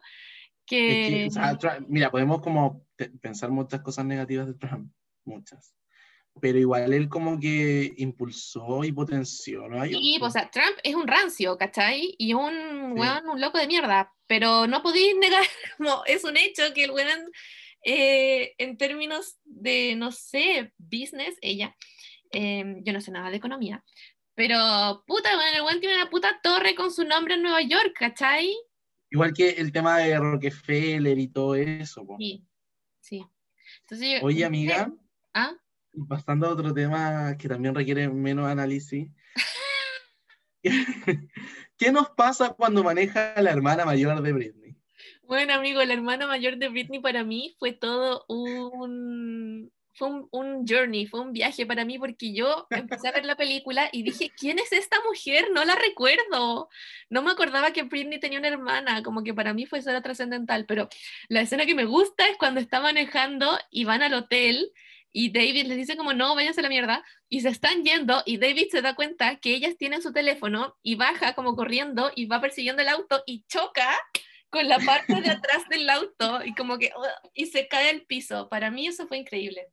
que... 0.71 1.25
Es 1.25 1.33
que 1.35 1.39
o 1.39 1.59
sea, 1.59 1.79
mira, 1.87 2.09
podemos 2.09 2.41
como 2.41 2.85
pensar 3.21 3.51
muchas 3.51 3.81
cosas 3.81 4.05
negativas 4.05 4.47
de 4.47 4.53
Trump, 4.53 4.91
muchas. 5.25 5.75
Pero 6.39 6.57
igual 6.57 6.93
él 6.93 7.09
como 7.09 7.39
que 7.39 7.93
impulsó 7.97 8.83
y 8.85 8.93
potenció 8.93 9.67
Nueva 9.67 9.87
York. 9.87 10.01
Sí, 10.01 10.17
o 10.21 10.29
sea, 10.29 10.49
Trump 10.49 10.77
es 10.81 10.95
un 10.95 11.07
rancio, 11.07 11.57
¿cachai? 11.57 12.15
Y 12.17 12.33
un 12.33 12.51
sí. 12.95 12.99
weón, 13.01 13.27
un 13.27 13.41
loco 13.41 13.57
de 13.57 13.67
mierda. 13.67 14.13
Pero 14.27 14.65
no 14.65 14.81
podéis 14.81 15.15
negar, 15.17 15.43
como 15.77 16.03
es 16.05 16.23
un 16.23 16.37
hecho 16.37 16.73
que 16.73 16.85
el 16.85 16.91
weón, 16.91 17.31
eh, 17.83 18.53
en 18.57 18.77
términos 18.77 19.37
de, 19.43 19.95
no 19.95 20.11
sé, 20.13 20.73
business, 20.77 21.37
ella, 21.41 21.75
eh, 22.31 22.77
yo 22.83 22.93
no 22.93 23.01
sé 23.01 23.11
nada 23.11 23.29
de 23.29 23.37
economía, 23.37 23.83
pero 24.35 25.03
puta, 25.05 25.35
bueno, 25.35 25.57
el 25.57 25.61
weón 25.63 25.79
tiene 25.81 25.97
una 25.97 26.09
puta 26.09 26.39
torre 26.41 26.75
con 26.75 26.91
su 26.91 27.03
nombre 27.03 27.33
en 27.33 27.43
Nueva 27.43 27.61
York, 27.61 27.93
¿cachai? 27.93 28.55
Igual 29.11 29.33
que 29.33 29.49
el 29.49 29.71
tema 29.73 29.97
de 29.97 30.17
Rockefeller 30.17 31.19
y 31.19 31.27
todo 31.27 31.55
eso. 31.55 32.05
Po. 32.05 32.15
Sí, 32.17 32.47
sí. 33.01 33.25
Entonces, 33.81 34.21
yo, 34.21 34.25
Oye, 34.25 34.45
amiga, 34.45 34.91
¿Ah? 35.33 35.53
pasando 36.07 36.47
a 36.47 36.51
otro 36.51 36.73
tema 36.73 37.35
que 37.37 37.49
también 37.49 37.75
requiere 37.75 38.07
menos 38.07 38.47
análisis. 38.47 39.09
¿Qué 41.77 41.91
nos 41.91 42.09
pasa 42.11 42.49
cuando 42.51 42.83
maneja 42.83 43.33
a 43.33 43.41
la 43.41 43.51
hermana 43.51 43.85
mayor 43.85 44.21
de 44.21 44.31
Britney? 44.31 44.77
Bueno, 45.23 45.53
amigo, 45.53 45.83
la 45.83 45.93
hermana 45.93 46.25
mayor 46.27 46.57
de 46.57 46.69
Britney 46.69 47.01
para 47.01 47.23
mí 47.23 47.55
fue 47.59 47.73
todo 47.73 48.25
un, 48.29 49.71
fue 49.93 50.07
un, 50.09 50.27
un, 50.31 50.65
journey, 50.67 51.05
fue 51.05 51.19
un 51.19 51.33
viaje 51.33 51.65
para 51.65 51.85
mí 51.85 51.99
porque 51.99 52.33
yo 52.33 52.67
empecé 52.69 53.07
a 53.07 53.11
ver 53.11 53.25
la 53.25 53.35
película 53.35 53.89
y 53.91 54.03
dije, 54.03 54.31
¿quién 54.37 54.59
es 54.59 54.71
esta 54.71 54.97
mujer? 55.05 55.49
No 55.53 55.65
la 55.65 55.75
recuerdo. 55.75 56.69
No 57.09 57.21
me 57.21 57.31
acordaba 57.31 57.71
que 57.71 57.83
Britney 57.83 58.19
tenía 58.19 58.39
una 58.39 58.47
hermana, 58.47 59.03
como 59.03 59.23
que 59.23 59.33
para 59.33 59.53
mí 59.53 59.65
fue 59.65 59.81
solo 59.81 60.01
trascendental, 60.01 60.65
pero 60.65 60.89
la 61.29 61.41
escena 61.41 61.65
que 61.65 61.75
me 61.75 61.85
gusta 61.85 62.27
es 62.29 62.37
cuando 62.37 62.59
está 62.59 62.79
manejando 62.79 63.57
y 63.69 63.85
van 63.85 64.01
al 64.01 64.13
hotel 64.13 64.71
y 65.13 65.31
David 65.31 65.67
les 65.67 65.77
dice 65.77 65.97
como, 65.97 66.13
no, 66.13 66.35
váyanse 66.35 66.61
a 66.61 66.63
la 66.63 66.69
mierda, 66.69 67.03
y 67.29 67.41
se 67.41 67.49
están 67.49 67.83
yendo 67.83 68.23
y 68.25 68.37
David 68.37 68.67
se 68.71 68.81
da 68.81 68.95
cuenta 68.95 69.37
que 69.37 69.53
ellas 69.53 69.75
tienen 69.77 70.01
su 70.01 70.13
teléfono 70.13 70.77
y 70.81 70.95
baja 70.95 71.33
como 71.33 71.55
corriendo 71.55 72.11
y 72.15 72.25
va 72.25 72.41
persiguiendo 72.41 72.81
el 72.81 72.89
auto 72.89 73.23
y 73.25 73.43
choca 73.47 73.89
con 74.49 74.67
la 74.67 74.79
parte 74.79 75.21
de 75.21 75.29
atrás 75.29 75.67
del 75.69 75.89
auto 75.89 76.43
y 76.43 76.53
como 76.53 76.77
que, 76.77 76.91
y 77.33 77.45
se 77.47 77.67
cae 77.67 77.89
al 77.89 78.01
piso. 78.01 78.49
Para 78.49 78.69
mí 78.69 78.87
eso 78.87 79.07
fue 79.07 79.17
increíble. 79.17 79.67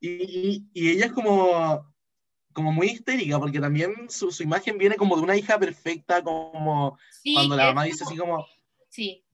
Y, 0.00 0.64
y, 0.72 0.90
ella 0.90 1.06
es 1.06 1.12
como, 1.12 1.94
como 2.52 2.72
muy 2.72 2.88
histérica, 2.88 3.38
porque 3.38 3.60
también 3.60 4.08
su, 4.08 4.32
su, 4.32 4.42
imagen 4.42 4.78
viene 4.78 4.96
como 4.96 5.16
de 5.16 5.22
una 5.22 5.36
hija 5.36 5.58
perfecta, 5.58 6.22
como 6.22 6.98
sí, 7.10 7.34
cuando 7.34 7.56
la 7.56 7.66
mamá 7.66 7.84
dice 7.84 8.04
así 8.04 8.16
como, 8.16 8.46
sí. 8.88 9.24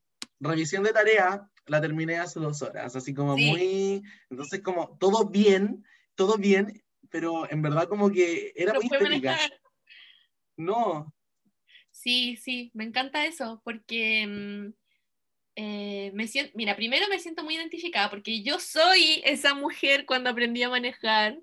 revisión 0.41 0.83
de 0.83 0.93
tarea, 0.93 1.49
la 1.67 1.81
terminé 1.81 2.17
hace 2.17 2.41
dos 2.41 2.63
horas, 2.63 2.97
así 2.97 3.15
como 3.15 3.37
sí. 3.37 3.47
muy, 3.47 4.03
entonces 4.31 4.61
como 4.61 4.97
todo 4.99 5.29
bien, 5.29 5.85
todo 6.15 6.37
bien, 6.37 6.83
pero 7.11 7.51
en 7.51 7.63
verdad 7.63 7.89
como 7.89 8.11
que 8.11 8.53
era 8.57 8.73
Pero 8.73 8.83
muy 8.83 8.87
histérica. 8.87 9.31
manejar. 9.31 9.61
No, 10.57 11.15
Sí, 11.97 12.37
sí, 12.37 12.71
me 12.75 12.85
encanta 12.85 13.25
eso, 13.25 13.63
porque 13.65 14.27
mm, 14.27 14.75
eh, 15.57 16.11
me 16.15 16.29
siento, 16.29 16.53
mira, 16.55 16.77
primero 16.77 17.07
me 17.09 17.19
siento 17.19 17.43
muy 17.45 17.57
identificada, 17.57 18.11
porque 18.11 18.43
yo 18.43 18.59
soy 18.61 19.23
esa 19.25 19.55
mujer 19.55 20.07
cuando 20.07 20.31
aprendí 20.31 20.63
a 20.63 20.69
manejar. 20.71 21.41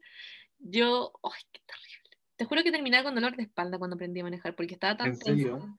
Yo, 0.60 1.14
¡ay, 1.24 1.42
qué 1.52 1.62
terrible! 1.66 2.18
Te 2.38 2.46
juro 2.46 2.64
que 2.64 2.72
terminaba 2.72 3.04
con 3.06 3.16
dolor 3.16 3.36
de 3.36 3.44
espalda 3.44 3.78
cuando 3.80 3.96
aprendí 3.96 4.22
a 4.22 4.24
manejar, 4.24 4.56
porque 4.56 4.76
estaba 4.76 4.98
tan 4.98 5.08
¿En 5.10 5.18
serio? 5.18 5.78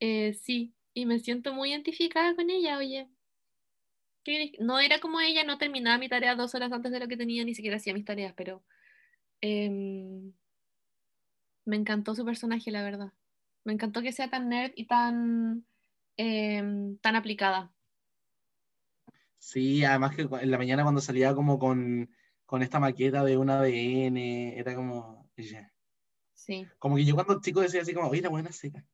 Eh, 0.00 0.34
sí, 0.34 0.74
y 0.94 1.06
me 1.06 1.18
siento 1.20 1.54
muy 1.54 1.70
identificada 1.70 2.34
con 2.34 2.50
ella, 2.50 2.78
oye. 2.78 3.08
¿Qué- 4.24 4.52
No 4.60 4.78
era 4.78 5.00
como 5.00 5.20
ella, 5.20 5.44
no 5.44 5.58
terminaba 5.58 5.98
mi 5.98 6.08
tarea 6.08 6.34
dos 6.36 6.54
horas 6.54 6.72
antes 6.72 6.92
de 6.92 7.00
lo 7.00 7.08
que 7.08 7.16
tenía, 7.16 7.44
ni 7.44 7.54
siquiera 7.54 7.76
hacía 7.76 7.94
mis 7.94 8.04
tareas, 8.04 8.34
pero 8.36 8.64
em, 9.40 10.32
me 11.64 11.76
encantó 11.76 12.14
su 12.14 12.24
personaje, 12.24 12.70
la 12.70 12.82
verdad. 12.82 13.12
Me 13.64 13.72
encantó 13.72 14.02
que 14.02 14.12
sea 14.12 14.28
tan 14.30 14.48
nerd 14.48 14.72
y 14.74 14.86
tan, 14.86 15.64
em, 16.16 16.96
tan 16.98 17.16
aplicada. 17.16 17.72
Sí, 19.38 19.84
además 19.84 20.14
que 20.14 20.22
en 20.22 20.50
la 20.50 20.58
mañana 20.58 20.82
cuando 20.82 21.00
salía 21.00 21.34
como 21.34 21.58
con, 21.58 22.14
con 22.46 22.62
esta 22.62 22.78
maqueta 22.78 23.24
de 23.24 23.36
un 23.36 23.50
ADN, 23.50 24.56
era 24.56 24.74
como, 24.74 25.28
ya. 25.36 25.72
Sí, 26.34 26.66
Como 26.78 26.96
que 26.96 27.04
yo 27.04 27.14
cuando 27.14 27.40
chico 27.40 27.60
decía 27.60 27.82
así 27.82 27.94
como, 27.94 28.08
oye, 28.08 28.22
la 28.22 28.28
buena 28.28 28.52
seca. 28.52 28.84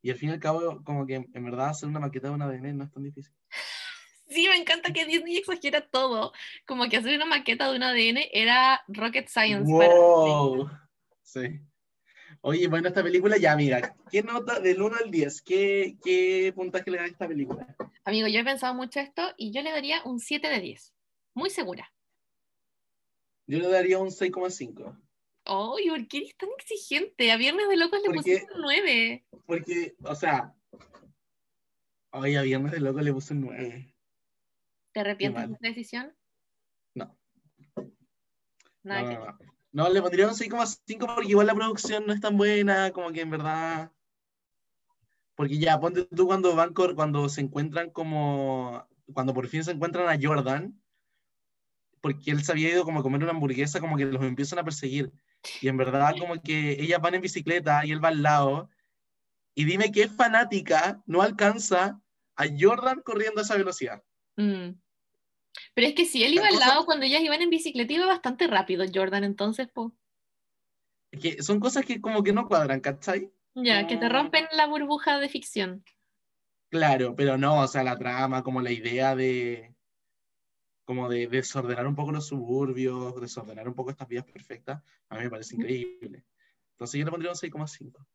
Y 0.00 0.10
al 0.10 0.16
fin 0.16 0.30
y 0.30 0.32
al 0.32 0.40
cabo, 0.40 0.82
como 0.84 1.06
que 1.06 1.14
en 1.14 1.44
verdad 1.44 1.70
hacer 1.70 1.88
una 1.88 2.00
maqueta 2.00 2.28
de 2.28 2.34
un 2.34 2.42
ADN 2.42 2.74
no 2.74 2.84
es 2.84 2.92
tan 2.92 3.02
difícil. 3.02 3.34
sí, 4.28 4.48
me 4.48 4.56
encanta 4.56 4.92
que 4.92 5.06
Disney 5.06 5.38
exagera 5.38 5.88
todo. 5.88 6.32
Como 6.66 6.88
que 6.88 6.96
hacer 6.96 7.16
una 7.16 7.26
maqueta 7.26 7.70
de 7.70 7.76
un 7.76 7.82
ADN 7.82 8.28
era 8.32 8.82
rocket 8.88 9.28
science 9.28 9.70
para. 9.72 9.94
¡Wow! 9.94 10.70
Sí. 11.22 11.60
Oye, 12.40 12.68
bueno, 12.68 12.88
esta 12.88 13.02
película 13.02 13.36
ya, 13.36 13.56
mira, 13.56 13.96
¿qué 14.10 14.22
nota 14.22 14.60
del 14.60 14.80
1 14.80 14.96
al 15.04 15.10
10? 15.10 15.42
¿Qué, 15.42 15.96
qué 16.04 16.52
puntaje 16.54 16.90
le 16.90 16.98
da 16.98 17.04
a 17.04 17.08
esta 17.08 17.26
película? 17.28 17.76
Amigo, 18.04 18.28
yo 18.28 18.40
he 18.40 18.44
pensado 18.44 18.74
mucho 18.74 19.00
esto 19.00 19.22
y 19.36 19.52
yo 19.52 19.60
le 19.62 19.70
daría 19.72 20.02
un 20.04 20.20
7 20.20 20.48
de 20.48 20.60
10. 20.60 20.94
Muy 21.34 21.50
segura. 21.50 21.92
Yo 23.46 23.58
le 23.58 23.68
daría 23.68 23.98
un 23.98 24.08
6,5. 24.10 24.96
Ay, 25.44 25.88
¿por 25.88 26.08
qué 26.08 26.18
eres 26.18 26.36
tan 26.36 26.48
exigente? 26.58 27.32
A 27.32 27.36
Viernes 27.36 27.68
de 27.68 27.76
Locos 27.76 28.00
le 28.00 28.06
Porque- 28.06 28.20
pusiste 28.32 28.54
un 28.54 28.60
9. 28.62 29.24
Porque, 29.46 29.94
o 30.04 30.14
sea, 30.14 30.54
oye, 32.12 32.38
a 32.38 32.42
Viernes 32.42 32.72
de 32.72 32.80
Loco 32.80 33.00
le 33.00 33.12
puse 33.12 33.32
un 33.34 33.40
9. 33.42 33.94
¿Te 34.92 35.00
arrepientes 35.00 35.48
de 35.48 35.54
esta 35.54 35.68
decisión? 35.68 36.16
No. 36.94 37.18
Nada 38.82 39.02
No, 39.02 39.08
que 39.08 39.14
no, 39.14 39.24
no. 39.26 39.38
No, 39.72 39.88
le 39.88 40.00
pondría 40.00 40.26
un 40.28 40.34
6,5 40.34 41.06
porque 41.14 41.28
igual 41.30 41.46
la 41.46 41.54
producción 41.54 42.06
no 42.06 42.12
es 42.12 42.20
tan 42.20 42.36
buena, 42.36 42.90
como 42.92 43.12
que 43.12 43.20
en 43.20 43.30
verdad. 43.30 43.92
Porque 45.34 45.58
ya, 45.58 45.78
ponte 45.78 46.04
tú 46.06 46.26
cuando 46.26 46.54
van 46.56 46.72
cor- 46.72 46.94
cuando 46.94 47.28
se 47.28 47.40
encuentran 47.40 47.90
como. 47.90 48.86
Cuando 49.12 49.32
por 49.32 49.46
fin 49.48 49.64
se 49.64 49.70
encuentran 49.72 50.08
a 50.08 50.18
Jordan, 50.20 50.78
porque 52.00 52.30
él 52.30 52.42
se 52.44 52.52
había 52.52 52.70
ido 52.70 52.84
como 52.84 53.00
a 53.00 53.02
comer 53.02 53.22
una 53.22 53.32
hamburguesa, 53.32 53.80
como 53.80 53.96
que 53.96 54.04
los 54.04 54.22
empiezan 54.22 54.58
a 54.58 54.64
perseguir. 54.64 55.12
Y 55.62 55.68
en 55.68 55.76
verdad, 55.76 56.14
como 56.18 56.40
que 56.42 56.72
ellas 56.72 57.00
van 57.00 57.14
en 57.14 57.22
bicicleta 57.22 57.84
y 57.86 57.92
él 57.92 58.04
va 58.04 58.08
al 58.08 58.22
lado. 58.22 58.68
Y 59.54 59.64
dime 59.64 59.90
qué 59.92 60.08
fanática 60.08 61.02
no 61.06 61.22
alcanza 61.22 62.00
a 62.36 62.44
Jordan 62.58 63.00
corriendo 63.02 63.40
a 63.40 63.44
esa 63.44 63.56
velocidad. 63.56 64.02
Mm. 64.36 64.70
Pero 65.74 65.88
es 65.88 65.94
que 65.94 66.04
si 66.04 66.24
él 66.24 66.34
iba 66.34 66.46
al 66.46 66.58
lado 66.58 66.84
cuando 66.84 67.06
ellas 67.06 67.22
iban 67.22 67.42
en 67.42 67.50
bicicleta, 67.50 67.92
iba 67.92 68.06
bastante 68.06 68.46
rápido 68.46 68.84
Jordan, 68.92 69.24
entonces, 69.24 69.68
pues, 69.72 69.92
Que 71.20 71.42
son 71.42 71.60
cosas 71.60 71.84
que 71.84 72.00
como 72.00 72.22
que 72.22 72.32
no 72.32 72.46
cuadran, 72.46 72.80
¿cachai? 72.80 73.32
ya, 73.54 73.86
que 73.86 73.96
te 73.96 74.08
rompen 74.08 74.46
la 74.52 74.66
burbuja 74.66 75.18
de 75.18 75.28
ficción. 75.28 75.84
Claro, 76.70 77.14
pero 77.16 77.38
no, 77.38 77.60
o 77.60 77.66
sea, 77.66 77.82
la 77.82 77.98
trama, 77.98 78.42
como 78.42 78.60
la 78.60 78.70
idea 78.70 79.16
de 79.16 79.74
como 80.84 81.06
de 81.10 81.26
desordenar 81.26 81.86
un 81.86 81.94
poco 81.94 82.12
los 82.12 82.28
suburbios, 82.28 83.20
desordenar 83.20 83.68
un 83.68 83.74
poco 83.74 83.90
estas 83.90 84.08
vías 84.08 84.24
perfectas, 84.24 84.82
a 85.10 85.16
mí 85.16 85.24
me 85.24 85.28
parece 85.28 85.54
increíble. 85.54 86.24
Entonces 86.72 86.98
yo 86.98 87.04
le 87.04 87.10
pondría 87.10 87.30
un 87.30 87.36
6,5. 87.36 88.06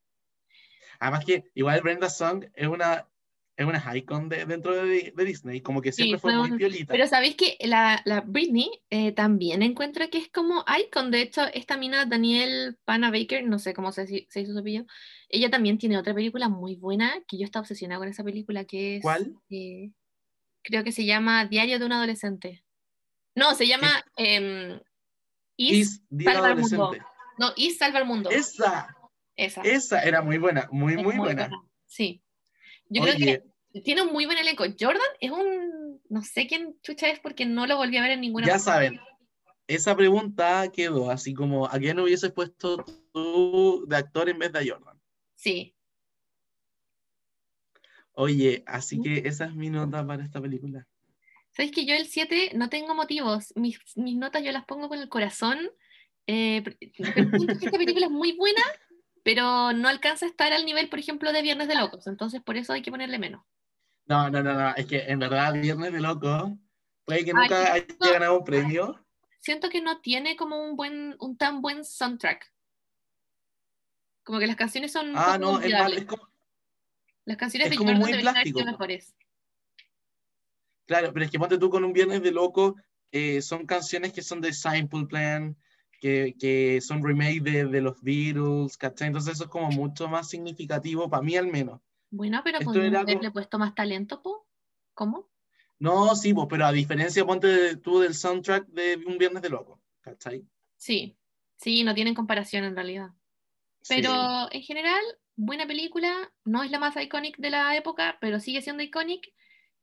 Además 1.00 1.24
que 1.24 1.52
igual 1.54 1.82
Brenda 1.82 2.10
Song 2.10 2.46
es 2.56 2.68
una 2.68 3.08
es 3.56 3.66
una 3.66 3.96
icon 3.96 4.30
de, 4.30 4.46
dentro 4.46 4.74
de, 4.74 5.14
de 5.16 5.26
Disney, 5.26 5.62
como 5.62 5.82
que 5.82 5.92
siempre 5.92 6.20
fue 6.20 6.34
fue 6.34 6.48
muy 6.48 6.58
piolita. 6.58 6.92
Pero 6.92 7.08
sabéis 7.08 7.36
que 7.36 7.58
la, 7.62 8.02
la 8.06 8.22
Britney 8.22 8.70
eh, 8.90 9.12
también 9.12 9.62
encuentra 9.62 10.08
que 10.08 10.18
es 10.18 10.30
como 10.30 10.66
icon. 10.80 11.12
De 11.12 11.22
hecho, 11.22 11.44
esta 11.54 11.78
mina, 11.78 12.06
Danielle 12.06 12.76
Pana 12.84 13.12
Baker, 13.12 13.46
no 13.46 13.60
sé 13.60 13.74
cómo 13.74 13.92
se, 13.92 14.08
se 14.08 14.42
hizo 14.42 14.54
su 14.54 14.60
apellido, 14.60 14.86
ella 15.30 15.52
también 15.52 15.78
tiene 15.78 15.98
otra 15.98 16.16
película 16.16 16.50
muy 16.50 16.76
buena, 16.76 17.14
que 17.28 17.38
yo 17.38 17.46
estaba 17.46 17.62
obsesionada 17.62 18.00
con 18.00 18.08
esa 18.08 18.24
película, 18.24 18.66
que 18.66 18.98
es... 18.98 19.02
¿Cuál? 19.04 19.36
eh, 19.50 19.92
creo 20.64 20.84
que 20.84 20.92
se 20.92 21.06
llama 21.06 21.46
Diario 21.46 21.78
de 21.78 21.86
un 21.86 21.92
adolescente. 21.92 22.64
No, 23.36 23.54
se 23.54 23.68
llama 23.68 24.04
em, 24.16 24.80
Is 25.58 26.02
Is 26.10 26.24
Salva 26.24 26.48
al 26.48 26.58
Mundo. 26.58 26.92
No, 27.38 27.54
y 27.56 27.72
Salva 27.72 28.00
el 28.00 28.06
Mundo. 28.06 28.30
Esa, 28.30 28.96
Esa. 29.36 29.62
esa 29.62 30.02
era 30.04 30.22
muy 30.22 30.38
buena, 30.38 30.68
muy, 30.72 30.94
Es 30.94 31.04
muy 31.04 31.18
buena. 31.18 31.52
Sí. 31.86 32.23
Yo 32.94 33.02
creo 33.02 33.16
que 33.16 33.82
tiene 33.82 34.04
un 34.04 34.14
muy 34.14 34.26
buen 34.26 34.38
elenco. 34.38 34.64
Jordan 34.80 35.02
es 35.20 35.32
un. 35.32 36.02
No 36.10 36.22
sé 36.22 36.48
quién 36.48 36.76
chucha 36.82 37.10
es 37.10 37.20
porque 37.20 37.46
no 37.46 37.66
lo 37.66 37.78
volví 37.78 37.98
a 37.98 38.04
ver 38.04 38.12
en 38.12 38.22
ninguna. 38.22 38.46
ya 38.46 38.60
saben, 38.60 39.00
esa 39.68 39.96
pregunta 39.96 40.70
quedó 40.72 41.10
así 41.10 41.34
como, 41.34 41.66
¿a 41.66 41.80
quién 41.80 42.00
hubieses 42.00 42.32
puesto 42.32 42.86
tú 43.12 43.86
de 43.88 43.96
actor 43.96 44.30
en 44.30 44.40
vez 44.40 44.52
de 44.52 44.60
a 44.60 44.64
Jordan? 44.68 45.00
Sí. 45.36 45.76
Oye, 48.12 48.64
así 48.68 49.02
que 49.02 49.24
esa 49.28 49.46
es 49.46 49.56
mi 49.56 49.70
nota 49.70 50.06
para 50.06 50.24
esta 50.24 50.40
película. 50.40 50.88
¿Sabes 51.52 51.72
que 51.72 51.86
yo 51.86 51.96
el 51.96 52.08
7 52.08 52.52
no 52.56 52.70
tengo 52.70 52.94
motivos? 52.94 53.54
Mis, 53.56 53.80
mis 53.96 54.16
notas 54.16 54.44
yo 54.44 54.52
las 54.52 54.66
pongo 54.66 54.90
con 54.90 55.00
el 55.00 55.10
corazón. 55.10 55.60
Eh, 56.26 56.62
pero 56.64 56.78
esta 56.80 57.78
película 57.78 58.06
es 58.06 58.12
muy 58.12 58.32
buena, 58.34 58.62
pero 59.24 59.72
no 59.74 59.88
alcanza 59.88 60.26
a 60.26 60.30
estar 60.30 60.54
al 60.54 60.66
nivel, 60.66 60.90
por 60.90 61.00
ejemplo, 61.00 61.32
de 61.32 61.42
Viernes 61.42 61.68
de 61.68 61.76
Locos. 61.76 62.08
Entonces, 62.08 62.42
por 62.42 62.58
eso 62.58 62.74
hay 62.74 62.82
que 62.82 62.92
ponerle 62.92 63.20
menos. 63.20 63.44
No, 64.06 64.30
no, 64.30 64.44
no, 64.44 64.54
no, 64.54 64.76
es 64.76 64.86
que 64.86 65.00
en 65.04 65.20
verdad 65.20 65.54
Viernes 65.54 65.94
de 65.94 66.02
Loco 66.02 66.58
puede 67.06 67.24
que 67.24 67.32
Ay, 67.32 67.36
nunca 67.36 67.74
haya 67.74 67.86
no. 68.00 68.12
ganado 68.12 68.38
un 68.40 68.44
premio. 68.46 69.06
Siento 69.40 69.70
que 69.70 69.82
no 69.82 70.02
tiene 70.02 70.36
como 70.36 70.58
un 70.62 70.76
buen, 70.76 71.16
un 71.20 71.38
tan 71.38 71.62
buen 71.62 71.84
soundtrack. 71.86 72.52
Como 74.24 74.40
que 74.40 74.48
las 74.48 74.56
canciones 74.56 74.92
son 74.92 75.14
Ah, 75.16 75.38
no, 75.38 75.60
es, 75.60 75.72
mal, 75.72 75.94
es 75.94 76.06
como, 76.06 76.30
Las 77.26 77.38
canciones 77.38 77.68
es 77.68 77.72
de 77.72 77.78
como 77.78 77.94
muy 77.94 78.14
plástico. 78.20 78.64
mejores. 78.64 79.14
claro, 80.86 81.12
pero 81.14 81.26
es 81.26 81.32
que 81.32 81.40
ponte 81.40 81.58
tú 81.58 81.70
con 81.70 81.84
un 81.84 81.94
Viernes 81.94 82.22
de 82.24 82.32
Loco, 82.32 82.76
eh, 83.12 83.42
son 83.42 83.66
canciones 83.66 84.12
que 84.14 84.22
son 84.22 84.42
de 84.42 84.54
Simple 84.54 85.06
Plan, 85.06 85.58
que, 86.04 86.36
que 86.38 86.82
son 86.82 87.02
remake 87.02 87.40
de, 87.42 87.66
de 87.66 87.80
los 87.80 88.02
Beatles, 88.02 88.76
¿cachai? 88.76 89.08
Entonces 89.08 89.36
eso 89.36 89.46
es 89.46 89.50
como 89.50 89.70
mucho 89.72 90.10
más 90.10 90.30
significativo, 90.30 91.10
para 91.10 91.24
mí 91.24 91.38
al 91.38 91.48
menos. 91.48 91.80
Bueno, 92.12 92.42
pero 92.44 92.60
Esto 92.60 92.74
era 92.82 93.00
haberle 93.00 93.22
como- 93.22 93.32
puesto 93.34 93.58
más 93.58 93.74
talento, 93.74 94.22
po. 94.22 94.46
¿Cómo? 94.94 95.30
No, 95.80 96.14
sí, 96.18 96.34
pues, 96.34 96.48
pero 96.50 96.66
a 96.66 96.74
diferencia, 96.74 97.26
ponte 97.26 97.48
de- 97.48 97.78
tú 97.78 98.00
del 98.02 98.16
soundtrack 98.16 98.68
de 98.68 98.98
un 99.08 99.18
Viernes 99.18 99.42
de 99.42 99.50
Loco, 99.50 99.80
¿cachai? 100.02 100.46
Sí, 100.76 101.16
sí, 101.56 101.86
no 101.86 101.94
tienen 101.96 102.16
comparación 102.16 102.66
en 102.66 102.76
realidad. 102.76 103.12
Sí. 103.82 103.96
Pero 103.96 104.52
en 104.52 104.62
general, 104.62 105.02
buena 105.38 105.66
película. 105.66 106.30
No 106.44 106.64
es 106.64 106.70
la 106.72 106.80
más 106.80 106.98
icónica 106.98 107.38
de 107.42 107.50
la 107.50 107.78
época, 107.78 108.18
pero 108.20 108.42
sigue 108.42 108.62
siendo 108.62 108.84
icónica 108.84 109.30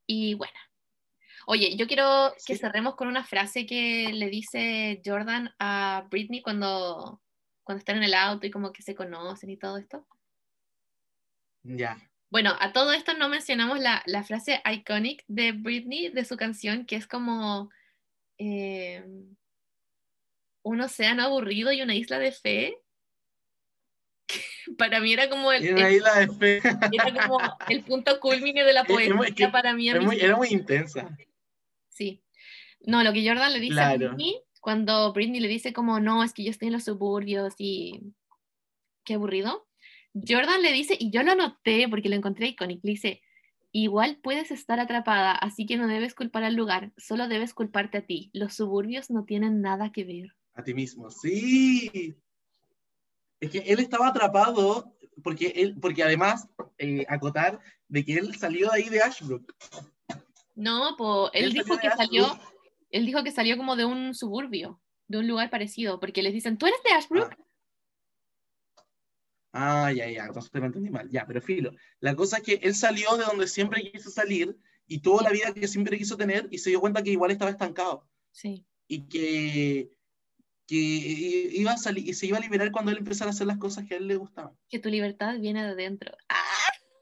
y 0.07 0.35
buena. 0.35 0.61
Oye, 1.53 1.75
yo 1.77 1.89
quiero 1.89 2.33
que 2.47 2.55
Sí. 2.55 2.61
cerremos 2.61 2.95
con 2.95 3.09
una 3.09 3.25
frase 3.25 3.67
que 3.67 4.13
le 4.13 4.29
dice 4.29 5.03
Jordan 5.05 5.53
a 5.59 6.07
Britney 6.09 6.43
cuando, 6.43 7.21
cuando 7.65 7.81
están 7.81 7.97
en 7.97 8.05
el 8.05 8.15
auto 8.15 8.47
y 8.47 8.53
como 8.53 8.73
que 8.73 8.83
se 8.83 8.95
conocen 8.95 9.51
y 9.51 9.57
todo 9.57 9.77
esto. 9.77 10.07
Ya. 11.65 11.99
Bueno, 12.31 12.55
a 12.61 12.73
todo 12.73 12.93
esto 12.93 13.15
no 13.15 13.29
mencionamos 13.29 13.81
la, 13.81 14.01
la 14.07 14.23
frase 14.23 14.63
iconic 14.65 15.25
de 15.27 15.51
Britney 15.51 16.11
de 16.11 16.25
su 16.25 16.37
canción, 16.37 16.87
que 16.87 16.95
es 16.95 17.09
como 17.09 17.69
eh, 18.39 19.05
un 20.63 20.81
océano 20.81 21.25
aburrido 21.25 21.73
y 21.73 21.83
una 21.83 21.97
isla 21.97 22.21
de 22.21 22.31
fe. 22.31 22.79
Para 24.79 25.01
mí 25.01 25.13
era 25.13 25.29
como 25.29 25.51
el, 25.51 25.65
Y 25.65 25.71
una 25.73 25.89
el- 25.89 25.97
isla 25.97 26.15
de 26.15 26.29
fe. 26.29 26.57
era 26.93 27.27
como 27.27 27.41
el 27.69 27.83
punto 27.83 28.21
culmine 28.21 28.63
de 28.63 28.73
la 28.73 28.83
Es- 28.83 28.89
es 29.01 29.09
muy- 29.09 29.17
poesía 29.27 29.51
para 29.51 29.73
mí. 29.75 29.93
muy- 29.99 30.21
era 30.21 30.37
muy 30.37 30.49
intensa. 30.51 31.11
Sí. 32.01 32.23
No, 32.87 33.05
lo 33.05 33.13
que 33.13 33.29
Jordan 33.29 33.53
le 33.53 33.61
dice 33.61 33.79
a. 33.79 33.95
Britney, 33.95 34.41
cuando 34.63 35.13
Britney 35.13 35.39
le 35.39 35.49
dice 35.49 35.75
como, 35.75 36.01
no, 36.01 36.25
es 36.25 36.33
que 36.33 36.43
yo 36.43 36.51
estoy 36.51 36.69
en 36.69 36.73
los 36.73 36.85
suburbios 36.85 37.55
y 37.59 38.15
qué 39.05 39.15
aburrido. 39.15 39.69
Jordan 40.15 40.63
le 40.63 40.73
dice, 40.73 40.97
y 40.99 41.11
yo 41.11 41.23
lo 41.23 41.35
noté 41.35 41.87
porque 41.91 42.09
lo 42.09 42.17
encontré 42.17 42.49
icónico, 42.49 42.81
le 42.87 42.93
dice, 42.93 43.21
igual 43.71 44.19
puedes 44.23 44.51
estar 44.51 44.81
atrapada, 44.81 45.33
así 45.33 45.67
que 45.67 45.77
no 45.77 45.87
debes 45.89 46.15
culpar 46.15 46.43
al 46.43 46.55
lugar, 46.57 46.91
solo 46.97 47.29
debes 47.29 47.53
culparte 47.53 47.99
a 47.99 48.07
ti. 48.07 48.31
Los 48.33 48.55
suburbios 48.55 49.11
no 49.11 49.27
tienen 49.27 49.61
nada 49.61 49.93
que 49.93 50.05
ver. 50.05 50.35
A 50.55 50.65
ti 50.65 50.73
mismo, 50.73 51.11
sí. 51.11 52.17
Es 53.41 53.51
que 53.51 53.59
él 53.59 53.79
estaba 53.79 54.09
atrapado 54.09 54.97
porque 55.23 55.49
él, 55.55 55.77
porque 55.79 56.03
además, 56.03 56.49
eh, 56.79 57.05
acotar 57.11 57.61
de 57.89 58.05
que 58.07 58.15
él 58.15 58.35
salió 58.37 58.71
de 58.71 58.77
ahí 58.77 58.89
de 58.89 59.03
Ashbrook. 59.03 59.55
No, 60.61 60.95
po, 60.97 61.31
él 61.33 61.53
dijo 61.53 61.79
que 61.79 61.91
salió, 61.91 62.27
Ashbrook. 62.27 62.53
él 62.91 63.07
dijo 63.07 63.25
que 63.25 63.33
salió 63.33 63.57
como 63.57 63.77
de 63.77 63.85
un 63.85 64.15
suburbio, 64.15 64.81
de 65.09 65.19
un 65.19 65.27
lugar 65.29 65.51
parecido, 65.51 65.99
porque 66.01 66.23
les 66.23 66.33
dicen, 66.33 66.59
¿tú 66.59 66.67
eres 66.67 66.81
de 66.85 66.91
Ashbrook? 66.93 67.35
Ah, 69.53 69.91
ya, 69.93 70.09
ya, 70.09 70.27
entonces 70.27 70.51
te 70.53 70.61
lo 70.61 70.67
entendí 70.67 70.91
mal. 70.91 71.09
Ya, 71.11 71.27
pero 71.27 71.41
filo. 71.43 71.73
La 71.99 72.15
cosa 72.15 72.37
es 72.39 72.43
que 72.45 72.55
él 72.63 72.75
salió 72.75 73.17
de 73.17 73.25
donde 73.25 73.49
siempre 73.49 73.91
quiso 73.91 74.11
salir 74.11 74.57
y 74.87 75.01
tuvo 75.01 75.21
la 75.23 75.31
vida 75.31 75.53
que 75.53 75.67
siempre 75.67 75.99
quiso 75.99 76.17
tener 76.17 76.47
y 76.51 76.59
se 76.59 76.71
dio 76.71 76.81
cuenta 76.81 77.03
que 77.03 77.11
igual 77.11 77.31
estaba 77.31 77.51
estancado 77.51 78.07
Sí. 78.33 78.65
y 78.87 79.09
que, 79.09 79.91
que 80.69 80.77
iba 80.77 81.73
a 81.73 81.79
salir 81.79 82.09
y 82.09 82.15
se 82.15 82.27
iba 82.27 82.39
a 82.39 82.41
liberar 82.41 82.71
cuando 82.71 82.93
él 82.93 82.99
empezara 82.99 83.31
a 83.31 83.35
hacer 83.35 83.49
las 83.49 83.59
cosas 83.59 83.87
que 83.89 83.95
a 83.95 83.97
él 83.97 84.07
le 84.07 84.17
gustaban. 84.17 84.57
Que 84.69 84.79
tu 84.79 84.89
libertad 84.89 85.37
viene 85.41 85.65
de 85.65 85.71
adentro. 85.71 86.13
Ah, 86.29 86.37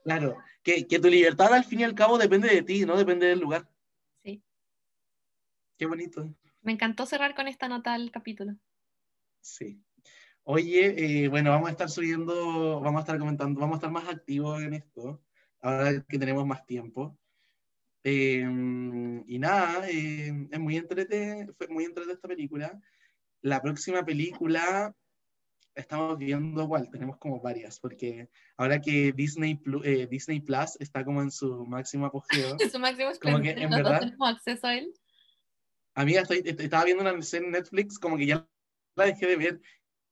Claro, 0.09 0.37
que, 0.63 0.87
que 0.87 0.97
tu 0.97 1.07
libertad 1.07 1.53
al 1.53 1.63
fin 1.63 1.81
y 1.81 1.83
al 1.83 1.93
cabo 1.93 2.17
depende 2.17 2.49
de 2.49 2.63
ti, 2.63 2.83
no 2.83 2.97
depende 2.97 3.27
del 3.27 3.39
lugar. 3.39 3.69
sí. 4.23 4.41
Qué 5.77 5.85
bonito. 5.85 6.35
Me 6.61 6.71
encantó 6.71 7.05
cerrar 7.05 7.35
con 7.35 7.47
esta 7.47 7.67
nota 7.67 7.95
el 7.95 8.09
capítulo. 8.09 8.55
Sí. 9.39 9.79
Oye, 10.43 11.25
eh, 11.25 11.27
bueno, 11.27 11.51
vamos 11.51 11.69
a 11.69 11.73
estar 11.73 11.89
subiendo, 11.91 12.79
vamos 12.79 12.97
a 12.97 13.01
estar 13.01 13.19
comentando, 13.19 13.59
vamos 13.59 13.75
a 13.75 13.77
estar 13.77 13.91
más 13.91 14.09
activos 14.09 14.59
en 14.63 14.73
esto, 14.73 15.21
ahora 15.61 16.03
que 16.03 16.17
tenemos 16.17 16.43
más 16.43 16.65
tiempo. 16.65 17.15
Eh, 18.03 18.43
y 19.27 19.37
nada, 19.37 19.87
eh, 19.91 20.47
es 20.49 20.59
muy 20.59 20.75
entrete, 20.75 21.47
fue 21.55 21.67
muy 21.67 21.85
entrete 21.85 22.13
esta 22.13 22.27
película. 22.27 22.81
La 23.41 23.61
próxima 23.61 24.03
película 24.03 24.95
estamos 25.79 26.17
viendo 26.17 26.63
igual, 26.63 26.89
tenemos 26.91 27.17
como 27.17 27.39
varias, 27.41 27.79
porque 27.79 28.29
ahora 28.57 28.79
que 28.81 29.11
Disney, 29.13 29.55
Plu- 29.55 29.81
eh, 29.85 30.07
Disney 30.07 30.39
Plus 30.41 30.75
está 30.79 31.03
como 31.03 31.21
en 31.21 31.31
su 31.31 31.65
máximo 31.65 32.05
apogeo, 32.05 32.57
su 32.75 32.79
máximo 32.79 33.09
Como 33.21 33.41
que, 33.41 33.51
en 33.51 33.69
verdad- 33.69 33.99
tenemos 34.01 34.29
acceso 34.29 34.67
a 34.67 34.75
él. 34.75 34.93
Amiga, 35.95 36.21
estoy- 36.21 36.43
est- 36.45 36.59
estaba 36.59 36.85
viendo 36.85 37.03
una 37.03 37.21
serie 37.21 37.47
en 37.47 37.53
Netflix, 37.53 37.97
como 37.99 38.17
que 38.17 38.25
ya 38.25 38.47
la 38.95 39.05
dejé 39.05 39.27
de 39.27 39.35
ver. 39.35 39.61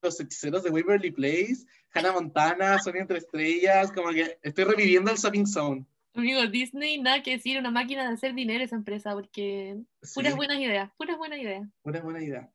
Los 0.04 0.20
hechiceros 0.20 0.62
de 0.64 0.70
Waverly 0.70 1.10
Place, 1.12 1.66
Hannah 1.92 2.12
Montana, 2.12 2.78
Sonia 2.78 3.02
entre 3.02 3.18
estrellas, 3.18 3.92
como 3.92 4.10
que 4.12 4.38
estoy 4.44 4.64
reviviendo 4.66 5.10
el 5.10 5.18
Shopping 5.18 5.48
Zone. 5.48 5.86
Amigo, 6.14 6.46
Disney, 6.48 7.02
nada 7.02 7.24
que 7.24 7.32
decir, 7.32 7.58
una 7.58 7.72
máquina 7.72 8.08
de 8.08 8.14
hacer 8.14 8.36
dinero 8.36 8.64
esa 8.64 8.76
empresa, 8.76 9.14
porque 9.14 9.78
puras 10.14 10.34
Sí, 10.34 10.38
buenas 10.38 10.60
ideas, 10.60 10.92
puras 10.98 11.18
buenas 11.18 11.40
ideas. 11.40 11.68
buena, 11.84 12.02
buena 12.02 12.24
idea. 12.24 12.52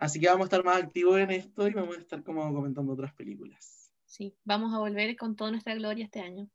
Así 0.00 0.18
que 0.18 0.26
vamos 0.28 0.44
a 0.44 0.46
estar 0.46 0.64
más 0.64 0.82
activos 0.82 1.18
en 1.20 1.30
esto 1.30 1.68
y 1.68 1.72
vamos 1.72 1.96
a 1.96 2.00
estar 2.00 2.22
como 2.24 2.52
comentando 2.52 2.92
otras 2.94 3.14
películas. 3.14 3.92
Sí, 4.06 4.34
vamos 4.44 4.72
a 4.74 4.78
volver 4.78 5.14
con 5.16 5.36
toda 5.36 5.50
nuestra 5.52 5.74
gloria 5.74 6.04
este 6.06 6.20
año. 6.20 6.50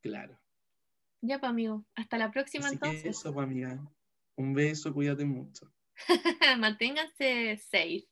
Claro. 0.00 0.40
Ya, 1.20 1.38
pues, 1.38 1.50
amigo, 1.50 1.84
hasta 1.94 2.18
la 2.18 2.30
próxima 2.30 2.66
Así 2.66 2.78
que 2.78 2.86
entonces. 2.86 3.18
eso, 3.18 3.32
pues, 3.32 3.44
amiga. 3.44 3.78
Un 4.36 4.54
beso, 4.54 4.92
cuídate 4.92 5.24
mucho. 5.24 5.72
Manténganse 6.58 7.56
safe. 7.58 8.08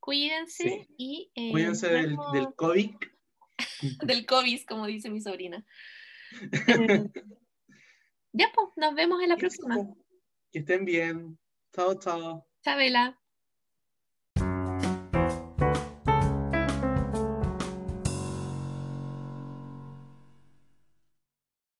Cuídense 0.00 0.62
Sí. 0.88 0.94
y. 0.96 1.32
eh, 1.34 1.50
Cuídense 1.52 1.88
del, 1.88 2.10
vemos- 2.16 2.32
del 2.32 2.54
COVID. 2.54 2.90
del 4.06 4.26
COVID, 4.26 4.62
como 4.66 4.86
dice 4.86 5.10
mi 5.10 5.20
sobrina. 5.20 5.64
Eh, 6.68 7.10
ya, 8.32 8.50
pues, 8.54 8.68
nos 8.76 8.94
vemos 8.94 9.22
en 9.22 9.30
la 9.30 9.36
próxima. 9.36 9.76
Que 10.52 10.58
estén 10.60 10.84
bien. 10.84 11.38
Chao, 11.74 11.98
chao. 11.98 12.46
Chabela. 12.62 13.18